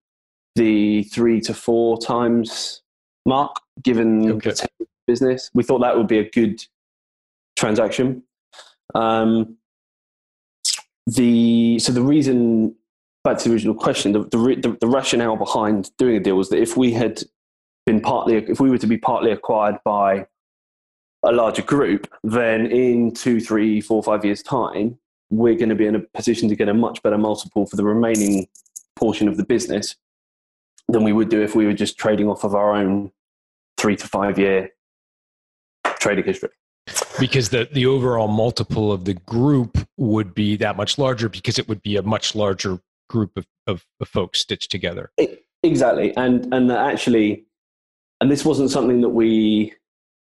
the 0.55 1.03
three 1.03 1.39
to 1.41 1.53
four 1.53 1.97
times 1.99 2.81
mark, 3.25 3.59
given 3.83 4.31
Okay. 4.33 4.51
the 4.51 4.87
business. 5.07 5.49
We 5.53 5.63
thought 5.63 5.79
that 5.79 5.97
would 5.97 6.07
be 6.07 6.19
a 6.19 6.29
good 6.29 6.63
transaction. 7.57 8.23
Um, 8.95 9.57
the 11.07 11.79
so 11.79 11.91
the 11.91 12.01
reason 12.01 12.75
back 13.23 13.37
to 13.37 13.49
the 13.49 13.53
original 13.53 13.75
question, 13.75 14.11
the, 14.11 14.23
the, 14.23 14.77
the, 14.81 14.87
rationale 14.87 15.37
behind 15.37 15.91
doing 15.97 16.17
a 16.17 16.19
deal 16.19 16.35
was 16.35 16.49
that 16.49 16.59
if 16.59 16.75
we 16.75 16.91
had 16.91 17.23
been 17.85 18.01
partly, 18.01 18.35
if 18.35 18.59
we 18.59 18.69
were 18.69 18.77
to 18.77 18.87
be 18.87 18.97
partly 18.97 19.31
acquired 19.31 19.77
by 19.85 20.27
a 21.23 21.31
larger 21.31 21.61
group, 21.61 22.13
then 22.23 22.65
in 22.67 23.13
two, 23.13 23.39
three, 23.39 23.79
four, 23.79 24.03
five 24.03 24.25
years' 24.25 24.43
time, 24.43 24.97
we're 25.29 25.55
going 25.55 25.69
to 25.69 25.75
be 25.75 25.87
in 25.87 25.95
a 25.95 25.99
position 25.99 26.49
to 26.49 26.55
get 26.55 26.67
a 26.67 26.73
much 26.73 27.01
better 27.01 27.17
multiple 27.17 27.65
for 27.65 27.77
the 27.77 27.83
remaining 27.83 28.47
portion 28.95 29.27
of 29.27 29.37
the 29.37 29.45
business 29.45 29.95
than 30.89 31.03
we 31.03 31.13
would 31.13 31.29
do 31.29 31.41
if 31.41 31.55
we 31.55 31.65
were 31.65 31.73
just 31.73 31.97
trading 31.97 32.27
off 32.27 32.43
of 32.43 32.53
our 32.53 32.75
own 32.75 33.11
three 33.77 33.95
to 33.95 34.07
five 34.07 34.37
year 34.37 34.69
trading 35.99 36.25
history. 36.25 36.49
because 37.19 37.49
the 37.49 37.69
the 37.71 37.85
overall 37.85 38.27
multiple 38.27 38.91
of 38.91 39.05
the 39.05 39.13
group 39.13 39.82
would 39.97 40.33
be 40.33 40.55
that 40.57 40.75
much 40.75 40.97
larger 40.97 41.29
because 41.29 41.59
it 41.59 41.67
would 41.67 41.81
be 41.81 41.97
a 41.97 42.01
much 42.01 42.35
larger 42.35 42.79
group 43.09 43.31
of, 43.37 43.45
of, 43.67 43.85
of 43.99 44.07
folks 44.07 44.39
stitched 44.39 44.71
together. 44.71 45.11
E- 45.19 45.37
Exactly, 45.63 46.15
and 46.17 46.53
and 46.53 46.69
actually, 46.71 47.45
and 48.19 48.29
this 48.29 48.43
wasn't 48.43 48.69
something 48.69 48.99
that 48.99 49.09
we 49.09 49.73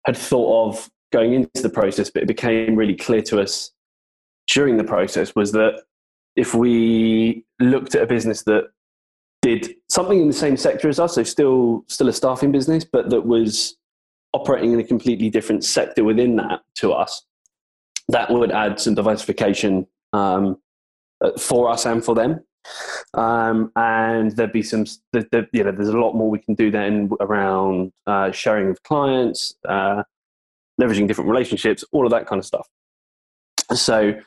had 0.04 0.16
thought 0.16 0.68
of 0.68 0.90
going 1.12 1.34
into 1.34 1.62
the 1.62 1.68
process, 1.68 2.10
but 2.10 2.24
it 2.24 2.26
became 2.26 2.74
really 2.74 2.96
clear 2.96 3.22
to 3.22 3.40
us 3.40 3.70
during 4.48 4.76
the 4.76 4.84
process 4.84 5.34
was 5.36 5.52
that 5.52 5.84
if 6.34 6.52
we 6.52 7.44
looked 7.60 7.94
at 7.94 8.02
a 8.02 8.06
business 8.06 8.42
that 8.42 8.70
did 9.40 9.76
something 9.88 10.20
in 10.20 10.26
the 10.26 10.32
same 10.32 10.56
sector 10.56 10.88
as 10.88 10.98
us, 10.98 11.14
so 11.14 11.22
still 11.22 11.84
still 11.86 12.08
a 12.08 12.12
staffing 12.12 12.50
business, 12.50 12.84
but 12.84 13.08
that 13.10 13.24
was 13.24 13.76
operating 14.32 14.72
in 14.72 14.80
a 14.80 14.84
completely 14.84 15.30
different 15.30 15.64
sector 15.64 16.02
within 16.02 16.34
that 16.36 16.62
to 16.74 16.92
us, 16.92 17.24
that 18.10 18.30
would 18.30 18.50
add 18.50 18.80
some 18.80 18.94
diversification 18.94 19.86
um, 20.12 20.58
uh, 21.20 21.32
for 21.38 21.70
us 21.70 21.86
and 21.86 22.04
for 22.04 22.14
them. 22.14 22.40
Um, 23.14 23.72
and 23.76 24.32
there'd 24.32 24.52
be 24.52 24.62
some 24.62 24.84
the, 25.12 25.26
the, 25.32 25.48
you 25.52 25.64
know 25.64 25.72
there's 25.72 25.88
a 25.88 25.98
lot 25.98 26.14
more 26.14 26.28
we 26.28 26.38
can 26.38 26.54
do 26.54 26.70
then 26.70 27.10
around 27.20 27.92
uh, 28.06 28.30
sharing 28.32 28.68
with 28.68 28.82
clients 28.82 29.54
uh, 29.66 30.02
leveraging 30.80 31.08
different 31.08 31.30
relationships 31.30 31.84
all 31.90 32.04
of 32.04 32.10
that 32.10 32.26
kind 32.26 32.38
of 32.38 32.44
stuff. 32.44 32.68
So 33.74 34.20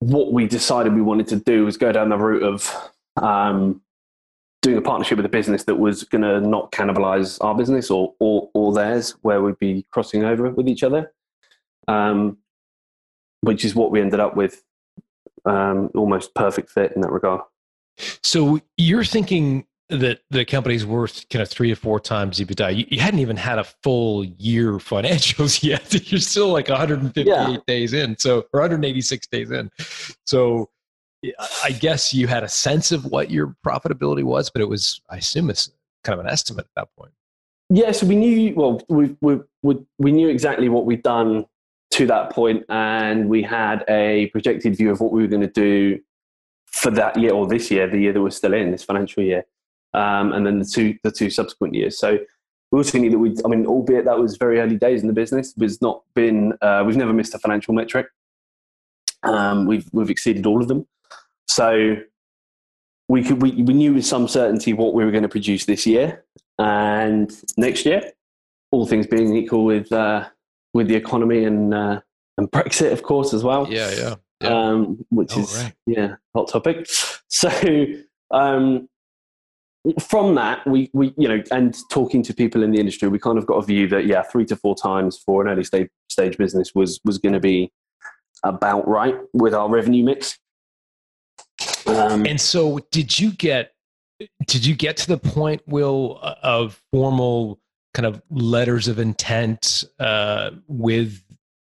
what 0.00 0.32
we 0.32 0.46
decided 0.46 0.94
we 0.94 1.02
wanted 1.02 1.28
to 1.28 1.36
do 1.36 1.64
was 1.64 1.76
go 1.76 1.92
down 1.92 2.08
the 2.08 2.16
route 2.16 2.42
of 2.42 2.90
um, 3.16 3.82
doing 4.62 4.76
a 4.76 4.82
partnership 4.82 5.16
with 5.16 5.26
a 5.26 5.30
business 5.30 5.64
that 5.64 5.76
was 5.76 6.04
going 6.04 6.22
to 6.22 6.40
not 6.40 6.72
cannibalize 6.72 7.38
our 7.40 7.54
business 7.54 7.90
or, 7.90 8.14
or, 8.20 8.48
or 8.54 8.72
theirs 8.72 9.12
where 9.22 9.42
we'd 9.42 9.58
be 9.58 9.86
crossing 9.90 10.24
over 10.24 10.50
with 10.50 10.68
each 10.68 10.82
other. 10.82 11.12
Um, 11.88 12.38
which 13.42 13.64
is 13.64 13.74
what 13.74 13.90
we 13.90 14.00
ended 14.00 14.20
up 14.20 14.36
with. 14.36 14.62
Um, 15.44 15.90
almost 15.94 16.34
perfect 16.34 16.70
fit 16.70 16.92
in 16.94 17.00
that 17.02 17.10
regard. 17.12 17.40
So 18.22 18.60
you're 18.76 19.04
thinking 19.04 19.66
that 19.88 20.20
the 20.30 20.44
company's 20.44 20.84
worth 20.84 21.26
kind 21.30 21.42
of 21.42 21.48
three 21.48 21.70
to 21.70 21.74
four 21.74 21.98
times 21.98 22.38
EBITDA. 22.38 22.76
You, 22.76 22.86
you 22.90 23.00
hadn't 23.00 23.20
even 23.20 23.36
had 23.38 23.58
a 23.58 23.64
full 23.64 24.24
year 24.24 24.72
financials 24.74 25.62
yet. 25.62 26.10
You're 26.10 26.20
still 26.20 26.48
like 26.52 26.68
158 26.68 27.26
Yeah. 27.26 27.56
days 27.66 27.94
in, 27.94 28.18
so 28.18 28.46
or 28.52 28.60
186 28.60 29.26
days 29.28 29.50
in. 29.50 29.70
So 30.26 30.68
I 31.64 31.70
guess 31.72 32.12
you 32.12 32.26
had 32.26 32.44
a 32.44 32.48
sense 32.48 32.92
of 32.92 33.06
what 33.06 33.30
your 33.30 33.56
profitability 33.66 34.22
was, 34.24 34.50
but 34.50 34.60
it 34.60 34.68
was, 34.68 35.00
I 35.08 35.16
assume, 35.16 35.48
it's 35.50 35.70
kind 36.04 36.18
of 36.18 36.24
an 36.24 36.30
estimate 36.30 36.66
at 36.66 36.82
that 36.82 36.88
point. 36.96 37.12
Yeah, 37.70 37.92
so 37.92 38.06
we 38.06 38.16
knew. 38.16 38.54
Well, 38.54 38.80
we 38.88 39.14
we 39.20 39.40
we, 39.62 39.76
we 39.98 40.12
knew 40.12 40.28
exactly 40.28 40.68
what 40.70 40.86
we'd 40.86 41.02
done 41.02 41.44
to 41.90 42.06
that 42.06 42.30
point, 42.30 42.64
and 42.68 43.28
we 43.28 43.42
had 43.42 43.84
a 43.88 44.26
projected 44.26 44.76
view 44.76 44.90
of 44.90 45.00
what 45.00 45.12
we 45.12 45.22
were 45.22 45.28
going 45.28 45.42
to 45.42 45.46
do 45.48 45.98
for 46.66 46.90
that 46.90 47.18
year 47.18 47.32
or 47.32 47.46
this 47.46 47.70
year, 47.70 47.86
the 47.88 47.98
year 47.98 48.12
that 48.12 48.20
we're 48.20 48.30
still 48.30 48.52
in, 48.54 48.70
this 48.70 48.84
financial 48.84 49.22
year, 49.22 49.44
um, 49.94 50.32
and 50.32 50.46
then 50.46 50.58
the 50.58 50.64
two 50.64 50.96
the 51.02 51.10
two 51.10 51.30
subsequent 51.30 51.74
years. 51.74 51.98
So 51.98 52.18
we 52.70 52.78
also 52.78 52.98
knew 52.98 53.10
that 53.10 53.18
we. 53.18 53.34
I 53.44 53.48
mean, 53.48 53.66
albeit 53.66 54.04
that 54.04 54.18
was 54.18 54.36
very 54.36 54.60
early 54.60 54.76
days 54.76 55.00
in 55.00 55.06
the 55.06 55.14
business, 55.14 55.54
was 55.56 55.80
not 55.80 56.02
been. 56.14 56.52
Uh, 56.60 56.84
we've 56.86 56.96
never 56.96 57.12
missed 57.12 57.34
a 57.34 57.38
financial 57.38 57.72
metric. 57.74 58.06
Um, 59.22 59.66
we've 59.66 59.88
we've 59.92 60.10
exceeded 60.10 60.46
all 60.46 60.60
of 60.60 60.68
them. 60.68 60.86
So 61.46 61.96
we 63.08 63.24
could 63.24 63.40
we, 63.40 63.52
we 63.62 63.74
knew 63.74 63.94
with 63.94 64.04
some 64.04 64.28
certainty 64.28 64.74
what 64.74 64.92
we 64.92 65.04
were 65.04 65.10
going 65.10 65.22
to 65.22 65.28
produce 65.28 65.64
this 65.64 65.86
year 65.86 66.24
and 66.58 67.32
next 67.56 67.86
year. 67.86 68.12
All 68.70 68.86
things 68.86 69.06
being 69.06 69.34
equal 69.34 69.64
with 69.64 69.90
uh, 69.90 70.28
with 70.74 70.88
the 70.88 70.94
economy 70.94 71.44
and 71.44 71.74
uh, 71.74 72.00
and 72.36 72.50
Brexit, 72.50 72.92
of 72.92 73.02
course, 73.02 73.32
as 73.34 73.42
well. 73.44 73.66
Yeah, 73.68 73.90
yeah. 73.90 74.14
Yeah. 74.40 74.48
Um, 74.50 75.04
which 75.10 75.32
Oh, 75.36 75.40
is 75.40 75.56
right. 75.56 75.72
yeah 75.86 76.14
hot 76.34 76.48
topic. 76.48 76.86
So 77.28 77.50
um, 78.30 78.88
from 80.00 80.34
that, 80.36 80.66
we 80.66 80.90
we 80.92 81.12
you 81.18 81.28
know, 81.28 81.42
and 81.50 81.76
talking 81.90 82.22
to 82.22 82.34
people 82.34 82.62
in 82.62 82.70
the 82.70 82.78
industry, 82.78 83.08
we 83.08 83.18
kind 83.18 83.36
of 83.38 83.46
got 83.46 83.54
a 83.56 83.62
view 83.66 83.86
that 83.88 84.06
yeah, 84.06 84.22
three 84.22 84.44
to 84.46 84.56
four 84.56 84.74
times 84.74 85.18
for 85.18 85.42
an 85.42 85.48
early 85.48 85.64
stage 85.64 85.88
stage 86.08 86.38
business 86.38 86.74
was 86.74 87.00
was 87.04 87.18
going 87.18 87.32
to 87.34 87.40
be 87.40 87.70
about 88.44 88.86
right 88.88 89.16
with 89.32 89.54
our 89.54 89.68
revenue 89.68 90.04
mix. 90.04 90.38
Um, 91.86 92.24
And 92.26 92.40
so, 92.40 92.78
did 92.90 93.18
you 93.18 93.32
get 93.32 93.72
did 94.46 94.64
you 94.64 94.74
get 94.74 94.96
to 94.98 95.08
the 95.08 95.18
point, 95.18 95.62
Will, 95.66 96.18
of 96.42 96.80
formal 96.92 97.60
kind 97.98 98.14
of 98.14 98.22
letters 98.30 98.86
of 98.86 99.00
intent 99.00 99.82
uh, 99.98 100.50
with 100.68 101.20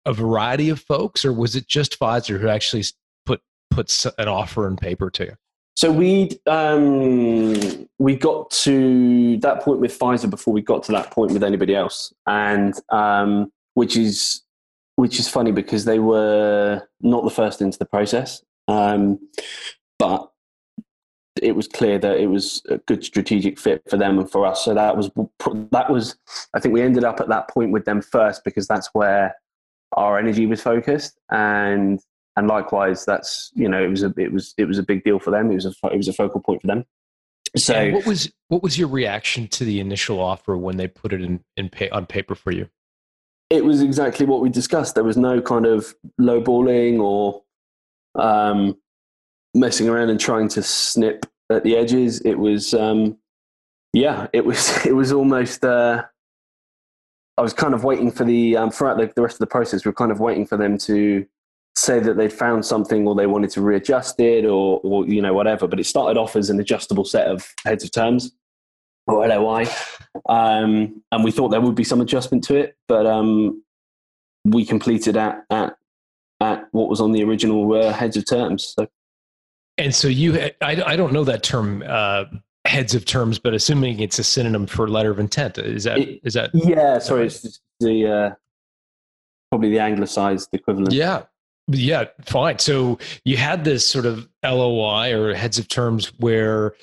a 0.04 0.12
variety 0.12 0.68
of 0.68 0.78
folks, 0.78 1.24
or 1.24 1.32
was 1.32 1.56
it 1.56 1.66
just 1.66 1.98
Pfizer 1.98 2.38
who 2.38 2.48
actually 2.48 2.84
put 3.24 3.40
puts 3.70 4.04
an 4.18 4.28
offer 4.28 4.68
in 4.68 4.76
paper 4.76 5.08
to 5.08 5.24
you? 5.24 5.32
So 5.74 5.90
we 5.90 6.38
um, 6.46 7.88
we 7.98 8.14
got 8.14 8.50
to 8.50 9.38
that 9.38 9.62
point 9.62 9.80
with 9.80 9.98
Pfizer 9.98 10.28
before 10.28 10.52
we 10.52 10.60
got 10.60 10.82
to 10.84 10.92
that 10.92 11.10
point 11.12 11.32
with 11.32 11.42
anybody 11.42 11.74
else, 11.74 12.12
and 12.26 12.74
um, 12.90 13.50
which 13.72 13.96
is 13.96 14.42
which 14.96 15.18
is 15.18 15.30
funny 15.30 15.52
because 15.52 15.86
they 15.86 15.98
were 15.98 16.82
not 17.00 17.24
the 17.24 17.30
first 17.30 17.62
into 17.62 17.78
the 17.78 17.86
process, 17.86 18.42
um, 18.66 19.18
but 19.98 20.30
it 21.42 21.52
was 21.56 21.68
clear 21.68 21.98
that 21.98 22.18
it 22.18 22.26
was 22.26 22.62
a 22.68 22.78
good 22.78 23.04
strategic 23.04 23.58
fit 23.58 23.82
for 23.88 23.96
them 23.96 24.18
and 24.18 24.30
for 24.30 24.46
us. 24.46 24.64
So 24.64 24.74
that 24.74 24.96
was 24.96 25.10
that 25.72 25.90
was 25.90 26.16
I 26.54 26.60
think 26.60 26.74
we 26.74 26.82
ended 26.82 27.04
up 27.04 27.20
at 27.20 27.28
that 27.28 27.48
point 27.48 27.72
with 27.72 27.84
them 27.84 28.02
first 28.02 28.44
because 28.44 28.66
that's 28.66 28.88
where 28.92 29.34
our 29.96 30.18
energy 30.18 30.46
was 30.46 30.60
focused 30.60 31.18
and 31.30 32.00
and 32.36 32.46
likewise 32.46 33.04
that's 33.04 33.50
you 33.54 33.68
know 33.68 33.82
it 33.82 33.88
was 33.88 34.02
a 34.02 34.12
it 34.16 34.32
was 34.32 34.54
it 34.58 34.66
was 34.66 34.78
a 34.78 34.82
big 34.82 35.02
deal 35.02 35.18
for 35.18 35.30
them 35.30 35.50
it 35.50 35.54
was 35.54 35.66
a 35.66 35.72
it 35.92 35.96
was 35.96 36.08
a 36.08 36.12
focal 36.12 36.40
point 36.40 36.60
for 36.60 36.66
them 36.66 36.84
so 37.56 37.74
And 37.74 37.94
what 37.94 38.06
was 38.06 38.30
what 38.48 38.62
was 38.62 38.78
your 38.78 38.88
reaction 38.88 39.48
to 39.48 39.64
the 39.64 39.80
initial 39.80 40.20
offer 40.20 40.56
when 40.56 40.76
they 40.76 40.86
put 40.86 41.12
it 41.12 41.22
in, 41.22 41.42
in 41.56 41.70
pa- 41.70 41.88
on 41.92 42.06
paper 42.06 42.34
for 42.34 42.52
you? 42.52 42.68
it 43.50 43.64
was 43.64 43.80
exactly 43.80 44.26
what 44.26 44.42
we 44.42 44.50
discussed 44.50 44.94
there 44.94 45.04
was 45.04 45.16
no 45.16 45.40
kind 45.40 45.64
of 45.66 45.94
lowballing 46.20 47.00
or 47.00 47.42
um 48.22 48.76
messing 49.54 49.88
around 49.88 50.10
and 50.10 50.20
trying 50.20 50.48
to 50.48 50.62
snip 50.62 51.26
at 51.50 51.64
the 51.64 51.76
edges. 51.76 52.20
It 52.20 52.38
was 52.38 52.74
um 52.74 53.18
yeah 53.92 54.26
it 54.32 54.44
was 54.44 54.86
it 54.86 54.94
was 54.94 55.12
almost 55.12 55.64
uh 55.64 56.04
i 57.38 57.40
was 57.40 57.52
kind 57.52 57.72
of 57.72 57.84
waiting 57.84 58.10
for 58.10 58.24
the 58.24 58.56
um 58.56 58.70
throughout 58.70 58.98
the, 58.98 59.10
the 59.16 59.22
rest 59.22 59.36
of 59.36 59.40
the 59.40 59.46
process 59.46 59.84
we 59.84 59.88
are 59.88 59.94
kind 59.94 60.12
of 60.12 60.20
waiting 60.20 60.46
for 60.46 60.58
them 60.58 60.76
to 60.76 61.26
say 61.74 61.98
that 61.98 62.16
they'd 62.16 62.32
found 62.32 62.66
something 62.66 63.06
or 63.06 63.14
they 63.14 63.26
wanted 63.26 63.48
to 63.48 63.62
readjust 63.62 64.18
it 64.20 64.44
or 64.44 64.80
or 64.82 65.06
you 65.06 65.22
know 65.22 65.32
whatever. 65.32 65.66
But 65.66 65.80
it 65.80 65.84
started 65.84 66.18
off 66.18 66.36
as 66.36 66.50
an 66.50 66.60
adjustable 66.60 67.04
set 67.04 67.28
of 67.28 67.54
heads 67.64 67.84
of 67.84 67.92
terms 67.92 68.32
or 69.06 69.26
LOI 69.26 69.66
um 70.28 71.02
and 71.12 71.24
we 71.24 71.30
thought 71.30 71.48
there 71.48 71.60
would 71.60 71.74
be 71.74 71.84
some 71.84 72.00
adjustment 72.00 72.44
to 72.44 72.56
it 72.56 72.76
but 72.88 73.06
um 73.06 73.62
we 74.44 74.64
completed 74.64 75.16
at 75.16 75.44
at 75.50 75.76
at 76.40 76.68
what 76.72 76.88
was 76.88 77.00
on 77.00 77.12
the 77.12 77.22
original 77.24 77.72
uh, 77.74 77.92
heads 77.92 78.16
of 78.16 78.24
terms. 78.26 78.74
So 78.76 78.86
And 79.78 79.94
so 79.94 80.08
you, 80.08 80.36
I, 80.60 80.82
I 80.84 80.96
don't 80.96 81.12
know 81.12 81.24
that 81.24 81.42
term, 81.42 81.82
uh, 81.86 82.24
heads 82.64 82.94
of 82.94 83.04
terms, 83.06 83.38
but 83.38 83.54
assuming 83.54 84.00
it's 84.00 84.18
a 84.18 84.24
synonym 84.24 84.66
for 84.66 84.88
letter 84.88 85.10
of 85.10 85.18
intent, 85.18 85.56
is 85.58 85.84
that 85.84 85.98
It- 85.98 86.20
is 86.24 86.34
that? 86.34 86.50
Yeah, 86.52 86.98
sorry, 86.98 87.26
it's 87.26 87.60
the 87.80 88.06
uh, 88.06 88.30
probably 89.50 89.70
the 89.70 89.78
anglicized 89.78 90.50
equivalent. 90.52 90.92
Yeah, 90.92 91.22
yeah, 91.68 92.04
fine. 92.26 92.58
So 92.58 92.98
you 93.24 93.36
had 93.36 93.64
this 93.64 93.88
sort 93.88 94.04
of 94.04 94.28
LOI 94.44 95.14
or 95.14 95.32
heads 95.34 95.58
of 95.58 95.68
terms 95.68 96.12
where 96.18 96.74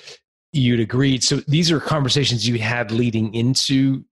you'd 0.52 0.80
agreed. 0.80 1.22
So 1.22 1.36
these 1.46 1.70
are 1.70 1.78
conversations 1.78 2.48
you 2.48 2.58
had 2.58 2.90
leading 2.90 3.32
into 3.34 4.04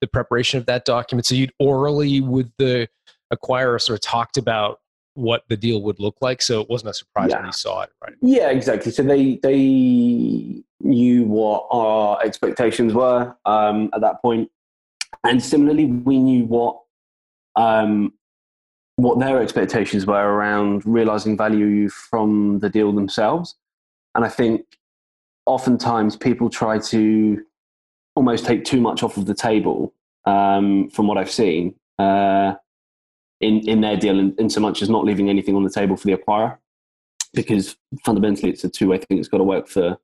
the 0.00 0.06
preparation 0.08 0.58
of 0.58 0.66
that 0.66 0.84
document. 0.84 1.26
So 1.26 1.34
you'd 1.36 1.52
orally 1.60 2.20
with 2.20 2.50
the 2.58 2.88
acquirer 3.32 3.80
sort 3.80 3.98
of 3.98 4.02
talked 4.02 4.36
about 4.36 4.79
what 5.14 5.44
the 5.48 5.56
deal 5.56 5.82
would 5.82 6.00
look 6.00 6.16
like. 6.20 6.42
So 6.42 6.60
it 6.60 6.68
wasn't 6.68 6.90
a 6.90 6.94
surprise 6.94 7.32
when 7.32 7.44
he 7.44 7.52
saw 7.52 7.82
it, 7.82 7.90
right? 8.02 8.14
Yeah, 8.22 8.50
exactly. 8.50 8.92
So 8.92 9.02
they 9.02 9.36
they 9.36 10.62
knew 10.80 11.24
what 11.24 11.66
our 11.70 12.22
expectations 12.22 12.94
were 12.94 13.34
um, 13.44 13.90
at 13.92 14.00
that 14.00 14.22
point, 14.22 14.50
and 15.24 15.42
similarly, 15.42 15.86
we 15.86 16.18
knew 16.18 16.44
what 16.44 16.80
um, 17.56 18.12
what 18.96 19.18
their 19.18 19.40
expectations 19.40 20.06
were 20.06 20.34
around 20.34 20.84
realizing 20.84 21.36
value 21.36 21.88
from 21.88 22.58
the 22.58 22.68
deal 22.68 22.92
themselves. 22.92 23.56
And 24.14 24.24
I 24.24 24.28
think 24.28 24.64
oftentimes 25.46 26.16
people 26.16 26.50
try 26.50 26.78
to 26.78 27.42
almost 28.14 28.44
take 28.44 28.64
too 28.64 28.80
much 28.80 29.02
off 29.02 29.16
of 29.16 29.26
the 29.26 29.34
table 29.34 29.94
um, 30.26 30.90
from 30.90 31.06
what 31.06 31.16
I've 31.16 31.30
seen 31.30 31.74
uh, 31.98 32.54
in 33.40 33.68
in 33.68 33.80
their 33.80 33.96
deal, 33.96 34.18
in, 34.18 34.34
in 34.38 34.50
so 34.50 34.60
much 34.60 34.82
as 34.82 34.88
not 34.88 35.04
leaving 35.04 35.28
anything 35.28 35.56
on 35.56 35.64
the 35.64 35.70
table 35.70 35.96
for 35.96 36.06
the 36.06 36.16
acquirer 36.16 36.58
because 37.32 37.76
fundamentally 38.04 38.50
it's 38.50 38.64
a 38.64 38.68
two-way 38.68 38.98
thing. 38.98 39.18
It's 39.18 39.28
got 39.28 39.38
to 39.38 39.44
work 39.44 39.68
for 39.68 39.96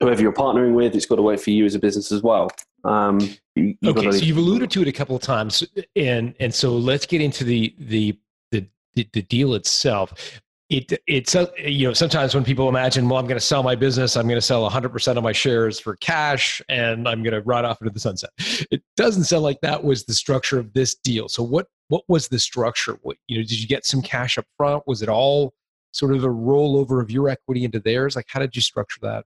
whoever 0.00 0.20
you're 0.20 0.32
partnering 0.32 0.74
with. 0.74 0.94
It's 0.94 1.06
got 1.06 1.16
to 1.16 1.22
work 1.22 1.40
for 1.40 1.50
you 1.50 1.64
as 1.64 1.74
a 1.74 1.78
business 1.78 2.12
as 2.12 2.22
well. 2.22 2.50
Um, 2.84 3.18
you, 3.54 3.76
okay 3.86 4.12
so 4.12 4.24
you've 4.24 4.36
alluded 4.36 4.70
to 4.72 4.82
it 4.82 4.88
a 4.88 4.92
couple 4.92 5.16
of 5.16 5.22
times 5.22 5.64
and 5.96 6.34
and 6.38 6.54
so 6.54 6.76
let's 6.76 7.06
get 7.06 7.22
into 7.22 7.42
the 7.42 7.74
the 7.78 8.18
the 8.50 8.66
the, 8.94 9.08
the 9.14 9.22
deal 9.22 9.54
itself 9.54 10.42
it 10.76 11.02
it's 11.06 11.34
uh, 11.34 11.46
you 11.58 11.86
know 11.86 11.92
sometimes 11.92 12.34
when 12.34 12.44
people 12.44 12.68
imagine 12.68 13.08
well 13.08 13.18
i'm 13.18 13.26
going 13.26 13.38
to 13.38 13.44
sell 13.44 13.62
my 13.62 13.74
business 13.74 14.16
i'm 14.16 14.26
going 14.26 14.36
to 14.36 14.42
sell 14.42 14.68
100% 14.68 15.16
of 15.16 15.22
my 15.22 15.32
shares 15.32 15.78
for 15.78 15.96
cash 15.96 16.60
and 16.68 17.08
i'm 17.08 17.22
going 17.22 17.32
to 17.32 17.42
ride 17.42 17.64
off 17.64 17.80
into 17.80 17.92
the 17.92 18.00
sunset. 18.00 18.30
It 18.70 18.82
doesn't 18.96 19.24
sound 19.24 19.42
like 19.42 19.60
that 19.62 19.82
was 19.82 20.04
the 20.04 20.14
structure 20.14 20.58
of 20.58 20.72
this 20.72 20.94
deal. 20.94 21.28
So 21.28 21.42
what 21.42 21.66
what 21.88 22.02
was 22.08 22.28
the 22.28 22.38
structure? 22.38 22.98
What 23.02 23.16
you 23.26 23.38
know 23.38 23.42
did 23.42 23.60
you 23.60 23.66
get 23.66 23.86
some 23.86 24.02
cash 24.02 24.38
up 24.38 24.46
front? 24.56 24.84
Was 24.86 25.02
it 25.02 25.08
all 25.08 25.54
sort 25.92 26.14
of 26.14 26.24
a 26.24 26.28
rollover 26.28 27.00
of 27.00 27.10
your 27.10 27.28
equity 27.28 27.64
into 27.64 27.80
theirs? 27.80 28.16
Like 28.16 28.26
how 28.28 28.40
did 28.40 28.54
you 28.54 28.62
structure 28.62 29.00
that? 29.02 29.24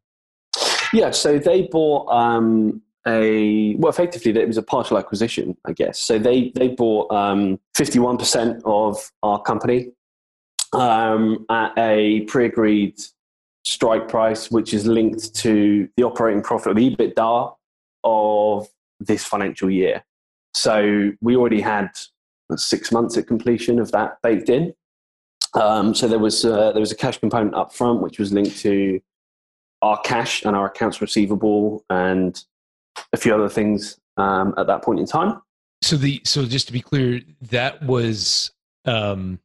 Yeah, 0.92 1.11
so 1.11 1.38
they 1.38 1.62
bought 1.62 2.11
um, 2.11 2.82
a 3.07 3.74
well, 3.76 3.90
effectively 3.90 4.38
it 4.40 4.46
was 4.46 4.59
a 4.59 4.62
partial 4.62 4.99
acquisition, 4.99 5.57
I 5.66 5.72
guess. 5.72 5.99
So 5.99 6.18
they 6.18 6.53
they 6.55 6.68
bought 6.68 7.12
um, 7.12 7.59
fifty 7.74 7.99
one 7.99 8.16
percent 8.16 8.62
of 8.64 9.11
our 9.22 9.40
company 9.42 9.92
um, 10.72 11.46
at 11.50 11.72
a 11.76 12.22
pre-agreed 12.22 13.00
strike 13.64 14.08
price, 14.08 14.50
which 14.50 14.72
is 14.72 14.86
linked 14.86 15.34
to 15.36 15.88
the 15.96 16.02
operating 16.02 16.42
profit, 16.42 16.74
the 16.74 16.94
EBITDA 16.94 17.54
of 18.04 18.68
this 19.00 19.24
financial 19.24 19.70
year. 19.70 20.04
So 20.54 21.12
we 21.20 21.36
already 21.36 21.60
had 21.60 21.90
six 22.56 22.90
months 22.90 23.16
at 23.16 23.26
completion 23.26 23.78
of 23.78 23.92
that 23.92 24.18
baked 24.22 24.48
in. 24.48 24.74
Um, 25.54 25.94
so 25.94 26.08
there 26.08 26.18
was 26.18 26.44
uh, 26.44 26.72
there 26.72 26.80
was 26.80 26.92
a 26.92 26.96
cash 26.96 27.18
component 27.18 27.54
up 27.54 27.72
front, 27.72 28.00
which 28.00 28.18
was 28.18 28.32
linked 28.32 28.58
to 28.58 29.00
our 29.82 29.98
cash 30.00 30.44
and 30.44 30.56
our 30.56 30.66
accounts 30.66 31.00
receivable 31.00 31.84
and 31.90 32.42
a 33.12 33.16
few 33.16 33.34
other 33.34 33.48
things 33.48 33.98
um, 34.16 34.54
at 34.58 34.66
that 34.66 34.82
point 34.82 34.98
in 34.98 35.06
time. 35.06 35.40
So 35.82 35.96
the 35.96 36.20
so 36.24 36.44
just 36.44 36.66
to 36.66 36.72
be 36.72 36.80
clear, 36.80 37.20
that 37.42 37.82
was 37.82 38.50
um, 38.84 39.38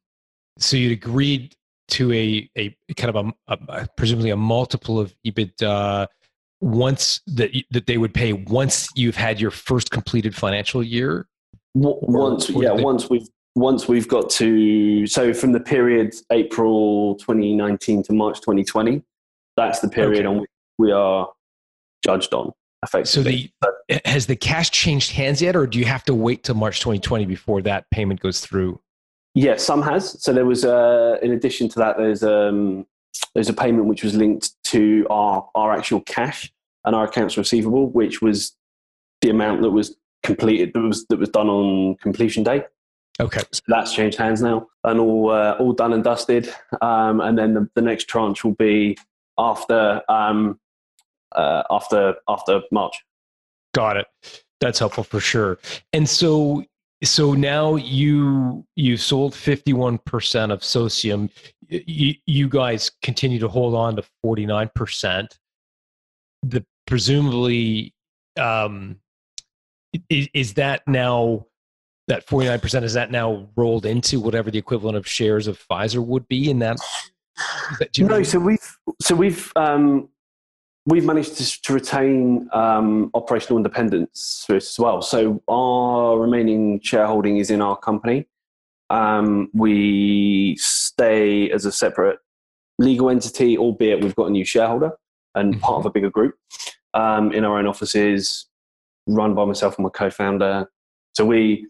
so 0.57 0.77
you'd 0.77 0.91
agreed 0.91 1.55
to 1.89 2.11
a 2.13 2.49
a 2.57 2.75
kind 2.95 3.15
of 3.15 3.33
a, 3.47 3.57
a 3.69 3.87
presumably 3.97 4.29
a 4.29 4.37
multiple 4.37 4.99
of 4.99 5.13
EBITDA 5.25 6.07
once 6.61 7.21
that 7.27 7.51
that 7.71 7.87
they 7.87 7.97
would 7.97 8.13
pay 8.13 8.33
once 8.33 8.87
you've 8.95 9.15
had 9.15 9.39
your 9.39 9.51
first 9.51 9.91
completed 9.91 10.35
financial 10.35 10.81
year. 10.83 11.27
Once, 11.75 12.49
or 12.49 12.63
yeah, 12.63 12.75
they- 12.75 12.83
once 12.83 13.09
we've 13.09 13.27
once 13.55 13.87
we've 13.87 14.07
got 14.07 14.29
to 14.31 15.05
so 15.07 15.33
from 15.33 15.51
the 15.51 15.59
period 15.59 16.15
April 16.31 17.15
2019 17.15 18.03
to 18.03 18.13
March 18.13 18.39
2020, 18.41 19.03
that's 19.57 19.79
the 19.79 19.89
period 19.89 20.25
Okay. 20.25 20.27
on 20.27 20.39
which 20.41 20.49
we 20.79 20.91
are 20.91 21.29
judged 22.03 22.33
on 22.33 22.51
So 23.03 23.21
the 23.23 23.49
has 24.05 24.25
the 24.27 24.35
cash 24.35 24.71
changed 24.71 25.11
hands 25.11 25.41
yet, 25.41 25.55
or 25.55 25.67
do 25.67 25.77
you 25.79 25.85
have 25.85 26.03
to 26.05 26.15
wait 26.15 26.43
till 26.43 26.55
March 26.55 26.79
2020 26.79 27.25
before 27.25 27.61
that 27.63 27.89
payment 27.91 28.19
goes 28.19 28.39
through? 28.39 28.79
Yeah, 29.35 29.57
some 29.57 29.81
has. 29.81 30.21
So 30.23 30.31
there 30.31 30.45
was, 30.45 30.63
uh, 30.63 31.17
in 31.21 31.31
addition 31.31 31.67
to 31.69 31.79
that, 31.79 31.97
there's 31.97 32.23
um, 32.23 32.85
there's 33.33 33.49
a 33.49 33.53
payment 33.53 33.87
which 33.87 34.03
was 34.03 34.15
linked 34.15 34.51
to 34.65 35.07
our 35.09 35.49
our 35.55 35.73
actual 35.73 36.01
cash 36.01 36.51
and 36.85 36.95
our 36.95 37.05
accounts 37.05 37.37
receivable, 37.37 37.89
which 37.89 38.21
was 38.21 38.55
the 39.21 39.29
amount 39.29 39.61
that 39.61 39.71
was 39.71 39.95
completed 40.21 40.71
that 40.73 40.81
was 40.81 41.05
that 41.07 41.17
was 41.17 41.29
done 41.29 41.49
on 41.49 41.95
completion 41.95 42.43
day. 42.43 42.63
Okay. 43.19 43.41
So 43.51 43.61
that's 43.67 43.93
changed 43.93 44.17
hands 44.17 44.41
now 44.41 44.67
and 44.83 44.99
all 44.99 45.31
uh, 45.31 45.55
all 45.59 45.73
done 45.73 45.93
and 45.93 46.03
dusted. 46.03 46.53
Um, 46.81 47.21
and 47.21 47.37
then 47.37 47.53
the, 47.53 47.69
the 47.75 47.81
next 47.81 48.05
tranche 48.05 48.43
will 48.43 48.55
be 48.55 48.97
after 49.37 50.01
um, 50.09 50.59
uh, 51.35 51.63
after 51.69 52.15
after 52.27 52.61
March. 52.71 53.03
Got 53.73 53.97
it. 53.97 54.07
That's 54.59 54.79
helpful 54.79 55.03
for 55.03 55.19
sure. 55.19 55.59
And 55.91 56.07
so 56.07 56.63
so 57.03 57.33
now 57.33 57.75
you 57.75 58.65
you 58.75 58.97
sold 58.97 59.33
51% 59.33 60.51
of 60.51 60.63
Socium. 60.63 61.29
You, 61.67 62.15
you 62.25 62.47
guys 62.49 62.91
continue 63.01 63.39
to 63.39 63.47
hold 63.47 63.75
on 63.75 63.95
to 63.95 64.03
49%. 64.25 65.27
The 66.43 66.65
presumably 66.85 67.93
um 68.39 68.97
is, 70.09 70.27
is 70.33 70.53
that 70.55 70.81
now 70.87 71.45
that 72.07 72.25
49% 72.27 72.83
is 72.83 72.93
that 72.93 73.11
now 73.11 73.47
rolled 73.55 73.85
into 73.85 74.19
whatever 74.19 74.51
the 74.51 74.57
equivalent 74.59 74.97
of 74.97 75.07
shares 75.07 75.47
of 75.47 75.57
Pfizer 75.69 76.05
would 76.05 76.27
be 76.27 76.49
in 76.49 76.59
that, 76.59 76.77
that 77.79 77.93
do 77.93 78.01
you 78.01 78.07
know- 78.07 78.17
No, 78.17 78.23
so 78.23 78.39
we've 78.39 78.77
so 79.01 79.15
we've 79.15 79.51
um, 79.55 80.09
we've 80.85 81.05
managed 81.05 81.37
to, 81.37 81.61
to 81.61 81.73
retain 81.73 82.49
um, 82.53 83.09
operational 83.13 83.57
independence 83.57 84.45
as 84.49 84.77
well. 84.77 85.01
So 85.01 85.41
our 85.47 86.17
remaining 86.17 86.81
shareholding 86.81 87.37
is 87.37 87.49
in 87.49 87.61
our 87.61 87.77
company. 87.77 88.27
Um, 88.89 89.49
we 89.53 90.55
stay 90.59 91.49
as 91.51 91.65
a 91.65 91.71
separate 91.71 92.19
legal 92.79 93.09
entity, 93.09 93.57
albeit 93.57 94.01
we've 94.01 94.15
got 94.15 94.27
a 94.27 94.31
new 94.31 94.45
shareholder 94.45 94.91
and 95.35 95.59
part 95.61 95.79
of 95.79 95.85
a 95.85 95.89
bigger 95.89 96.09
group 96.09 96.35
um, 96.93 97.31
in 97.31 97.45
our 97.45 97.57
own 97.57 97.65
offices, 97.65 98.47
run 99.07 99.33
by 99.33 99.45
myself 99.45 99.77
and 99.77 99.83
my 99.83 99.89
co-founder. 99.89 100.69
So 101.15 101.25
we, 101.25 101.67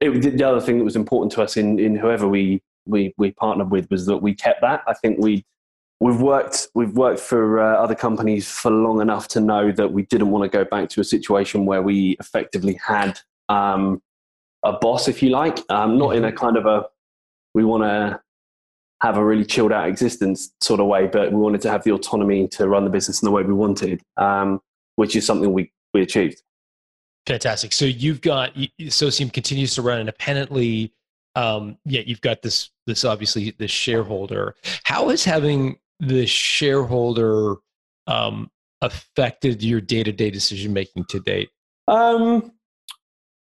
it, 0.00 0.36
the 0.36 0.44
other 0.44 0.60
thing 0.60 0.78
that 0.78 0.84
was 0.84 0.96
important 0.96 1.32
to 1.32 1.42
us 1.42 1.56
in, 1.56 1.78
in 1.78 1.94
whoever 1.96 2.26
we, 2.26 2.62
we, 2.86 3.14
we 3.16 3.30
partnered 3.32 3.70
with 3.70 3.88
was 3.90 4.06
that 4.06 4.18
we 4.18 4.34
kept 4.34 4.60
that. 4.62 4.82
I 4.86 4.94
think 4.94 5.18
we, 5.18 5.44
we've 6.00 6.20
worked, 6.20 6.68
we've 6.74 6.94
worked 6.96 7.20
for 7.20 7.60
uh, 7.60 7.76
other 7.76 7.94
companies 7.94 8.48
for 8.50 8.70
long 8.70 9.00
enough 9.00 9.28
to 9.28 9.40
know 9.40 9.72
that 9.72 9.92
we 9.92 10.02
didn't 10.04 10.30
want 10.30 10.50
to 10.50 10.56
go 10.56 10.64
back 10.64 10.88
to 10.90 11.00
a 11.00 11.04
situation 11.04 11.66
where 11.66 11.82
we 11.82 12.16
effectively 12.20 12.78
had 12.84 13.18
um, 13.48 14.02
a 14.62 14.72
boss, 14.72 15.08
if 15.08 15.22
you 15.22 15.30
like, 15.30 15.58
um, 15.70 15.98
not 15.98 16.16
in 16.16 16.24
a 16.24 16.32
kind 16.32 16.56
of 16.56 16.66
a, 16.66 16.86
we 17.54 17.64
want 17.64 17.82
to 17.82 18.20
have 19.02 19.16
a 19.16 19.24
really 19.24 19.44
chilled 19.44 19.72
out 19.72 19.88
existence 19.88 20.52
sort 20.60 20.80
of 20.80 20.86
way, 20.86 21.06
but 21.06 21.30
we 21.32 21.38
wanted 21.38 21.60
to 21.60 21.70
have 21.70 21.84
the 21.84 21.92
autonomy 21.92 22.48
to 22.48 22.68
run 22.68 22.84
the 22.84 22.90
business 22.90 23.22
in 23.22 23.26
the 23.26 23.30
way 23.30 23.42
we 23.42 23.52
wanted, 23.52 24.02
um, 24.16 24.60
which 24.96 25.16
is 25.16 25.24
something 25.26 25.52
we, 25.52 25.72
we 25.92 26.02
achieved. 26.02 26.42
Fantastic. 27.26 27.72
So 27.72 27.84
you've 27.84 28.20
got 28.20 28.52
Socium 28.88 29.30
continues 29.30 29.74
to 29.74 29.82
run 29.82 30.00
independently. 30.00 30.92
Um, 31.34 31.76
yet 31.84 32.06
you've 32.06 32.22
got 32.22 32.40
this 32.40 32.70
this 32.86 33.04
obviously 33.04 33.50
this 33.58 33.70
shareholder. 33.70 34.54
How 34.84 35.10
is 35.10 35.24
having 35.24 35.76
the 36.00 36.26
shareholder 36.26 37.56
um, 38.06 38.50
affected 38.82 39.62
your 39.62 39.80
day 39.80 40.02
to 40.02 40.12
day 40.12 40.30
decision 40.30 40.72
making 40.72 41.04
to 41.10 41.20
date? 41.20 41.50
Um, 41.88 42.52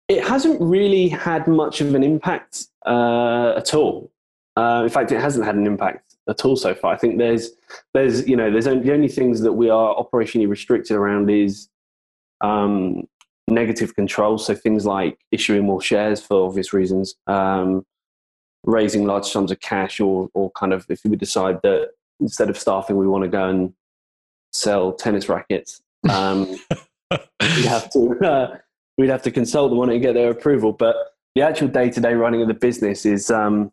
it 0.09 0.25
hasn't 0.25 0.61
really 0.61 1.09
had 1.09 1.47
much 1.49 1.81
of 1.81 1.95
an 1.95 2.03
impact 2.03 2.67
uh, 2.87 3.55
at 3.57 3.75
all. 3.75 4.13
Uh, 4.57 4.83
in 4.85 4.89
fact, 4.89 5.13
it 5.13 5.21
hasn't 5.21 5.45
had 5.45 5.55
an 5.55 5.67
impact 5.67 6.17
at 6.29 6.45
all 6.45 6.57
so 6.57 6.75
far. 6.75 6.95
I 6.95 6.97
think 6.97 7.19
there's, 7.19 7.51
there's, 7.93 8.27
you 8.27 8.37
know, 8.37 8.51
there's 8.51 8.67
only, 8.67 8.85
the 8.85 8.93
only 8.93 9.09
things 9.09 9.41
that 9.41 9.53
we 9.53 9.69
are 9.69 9.95
operationally 9.97 10.49
restricted 10.49 10.97
around 10.97 11.31
is 11.31 11.69
um, 12.41 13.07
negative 13.49 13.95
control. 13.95 14.39
So 14.39 14.55
things 14.55 14.87
like 14.87 15.19
issuing 15.31 15.65
more 15.65 15.81
shares 15.81 16.21
for 16.21 16.47
obvious 16.47 16.73
reasons, 16.73 17.15
um, 17.27 17.85
raising 18.65 19.07
large 19.07 19.27
sums 19.27 19.51
of 19.51 19.61
cash, 19.61 20.01
or 20.01 20.29
or 20.35 20.51
kind 20.53 20.73
of 20.73 20.87
if 20.89 21.01
we 21.05 21.17
decide 21.17 21.61
that 21.63 21.91
instead 22.21 22.51
of 22.51 22.59
staffing, 22.59 22.97
we 22.97 23.07
want 23.07 23.25
to 23.25 23.29
go 23.29 23.49
and 23.49 23.73
sell 24.53 24.93
tennis 24.93 25.29
rackets. 25.29 25.83
Um, 26.09 26.47
we'd 27.11 27.65
have 27.67 27.91
to 27.91 28.19
uh, 28.25 28.59
we'd 28.99 29.11
have 29.11 29.23
to 29.23 29.31
consult 29.31 29.71
them 29.71 29.79
on 29.81 29.91
it 29.91 29.95
and 29.95 30.03
get 30.03 30.15
their 30.15 30.31
approval. 30.31 30.73
But 30.73 30.97
the 31.35 31.43
actual 31.43 31.69
day 31.69 31.91
to 31.91 32.01
day 32.01 32.15
running 32.15 32.43
of 32.43 32.49
the 32.49 32.55
business 32.55 33.05
is 33.05 33.31
um, 33.31 33.73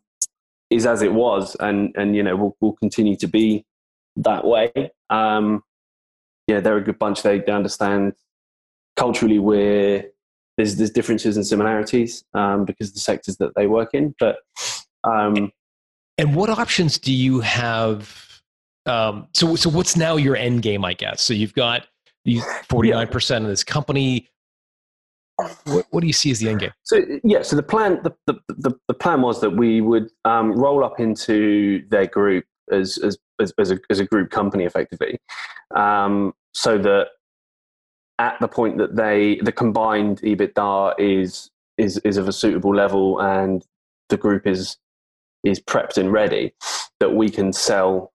is 0.70 0.86
as 0.86 1.02
it 1.02 1.12
was, 1.12 1.56
and 1.60 1.94
and 1.96 2.14
you 2.16 2.22
know 2.22 2.36
will 2.36 2.56
will 2.60 2.74
continue 2.74 3.16
to 3.16 3.26
be 3.26 3.64
that 4.16 4.44
way. 4.44 4.72
Um, 5.10 5.62
yeah, 6.46 6.60
they're 6.60 6.76
a 6.76 6.82
good 6.82 6.98
bunch. 6.98 7.22
They, 7.22 7.38
they 7.38 7.52
understand 7.52 8.12
culturally 8.96 9.38
we're 9.38 10.10
there's 10.56 10.76
there's 10.76 10.90
differences 10.90 11.36
and 11.36 11.46
similarities 11.46 12.24
um, 12.34 12.64
because 12.64 12.88
of 12.88 12.94
the 12.94 13.00
sectors 13.00 13.36
that 13.38 13.54
they 13.56 13.66
work 13.66 13.90
in, 13.94 14.14
but. 14.18 14.38
Um, 15.04 15.52
And 16.16 16.34
what 16.34 16.48
options 16.48 16.98
do 16.98 17.12
you 17.12 17.40
have? 17.40 18.33
Um, 18.86 19.28
so 19.32 19.56
so 19.56 19.70
what's 19.70 19.96
now 19.96 20.16
your 20.16 20.36
end 20.36 20.62
game? 20.62 20.84
I 20.84 20.92
guess 20.94 21.22
so. 21.22 21.34
You've 21.34 21.54
got 21.54 21.86
these 22.24 22.44
forty 22.68 22.90
nine 22.90 23.08
percent 23.08 23.44
of 23.44 23.50
this 23.50 23.64
company. 23.64 24.28
What, 25.64 25.86
what 25.90 26.00
do 26.00 26.06
you 26.06 26.12
see 26.12 26.30
as 26.30 26.38
the 26.38 26.48
end 26.48 26.60
game? 26.60 26.70
So 26.84 27.00
yeah, 27.24 27.42
so 27.42 27.56
the 27.56 27.62
plan 27.62 28.00
the, 28.04 28.14
the, 28.26 28.34
the, 28.48 28.78
the 28.86 28.94
plan 28.94 29.22
was 29.22 29.40
that 29.40 29.50
we 29.50 29.80
would 29.80 30.10
um, 30.24 30.52
roll 30.52 30.84
up 30.84 31.00
into 31.00 31.84
their 31.88 32.06
group 32.06 32.44
as 32.70 32.98
as 32.98 33.18
as, 33.40 33.52
as, 33.58 33.72
a, 33.72 33.78
as 33.90 33.98
a 33.98 34.04
group 34.04 34.30
company 34.30 34.64
effectively, 34.64 35.18
um, 35.74 36.34
so 36.52 36.78
that 36.78 37.08
at 38.20 38.38
the 38.40 38.46
point 38.46 38.78
that 38.78 38.94
they 38.94 39.40
the 39.42 39.50
combined 39.50 40.20
EBITDA 40.20 40.94
is 40.98 41.50
is 41.78 41.98
is 41.98 42.16
of 42.16 42.28
a 42.28 42.32
suitable 42.32 42.72
level 42.72 43.20
and 43.20 43.66
the 44.08 44.16
group 44.16 44.46
is 44.46 44.76
is 45.42 45.58
prepped 45.60 45.98
and 45.98 46.12
ready, 46.12 46.54
that 47.00 47.14
we 47.14 47.28
can 47.28 47.52
sell 47.52 48.12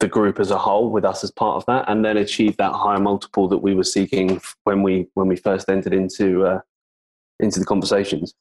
the 0.00 0.08
group 0.08 0.38
as 0.38 0.50
a 0.50 0.58
whole 0.58 0.90
with 0.90 1.04
us 1.04 1.24
as 1.24 1.30
part 1.30 1.56
of 1.56 1.66
that, 1.66 1.84
and 1.88 2.04
then 2.04 2.16
achieve 2.16 2.56
that 2.58 2.72
higher 2.72 3.00
multiple 3.00 3.48
that 3.48 3.58
we 3.58 3.74
were 3.74 3.84
seeking 3.84 4.40
when 4.64 4.82
we 4.82 5.08
when 5.14 5.26
we 5.26 5.36
first 5.36 5.68
entered 5.68 5.92
into 5.92 6.44
uh, 6.46 6.60
into 7.40 7.58
the 7.60 7.66
conversations. 7.66 8.34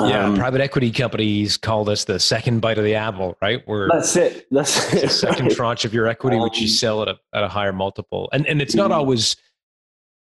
Yeah, 0.00 0.24
Um, 0.26 0.36
private 0.36 0.62
equity 0.62 0.90
companies 0.90 1.58
call 1.58 1.84
this 1.84 2.04
the 2.06 2.18
second 2.18 2.60
bite 2.60 2.78
of 2.78 2.84
the 2.84 2.94
apple, 2.94 3.36
right? 3.42 3.62
Where 3.66 3.88
that's 3.92 4.16
it. 4.16 4.46
That's 4.50 4.90
the 4.90 5.04
it. 5.04 5.10
second 5.10 5.46
right. 5.48 5.56
tranche 5.56 5.84
of 5.84 5.92
your 5.92 6.06
equity, 6.06 6.38
which 6.38 6.58
you 6.58 6.64
Um, 6.64 6.68
sell 6.68 7.02
at 7.02 7.08
a 7.08 7.18
at 7.34 7.42
a 7.42 7.48
higher 7.48 7.72
multiple, 7.72 8.28
and 8.32 8.46
and 8.46 8.62
it's 8.62 8.74
not 8.74 8.90
Mhm. 8.90 8.94
always, 8.94 9.36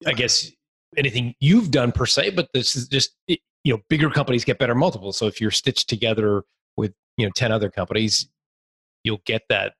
I 0.06 0.12
guess, 0.12 0.50
anything 0.96 1.34
you've 1.38 1.70
done 1.70 1.92
per 1.92 2.06
se, 2.06 2.30
but 2.30 2.48
this 2.54 2.74
is 2.74 2.88
just 2.88 3.14
you 3.28 3.38
know 3.66 3.80
bigger 3.88 4.10
companies 4.10 4.44
get 4.44 4.58
better 4.58 4.74
multiples. 4.74 5.18
So 5.18 5.26
if 5.26 5.40
you're 5.40 5.50
stitched 5.50 5.88
together 5.88 6.44
with 6.76 6.94
you 7.18 7.26
know 7.26 7.32
ten 7.36 7.52
other 7.52 7.70
companies, 7.70 8.28
you'll 9.04 9.22
get 9.26 9.42
that. 9.50 9.74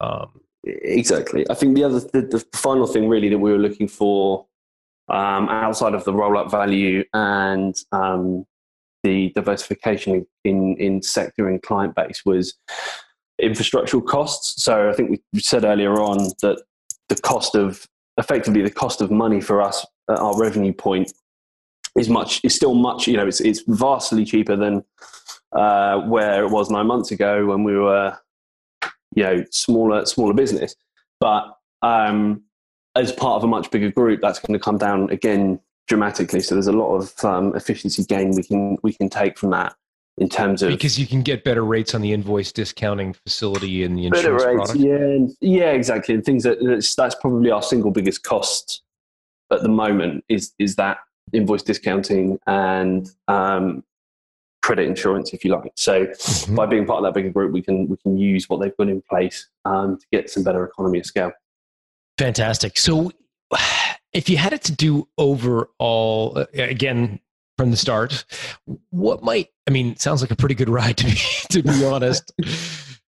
Um, 0.00 0.40
Exactly. 0.66 1.46
I 1.48 1.54
think 1.54 1.76
the 1.76 1.84
other, 1.84 2.00
the, 2.00 2.22
the 2.22 2.44
final 2.52 2.86
thing 2.86 3.08
really 3.08 3.28
that 3.28 3.38
we 3.38 3.52
were 3.52 3.58
looking 3.58 3.86
for 3.86 4.46
um, 5.08 5.48
outside 5.48 5.94
of 5.94 6.04
the 6.04 6.12
roll 6.12 6.36
up 6.36 6.50
value 6.50 7.04
and 7.14 7.76
um, 7.92 8.44
the 9.04 9.30
diversification 9.36 10.26
in, 10.44 10.76
in 10.78 11.02
sector 11.02 11.48
and 11.48 11.62
client 11.62 11.94
base 11.94 12.24
was 12.24 12.54
infrastructural 13.40 14.04
costs. 14.04 14.64
So 14.64 14.88
I 14.88 14.92
think 14.92 15.20
we 15.32 15.40
said 15.40 15.62
earlier 15.62 16.00
on 16.00 16.18
that 16.42 16.62
the 17.08 17.16
cost 17.16 17.54
of 17.54 17.86
effectively 18.18 18.62
the 18.62 18.70
cost 18.70 19.00
of 19.00 19.12
money 19.12 19.40
for 19.40 19.62
us 19.62 19.86
at 20.10 20.18
our 20.18 20.36
revenue 20.36 20.72
point 20.72 21.12
is 21.96 22.08
much 22.08 22.40
is 22.42 22.54
still 22.54 22.74
much 22.74 23.06
you 23.06 23.16
know 23.16 23.26
it's 23.26 23.40
it's 23.40 23.62
vastly 23.68 24.24
cheaper 24.24 24.56
than 24.56 24.82
uh, 25.52 26.00
where 26.02 26.42
it 26.42 26.50
was 26.50 26.70
nine 26.70 26.86
months 26.86 27.10
ago 27.10 27.46
when 27.46 27.62
we 27.62 27.76
were 27.76 28.16
you 29.16 29.24
know 29.24 29.44
smaller 29.50 30.06
smaller 30.06 30.32
business 30.32 30.76
but 31.18 31.58
um, 31.82 32.42
as 32.94 33.10
part 33.12 33.36
of 33.36 33.44
a 33.44 33.48
much 33.48 33.70
bigger 33.70 33.90
group 33.90 34.20
that's 34.22 34.38
going 34.38 34.56
to 34.56 34.62
come 34.62 34.78
down 34.78 35.10
again 35.10 35.58
dramatically 35.88 36.40
so 36.40 36.54
there's 36.54 36.68
a 36.68 36.72
lot 36.72 36.94
of 36.94 37.24
um, 37.24 37.54
efficiency 37.56 38.04
gain 38.04 38.30
we 38.36 38.44
can 38.44 38.78
we 38.82 38.92
can 38.92 39.08
take 39.08 39.36
from 39.36 39.50
that 39.50 39.74
in 40.18 40.28
terms 40.28 40.62
of 40.62 40.70
because 40.70 40.98
you 40.98 41.06
can 41.06 41.22
get 41.22 41.44
better 41.44 41.64
rates 41.64 41.94
on 41.94 42.00
the 42.00 42.12
invoice 42.12 42.52
discounting 42.52 43.12
facility 43.12 43.84
and 43.84 43.98
the 43.98 44.08
better 44.08 44.34
insurance 44.34 44.44
rates. 44.44 44.72
product. 44.72 44.78
Yeah, 44.78 44.94
and- 44.94 45.36
yeah, 45.40 45.72
exactly. 45.72 46.14
And 46.14 46.24
things 46.24 46.42
that 46.44 46.58
that's, 46.62 46.94
that's 46.94 47.14
probably 47.16 47.50
our 47.50 47.62
single 47.62 47.90
biggest 47.90 48.22
cost 48.22 48.82
at 49.52 49.62
the 49.62 49.68
moment 49.68 50.24
is 50.28 50.52
is 50.58 50.76
that 50.76 50.98
invoice 51.32 51.62
discounting 51.62 52.38
and 52.46 53.10
um, 53.28 53.84
credit 54.66 54.88
insurance, 54.88 55.32
if 55.32 55.44
you 55.44 55.52
like. 55.52 55.70
So 55.76 56.06
Mhm. 56.06 56.56
by 56.56 56.66
being 56.66 56.86
part 56.86 56.98
of 56.98 57.04
that 57.04 57.14
bigger 57.14 57.30
group, 57.30 57.52
we 57.52 57.62
can 57.62 57.86
we 57.88 57.96
can 57.98 58.18
use 58.18 58.48
what 58.48 58.60
they've 58.60 58.76
put 58.76 58.88
in 58.88 59.00
place 59.00 59.48
um, 59.64 59.96
to 59.96 60.06
get 60.12 60.28
some 60.28 60.42
better 60.42 60.64
economy 60.64 60.98
of 60.98 61.06
scale. 61.06 61.30
Fantastic. 62.18 62.76
So, 62.76 63.12
if 64.12 64.28
you 64.28 64.36
had 64.38 64.52
it 64.52 64.62
to 64.64 64.72
do 64.72 65.08
overall, 65.18 66.36
uh, 66.38 66.46
again 66.54 67.20
from 67.56 67.70
the 67.70 67.76
start, 67.76 68.24
what 68.90 69.22
might 69.22 69.48
I 69.68 69.70
mean? 69.70 69.88
It 69.92 70.00
sounds 70.00 70.20
like 70.20 70.32
a 70.32 70.36
pretty 70.36 70.56
good 70.56 70.68
ride 70.68 70.96
to 70.98 71.04
be 71.06 71.14
to 71.50 71.62
be 71.62 71.84
honest. 71.94 72.32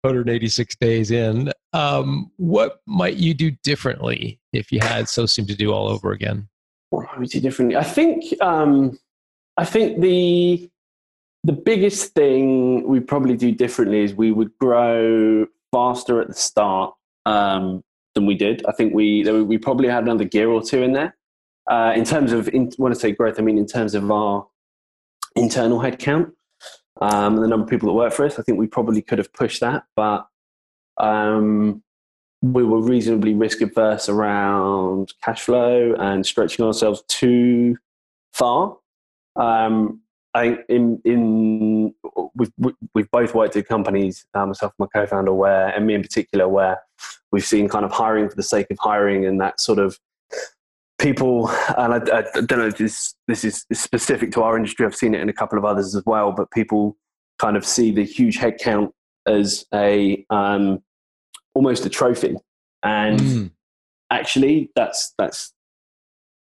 186 0.02 0.76
days 0.78 1.12
in. 1.12 1.52
Um, 1.74 2.32
what 2.38 2.80
might 2.86 3.16
you 3.18 3.34
do 3.34 3.52
differently 3.64 4.40
if 4.54 4.72
you 4.72 4.80
had 4.82 5.10
so 5.10 5.26
soon 5.26 5.46
to 5.48 5.56
do 5.56 5.74
all 5.74 5.90
over 5.90 6.12
again? 6.14 6.48
What 6.92 7.08
might 7.08 7.20
we 7.20 7.26
do 7.28 7.42
differently? 7.42 7.76
I 7.76 7.84
think 7.84 8.24
um, 8.42 8.98
I 9.58 9.66
think 9.66 10.00
the 10.00 10.70
the 11.44 11.54
biggest 11.54 12.14
thing 12.14 12.88
we 12.88 13.00
probably 13.00 13.36
do 13.36 13.52
differently 13.52 14.02
is 14.02 14.14
we 14.14 14.32
would 14.32 14.52
grow 14.60 15.46
faster 15.72 16.22
at 16.22 16.28
the 16.28 16.34
start 16.34 16.94
um, 17.26 17.84
than 18.16 18.26
we 18.26 18.36
did. 18.36 18.66
I 18.66 18.72
think 18.74 18.94
we 18.94 19.24
we 19.44 19.58
probably 19.58 19.88
had 19.88 20.04
another 20.04 20.26
gear 20.26 20.50
or 20.50 20.62
two 20.62 20.84
in 20.84 20.94
there. 20.94 21.16
Uh, 21.70 21.94
in 21.96 22.04
terms 22.04 22.32
of 22.32 22.50
in, 22.50 22.72
when 22.78 22.92
I 22.92 22.96
say 22.96 23.12
growth, 23.12 23.40
I 23.40 23.44
mean 23.44 23.58
in 23.58 23.68
terms 23.68 23.96
of 23.96 24.10
our 24.12 24.48
internal 25.36 25.80
headcount 25.80 26.32
um, 27.02 27.36
and 27.36 27.44
the 27.44 27.48
number 27.48 27.64
of 27.64 27.70
people 27.70 27.88
that 27.88 27.94
work 27.94 28.14
for 28.14 28.26
us. 28.26 28.40
I 28.40 28.44
think 28.44 28.58
we 28.58 28.68
probably 28.68 29.02
could 29.02 29.18
have 29.18 29.32
pushed 29.34 29.62
that, 29.62 29.84
but 29.96 30.28
um, 30.98 31.84
we 32.42 32.64
were 32.64 32.82
reasonably 32.82 33.34
risk 33.34 33.62
averse 33.62 34.10
around 34.10 35.14
cash 35.24 35.42
flow 35.42 35.94
and 35.98 36.26
stretching 36.26 36.66
ourselves 36.66 37.04
too 37.08 37.78
far. 38.34 38.78
Um, 39.36 40.02
I 40.34 40.42
think 40.42 40.60
in 40.70 41.02
in 41.06 41.94
we've 42.36 42.52
we've 42.94 43.12
both 43.12 43.34
worked 43.34 43.56
at 43.56 43.68
companies, 43.68 44.26
uh, 44.34 44.46
myself 44.46 44.74
and 44.78 44.88
my 44.88 45.00
co-founder, 45.00 45.34
where 45.34 45.70
and 45.70 45.88
me 45.88 45.96
in 45.96 46.02
particular, 46.02 46.48
where 46.48 46.80
we've 47.32 47.46
seen 47.46 47.68
kind 47.68 47.86
of 47.86 47.92
hiring 47.92 48.30
for 48.30 48.36
the 48.36 48.44
sake 48.44 48.68
of 48.70 48.78
hiring 48.80 49.26
and 49.26 49.42
that 49.42 49.60
sort 49.60 49.80
of 49.80 49.98
people. 51.00 51.50
And 51.78 51.94
I, 51.94 52.18
I 52.20 52.42
don't 52.42 52.60
know 52.60 52.68
if 52.68 52.78
this 52.78 53.16
this 53.28 53.44
is 53.44 53.66
specific 53.74 54.32
to 54.34 54.44
our 54.44 54.56
industry. 54.56 54.86
I've 54.86 54.96
seen 54.96 55.16
it 55.16 55.22
in 55.22 55.30
a 55.30 55.34
couple 55.34 55.58
of 55.58 55.66
others 55.66 55.96
as 55.96 56.04
well. 56.06 56.32
But 56.32 56.52
people 56.52 56.96
kind 57.40 57.58
of 57.58 57.66
see 57.66 57.92
the 57.92 58.04
huge 58.04 58.38
headcount 58.38 58.92
as 59.26 59.66
a 59.74 60.26
um, 60.30 60.84
almost 61.56 61.86
a 61.86 61.90
trophy, 61.90 62.36
and 62.84 63.20
Mm. 63.20 63.52
actually 64.12 64.72
that's 64.76 65.14
that's 65.18 65.54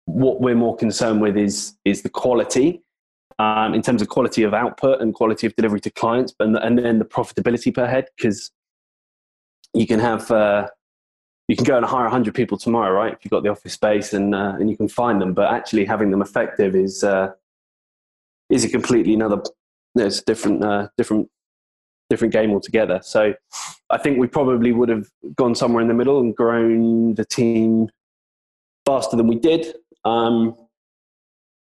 what 0.06 0.40
we're 0.40 0.54
more 0.56 0.76
concerned 0.76 1.20
with 1.20 1.36
is 1.36 1.76
is 1.84 2.02
the 2.02 2.08
quality 2.08 2.82
um, 3.38 3.74
in 3.74 3.82
terms 3.82 4.02
of 4.02 4.08
quality 4.08 4.42
of 4.42 4.54
output 4.54 5.00
and 5.00 5.14
quality 5.14 5.46
of 5.46 5.54
delivery 5.56 5.80
to 5.80 5.90
clients, 5.90 6.34
and 6.40 6.56
and 6.56 6.78
then 6.78 6.98
the 6.98 7.04
profitability 7.04 7.74
per 7.74 7.86
head 7.86 8.06
because 8.16 8.50
you 9.74 9.86
can 9.86 10.00
have 10.00 10.30
uh, 10.30 10.68
you 11.48 11.56
can 11.56 11.64
go 11.64 11.76
and 11.76 11.86
hire 11.86 12.02
100 12.02 12.34
people 12.34 12.58
tomorrow, 12.58 12.92
right? 12.92 13.12
If 13.12 13.24
you've 13.24 13.30
got 13.30 13.42
the 13.42 13.50
office 13.50 13.72
space 13.72 14.12
and 14.12 14.34
uh, 14.34 14.54
and 14.58 14.70
you 14.70 14.76
can 14.76 14.88
find 14.88 15.20
them, 15.20 15.34
but 15.34 15.52
actually 15.52 15.84
having 15.84 16.10
them 16.10 16.22
effective 16.22 16.74
is 16.74 17.04
uh, 17.04 17.32
is 18.50 18.64
a 18.64 18.68
completely 18.68 19.14
another. 19.14 19.42
It's 19.94 20.20
a 20.20 20.24
different 20.24 20.64
uh, 20.64 20.88
different 20.96 21.28
different 22.10 22.32
game 22.32 22.52
altogether. 22.52 23.00
So 23.02 23.34
I 23.90 23.98
think 23.98 24.18
we 24.18 24.26
probably 24.26 24.72
would 24.72 24.88
have 24.88 25.08
gone 25.36 25.54
somewhere 25.54 25.82
in 25.82 25.88
the 25.88 25.94
middle 25.94 26.20
and 26.20 26.34
grown 26.34 27.14
the 27.14 27.24
team 27.24 27.88
faster 28.84 29.16
than 29.16 29.26
we 29.26 29.36
did, 29.36 29.74
um, 30.04 30.56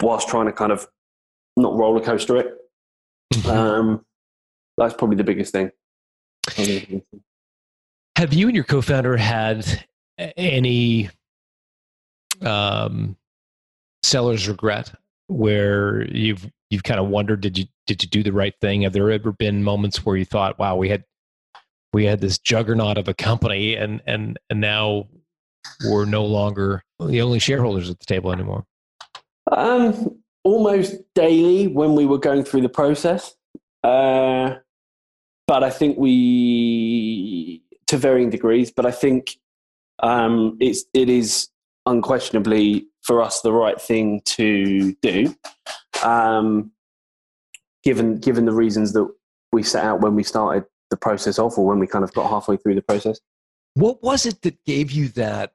whilst 0.00 0.28
trying 0.28 0.46
to 0.46 0.52
kind 0.52 0.72
of 0.72 0.86
not 1.58 1.76
roller 1.76 2.00
coaster 2.00 2.36
it. 2.36 2.54
Um, 3.46 4.04
that's 4.76 4.94
probably 4.94 5.16
the 5.16 5.24
biggest 5.24 5.52
thing. 5.52 5.70
Have 8.16 8.32
you 8.32 8.46
and 8.46 8.54
your 8.54 8.64
co-founder 8.64 9.16
had 9.16 9.84
any 10.36 11.10
um, 12.42 13.16
seller's 14.02 14.48
regret 14.48 14.92
where 15.26 16.06
you've 16.10 16.50
you've 16.70 16.82
kind 16.82 17.00
of 17.00 17.08
wondered 17.08 17.40
did 17.40 17.58
you 17.58 17.66
did 17.86 18.02
you 18.02 18.08
do 18.08 18.22
the 18.22 18.32
right 18.32 18.54
thing? 18.60 18.82
Have 18.82 18.92
there 18.92 19.10
ever 19.10 19.32
been 19.32 19.62
moments 19.62 20.04
where 20.04 20.16
you 20.16 20.24
thought, 20.24 20.58
wow, 20.58 20.76
we 20.76 20.88
had 20.88 21.04
we 21.92 22.04
had 22.04 22.20
this 22.20 22.38
juggernaut 22.38 22.98
of 22.98 23.08
a 23.08 23.14
company 23.14 23.74
and 23.74 24.00
and 24.06 24.38
and 24.50 24.60
now 24.60 25.06
we're 25.88 26.04
no 26.04 26.24
longer 26.24 26.82
the 26.98 27.20
only 27.20 27.38
shareholders 27.38 27.90
at 27.90 27.98
the 27.98 28.06
table 28.06 28.32
anymore? 28.32 28.64
Um, 29.50 30.17
almost 30.44 30.96
daily 31.14 31.68
when 31.68 31.94
we 31.94 32.06
were 32.06 32.18
going 32.18 32.44
through 32.44 32.62
the 32.62 32.68
process. 32.68 33.34
Uh, 33.82 34.54
but 35.46 35.64
I 35.64 35.70
think 35.70 35.98
we, 35.98 37.62
to 37.86 37.96
varying 37.96 38.30
degrees, 38.30 38.70
but 38.70 38.86
I 38.86 38.90
think 38.90 39.38
um, 40.00 40.56
it's, 40.60 40.84
it 40.94 41.08
is 41.08 41.48
unquestionably 41.86 42.86
for 43.02 43.22
us 43.22 43.40
the 43.40 43.52
right 43.52 43.80
thing 43.80 44.20
to 44.24 44.92
do, 45.00 45.34
um, 46.04 46.70
given, 47.82 48.18
given 48.18 48.44
the 48.44 48.52
reasons 48.52 48.92
that 48.92 49.08
we 49.52 49.62
set 49.62 49.84
out 49.84 50.00
when 50.00 50.14
we 50.14 50.22
started 50.22 50.64
the 50.90 50.96
process 50.96 51.38
off 51.38 51.56
or 51.56 51.66
when 51.66 51.78
we 51.78 51.86
kind 51.86 52.04
of 52.04 52.12
got 52.12 52.28
halfway 52.28 52.56
through 52.56 52.74
the 52.74 52.82
process. 52.82 53.20
What 53.74 54.02
was 54.02 54.26
it 54.26 54.42
that 54.42 54.62
gave 54.64 54.90
you 54.90 55.08
that 55.08 55.52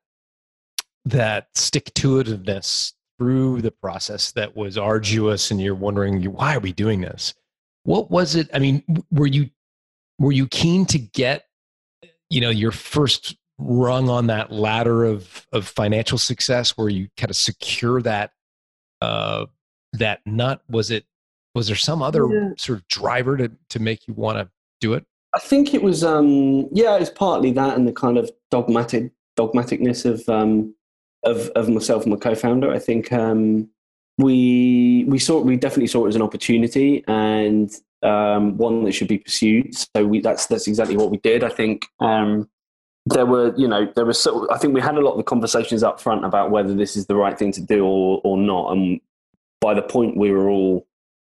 that 1.06 1.50
stick 1.56 1.94
to 1.96 2.24
itiveness 2.24 2.94
through 3.24 3.62
the 3.62 3.72
process 3.72 4.32
that 4.34 4.54
was 4.54 4.78
arduous 4.78 5.50
and 5.50 5.62
you're 5.62 5.74
wondering 5.74 6.22
why 6.26 6.54
are 6.56 6.60
we 6.60 6.74
doing 6.74 7.00
this? 7.00 7.34
What 7.84 8.12
was 8.12 8.36
it? 8.36 8.50
I 8.54 8.60
mean, 8.60 8.84
were 9.12 9.28
you 9.28 9.50
were 10.20 10.34
you 10.34 10.46
keen 10.48 10.86
to 10.88 11.00
get 11.00 11.46
you 12.30 12.42
know 12.42 12.50
your 12.50 12.72
first 12.72 13.38
rung 13.58 14.10
on 14.10 14.28
that 14.28 14.52
ladder 14.52 15.06
of 15.06 15.48
of 15.54 15.66
financial 15.68 16.18
success 16.18 16.72
where 16.72 16.90
you 16.90 17.08
kind 17.16 17.30
of 17.30 17.36
secure 17.38 18.02
that 18.02 18.32
uh 19.00 19.46
that 19.94 20.20
nut 20.26 20.62
was 20.70 20.92
it 20.92 21.06
was 21.56 21.68
there 21.68 21.76
some 21.78 22.02
other 22.02 22.28
Yeah. 22.30 22.50
sort 22.58 22.80
of 22.80 22.88
driver 22.90 23.38
to 23.38 23.52
to 23.70 23.80
make 23.80 24.06
you 24.08 24.14
want 24.16 24.38
to 24.38 24.50
do 24.82 24.94
it 24.96 25.06
I 25.34 25.40
think 25.40 25.74
it 25.74 25.82
was 25.82 26.04
um 26.04 26.68
yeah, 26.74 26.98
it's 26.98 27.10
partly 27.10 27.52
that 27.52 27.78
and 27.78 27.88
the 27.88 27.94
kind 27.94 28.18
of 28.18 28.30
dogmatic 28.52 29.12
dogmaticness 29.38 30.06
of 30.06 30.28
um 30.28 30.76
of 31.24 31.50
of 31.50 31.70
myself 31.70 32.04
and 32.04 32.12
my 32.12 32.20
co-founder. 32.20 32.72
I 32.72 32.80
think 32.80 33.12
um 33.12 33.70
we 34.18 35.06
we 35.08 35.20
saw 35.20 35.40
we 35.42 35.58
definitely 35.58 35.88
saw 35.88 36.06
it 36.06 36.10
as 36.10 36.16
an 36.16 36.22
opportunity 36.22 37.04
and 37.08 37.72
um 38.04 38.58
one 38.58 38.84
that 38.84 38.92
should 38.92 39.08
be 39.08 39.18
pursued. 39.18 39.76
So 39.76 40.06
we 40.06 40.20
that's 40.20 40.48
that's 40.48 40.68
exactly 40.68 40.98
what 40.98 41.12
we 41.12 41.18
did. 41.18 41.44
I 41.44 41.50
think 41.50 41.88
um 42.00 42.50
there 43.06 43.26
were 43.26 43.54
you 43.58 43.68
know 43.68 43.92
there 43.96 44.06
was 44.06 44.26
I 44.52 44.58
think 44.58 44.74
we 44.74 44.82
had 44.82 44.96
a 44.96 45.02
lot 45.02 45.18
of 45.18 45.26
conversations 45.26 45.84
up 45.84 46.00
front 46.00 46.26
about 46.26 46.52
whether 46.52 46.74
this 46.74 46.96
is 46.96 47.08
the 47.08 47.16
right 47.16 47.38
thing 47.38 47.52
to 47.54 47.62
do 47.62 47.86
or 47.86 48.22
or 48.24 48.38
not 48.38 48.72
and 48.72 49.02
by 49.60 49.74
the 49.74 49.82
point 49.82 50.18
we 50.18 50.32
were 50.32 50.50
all 50.50 50.88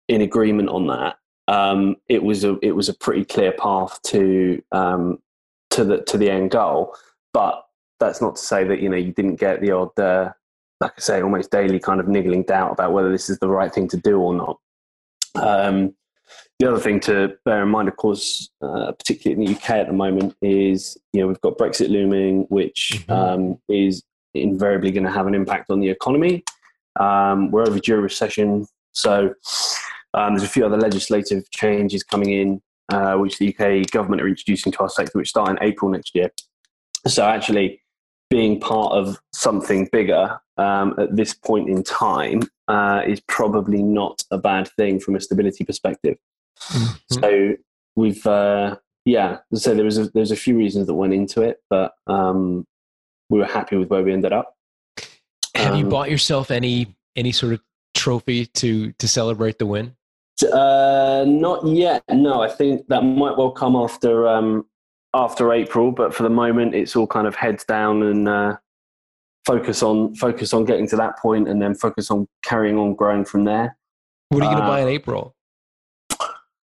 in 0.08 0.22
agreement 0.22 0.70
on 0.70 0.88
that 0.88 1.18
um, 1.48 1.98
it 2.08 2.24
was 2.24 2.44
a 2.44 2.58
it 2.62 2.72
was 2.74 2.90
a 2.90 2.94
pretty 2.94 3.26
clear 3.26 3.52
path 3.52 4.02
to 4.04 4.62
um, 4.72 5.20
to 5.72 5.84
the 5.84 6.02
to 6.04 6.18
the 6.18 6.30
end 6.30 6.52
goal. 6.52 6.96
But 7.34 7.66
that's 8.04 8.22
not 8.22 8.36
to 8.36 8.42
say 8.42 8.64
that 8.64 8.80
you 8.82 8.90
know 8.90 8.98
you 8.98 9.12
didn't 9.12 9.36
get 9.36 9.62
the 9.62 9.72
odd, 9.72 9.98
uh, 10.00 10.32
like 10.82 10.94
I 10.98 11.02
say, 11.02 11.22
almost 11.22 11.52
daily 11.52 11.80
kind 11.80 12.00
of 12.00 12.08
niggling 12.08 12.44
doubt 12.44 12.72
about 12.72 12.94
whether 12.94 13.12
this 13.12 13.30
is 13.30 13.40
the 13.40 13.48
right 13.48 13.74
thing 13.74 13.88
to 13.90 13.98
do 13.98 14.20
or 14.20 14.34
not. 14.34 14.60
Um, 15.36 15.96
the 16.60 16.70
other 16.70 16.80
thing 16.80 17.00
to 17.02 17.36
bear 17.46 17.64
in 17.64 17.70
mind, 17.70 17.88
of 17.88 17.98
course, 17.98 18.50
uh, 18.62 18.92
particularly 18.92 19.42
in 19.42 19.46
the 19.54 19.58
UK 19.58 19.70
at 19.72 19.88
the 19.88 19.94
moment, 19.94 20.36
is 20.42 20.98
you 21.14 21.22
know 21.22 21.28
we've 21.28 21.42
got 21.42 21.58
Brexit 21.58 21.90
looming, 21.90 22.44
which 22.50 23.04
Mhm. 23.08 23.10
um, 23.12 23.60
is 23.70 24.04
invariably 24.34 24.92
going 24.92 25.04
to 25.06 25.12
have 25.12 25.28
an 25.28 25.36
impact 25.36 25.70
on 25.70 25.80
the 25.80 25.90
economy. 25.90 26.44
Um, 27.00 27.52
we're 27.52 27.64
overdue 27.68 27.96
a 27.96 28.02
recession, 28.02 28.68
so 28.92 29.34
um, 30.14 30.34
there's 30.34 30.44
a 30.44 30.48
few 30.48 30.66
other 30.66 30.78
legislative 30.78 31.50
changes 31.52 32.04
coming 32.04 32.32
in, 32.32 32.62
uh, 32.90 33.16
which 33.16 33.38
the 33.40 33.48
UK 33.48 33.90
government 33.92 34.22
are 34.22 34.28
introducing 34.28 34.72
to 34.72 34.80
our 34.80 34.90
sector, 34.90 35.18
which 35.18 35.30
start 35.30 35.50
in 35.50 35.58
April 35.62 35.90
next 35.92 36.14
year. 36.16 36.32
So 37.08 37.26
actually, 37.26 37.83
being 38.34 38.60
part 38.60 38.94
of 38.94 39.22
something 39.32 39.88
bigger 39.92 40.40
um, 40.58 40.96
at 40.98 41.16
this 41.16 41.36
point 41.36 41.70
in 41.70 41.84
time 41.84 42.42
uh, 42.68 43.04
is 43.06 43.22
probably 43.28 43.84
not 43.84 44.24
a 44.32 44.40
bad 44.40 44.68
thing 44.76 45.00
from 45.00 45.16
a 45.16 45.20
stability 45.20 45.64
perspective. 45.64 46.18
So 47.12 47.54
we've, 47.96 48.26
uh, 48.26 48.78
yeah, 49.06 49.38
so 49.54 49.76
there 49.76 49.86
was 49.86 50.00
a, 50.00 50.10
there's 50.16 50.32
a 50.32 50.36
few 50.36 50.58
reasons 50.58 50.88
that 50.88 50.96
went 50.96 51.14
into 51.14 51.44
it, 51.44 51.58
but 51.70 51.92
um, 52.08 52.66
we 53.30 53.38
were 53.38 53.46
happy 53.46 53.76
with 53.76 53.92
where 53.92 54.02
we 54.02 54.12
ended 54.12 54.34
up. 54.34 54.56
Have 55.54 55.76
you 55.76 55.84
Um, 55.84 55.90
bought 55.90 56.10
yourself 56.10 56.50
any 56.50 56.96
any 57.16 57.32
sort 57.32 57.54
of 57.54 57.62
trophy 57.94 58.48
to 58.48 58.92
to 58.94 59.08
celebrate 59.08 59.60
the 59.60 59.68
win? 59.68 59.96
Uh, 60.52 61.24
not 61.28 61.68
yet. 61.68 62.02
No, 62.10 62.42
I 62.42 62.50
think 62.50 62.88
that 62.88 63.04
might 63.04 63.38
well 63.38 63.52
come 63.52 63.76
after 63.76 64.28
um, 64.28 64.66
after 65.14 65.52
April. 65.54 65.92
But 65.92 66.14
for 66.14 66.24
the 66.24 66.30
moment, 66.30 66.76
it's 66.76 66.96
all 66.96 67.08
kind 67.08 67.28
of 67.28 67.36
heads 67.36 67.64
down 67.64 68.04
and 68.04 68.28
uh, 68.28 68.58
focus 69.46 69.84
on 69.84 70.16
focus 70.16 70.54
on 70.54 70.66
getting 70.66 70.88
to 70.90 70.96
that 70.98 71.18
point, 71.20 71.48
and 71.48 71.62
then 71.62 71.76
focus 71.76 72.10
on 72.12 72.28
carrying 72.44 72.78
on 72.78 72.96
growing 72.96 73.26
from 73.26 73.44
there. 73.46 73.78
What 74.30 74.44
are 74.44 74.46
you 74.46 74.52
going 74.52 74.58
to 74.58 74.64
Uh, 74.64 74.68
buy 74.70 74.82
in 74.82 74.88
April? 74.88 75.36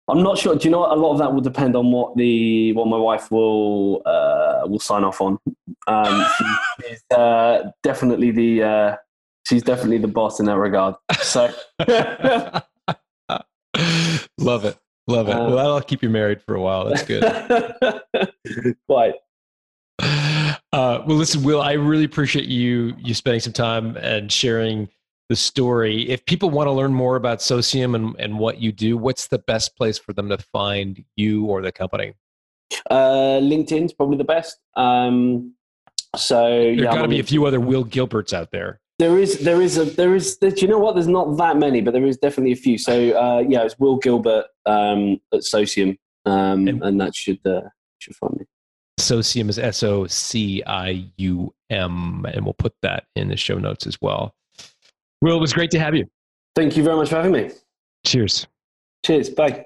I'm 0.09 0.23
not 0.23 0.37
sure. 0.37 0.55
Do 0.55 0.67
you 0.67 0.71
know 0.71 0.79
what? 0.79 0.91
A 0.91 0.95
lot 0.95 1.13
of 1.13 1.19
that 1.19 1.33
will 1.33 1.41
depend 1.41 1.75
on 1.75 1.91
what 1.91 2.17
the 2.17 2.73
what 2.73 2.87
my 2.87 2.97
wife 2.97 3.31
will 3.31 4.01
uh, 4.05 4.61
will 4.65 4.79
sign 4.79 5.03
off 5.03 5.21
on. 5.21 5.37
Um, 5.87 6.25
she's 6.81 7.01
uh, 7.17 7.71
definitely 7.81 8.31
the 8.31 8.63
uh, 8.63 8.95
she's 9.47 9.63
definitely 9.63 9.99
the 9.99 10.07
boss 10.09 10.39
in 10.39 10.47
that 10.47 10.57
regard. 10.57 10.95
So 11.21 11.49
Love 14.37 14.65
it. 14.65 14.77
Love 15.07 15.29
it. 15.29 15.33
Uh, 15.33 15.45
well, 15.45 15.55
that'll 15.55 15.81
keep 15.81 16.03
you 16.03 16.09
married 16.09 16.41
for 16.41 16.55
a 16.55 16.61
while. 16.61 16.85
That's 16.85 17.03
good. 17.03 17.23
quite. 18.87 19.15
Uh, 19.99 21.03
well, 21.05 21.17
listen, 21.17 21.43
Will, 21.43 21.61
I 21.61 21.73
really 21.73 22.05
appreciate 22.05 22.45
you 22.45 22.95
you 22.99 23.13
spending 23.13 23.39
some 23.39 23.53
time 23.53 23.97
and 23.97 24.31
sharing 24.31 24.89
the 25.31 25.35
story. 25.35 26.09
If 26.09 26.25
people 26.25 26.49
want 26.49 26.67
to 26.67 26.71
learn 26.71 26.93
more 26.93 27.15
about 27.15 27.41
Socium 27.41 27.95
and, 27.95 28.15
and 28.19 28.37
what 28.37 28.59
you 28.59 28.73
do, 28.73 28.97
what's 28.97 29.27
the 29.27 29.39
best 29.39 29.77
place 29.77 29.97
for 29.97 30.11
them 30.11 30.27
to 30.27 30.37
find 30.37 31.03
you 31.15 31.45
or 31.45 31.61
the 31.61 31.71
company? 31.71 32.13
Uh, 32.89 33.39
LinkedIn's 33.39 33.93
probably 33.93 34.17
the 34.17 34.25
best. 34.25 34.57
Um, 34.75 35.53
so 36.17 36.43
There 36.49 36.73
yeah, 36.73 36.83
got 36.83 37.03
to 37.03 37.07
be 37.07 37.21
a 37.21 37.23
few 37.23 37.45
other 37.45 37.61
Will 37.61 37.85
Gilberts 37.85 38.33
out 38.33 38.51
there. 38.51 38.80
There 39.01 39.17
is, 39.17 39.39
there 39.39 39.63
is 39.63 39.79
a, 39.79 39.85
there 39.85 40.13
is. 40.13 40.37
Do 40.37 40.53
you 40.55 40.67
know 40.67 40.77
what? 40.77 40.93
There's 40.93 41.07
not 41.07 41.35
that 41.37 41.57
many, 41.57 41.81
but 41.81 41.91
there 41.91 42.05
is 42.05 42.17
definitely 42.17 42.51
a 42.51 42.55
few. 42.55 42.77
So 42.77 42.93
uh, 43.17 43.39
yeah, 43.39 43.63
it's 43.63 43.79
Will 43.79 43.97
Gilbert 43.97 44.45
um, 44.67 45.19
at 45.33 45.43
Socium, 45.43 45.97
um, 46.27 46.67
And- 46.67 46.83
and, 46.83 47.01
that 47.01 47.15
should 47.15 47.39
uh, 47.43 47.61
should 47.97 48.15
find 48.15 48.35
me. 48.37 48.45
Socium 48.99 49.49
is 49.49 49.57
S 49.57 49.81
O 49.81 50.05
C 50.05 50.61
I 50.67 51.09
U 51.17 51.51
M, 51.71 52.27
and 52.31 52.45
we'll 52.45 52.53
put 52.53 52.75
that 52.83 53.05
in 53.15 53.27
the 53.27 53.37
show 53.37 53.57
notes 53.57 53.87
as 53.87 53.97
well. 54.01 54.35
Will, 55.23 55.37
it 55.37 55.41
was 55.41 55.51
great 55.51 55.71
to 55.71 55.79
have 55.79 55.95
you. 55.95 56.05
Thank 56.55 56.77
you 56.77 56.83
very 56.83 56.95
much 56.95 57.09
for 57.09 57.15
having 57.15 57.31
me. 57.31 57.49
Cheers. 58.05 58.45
Cheers. 59.03 59.31
Bye. 59.31 59.65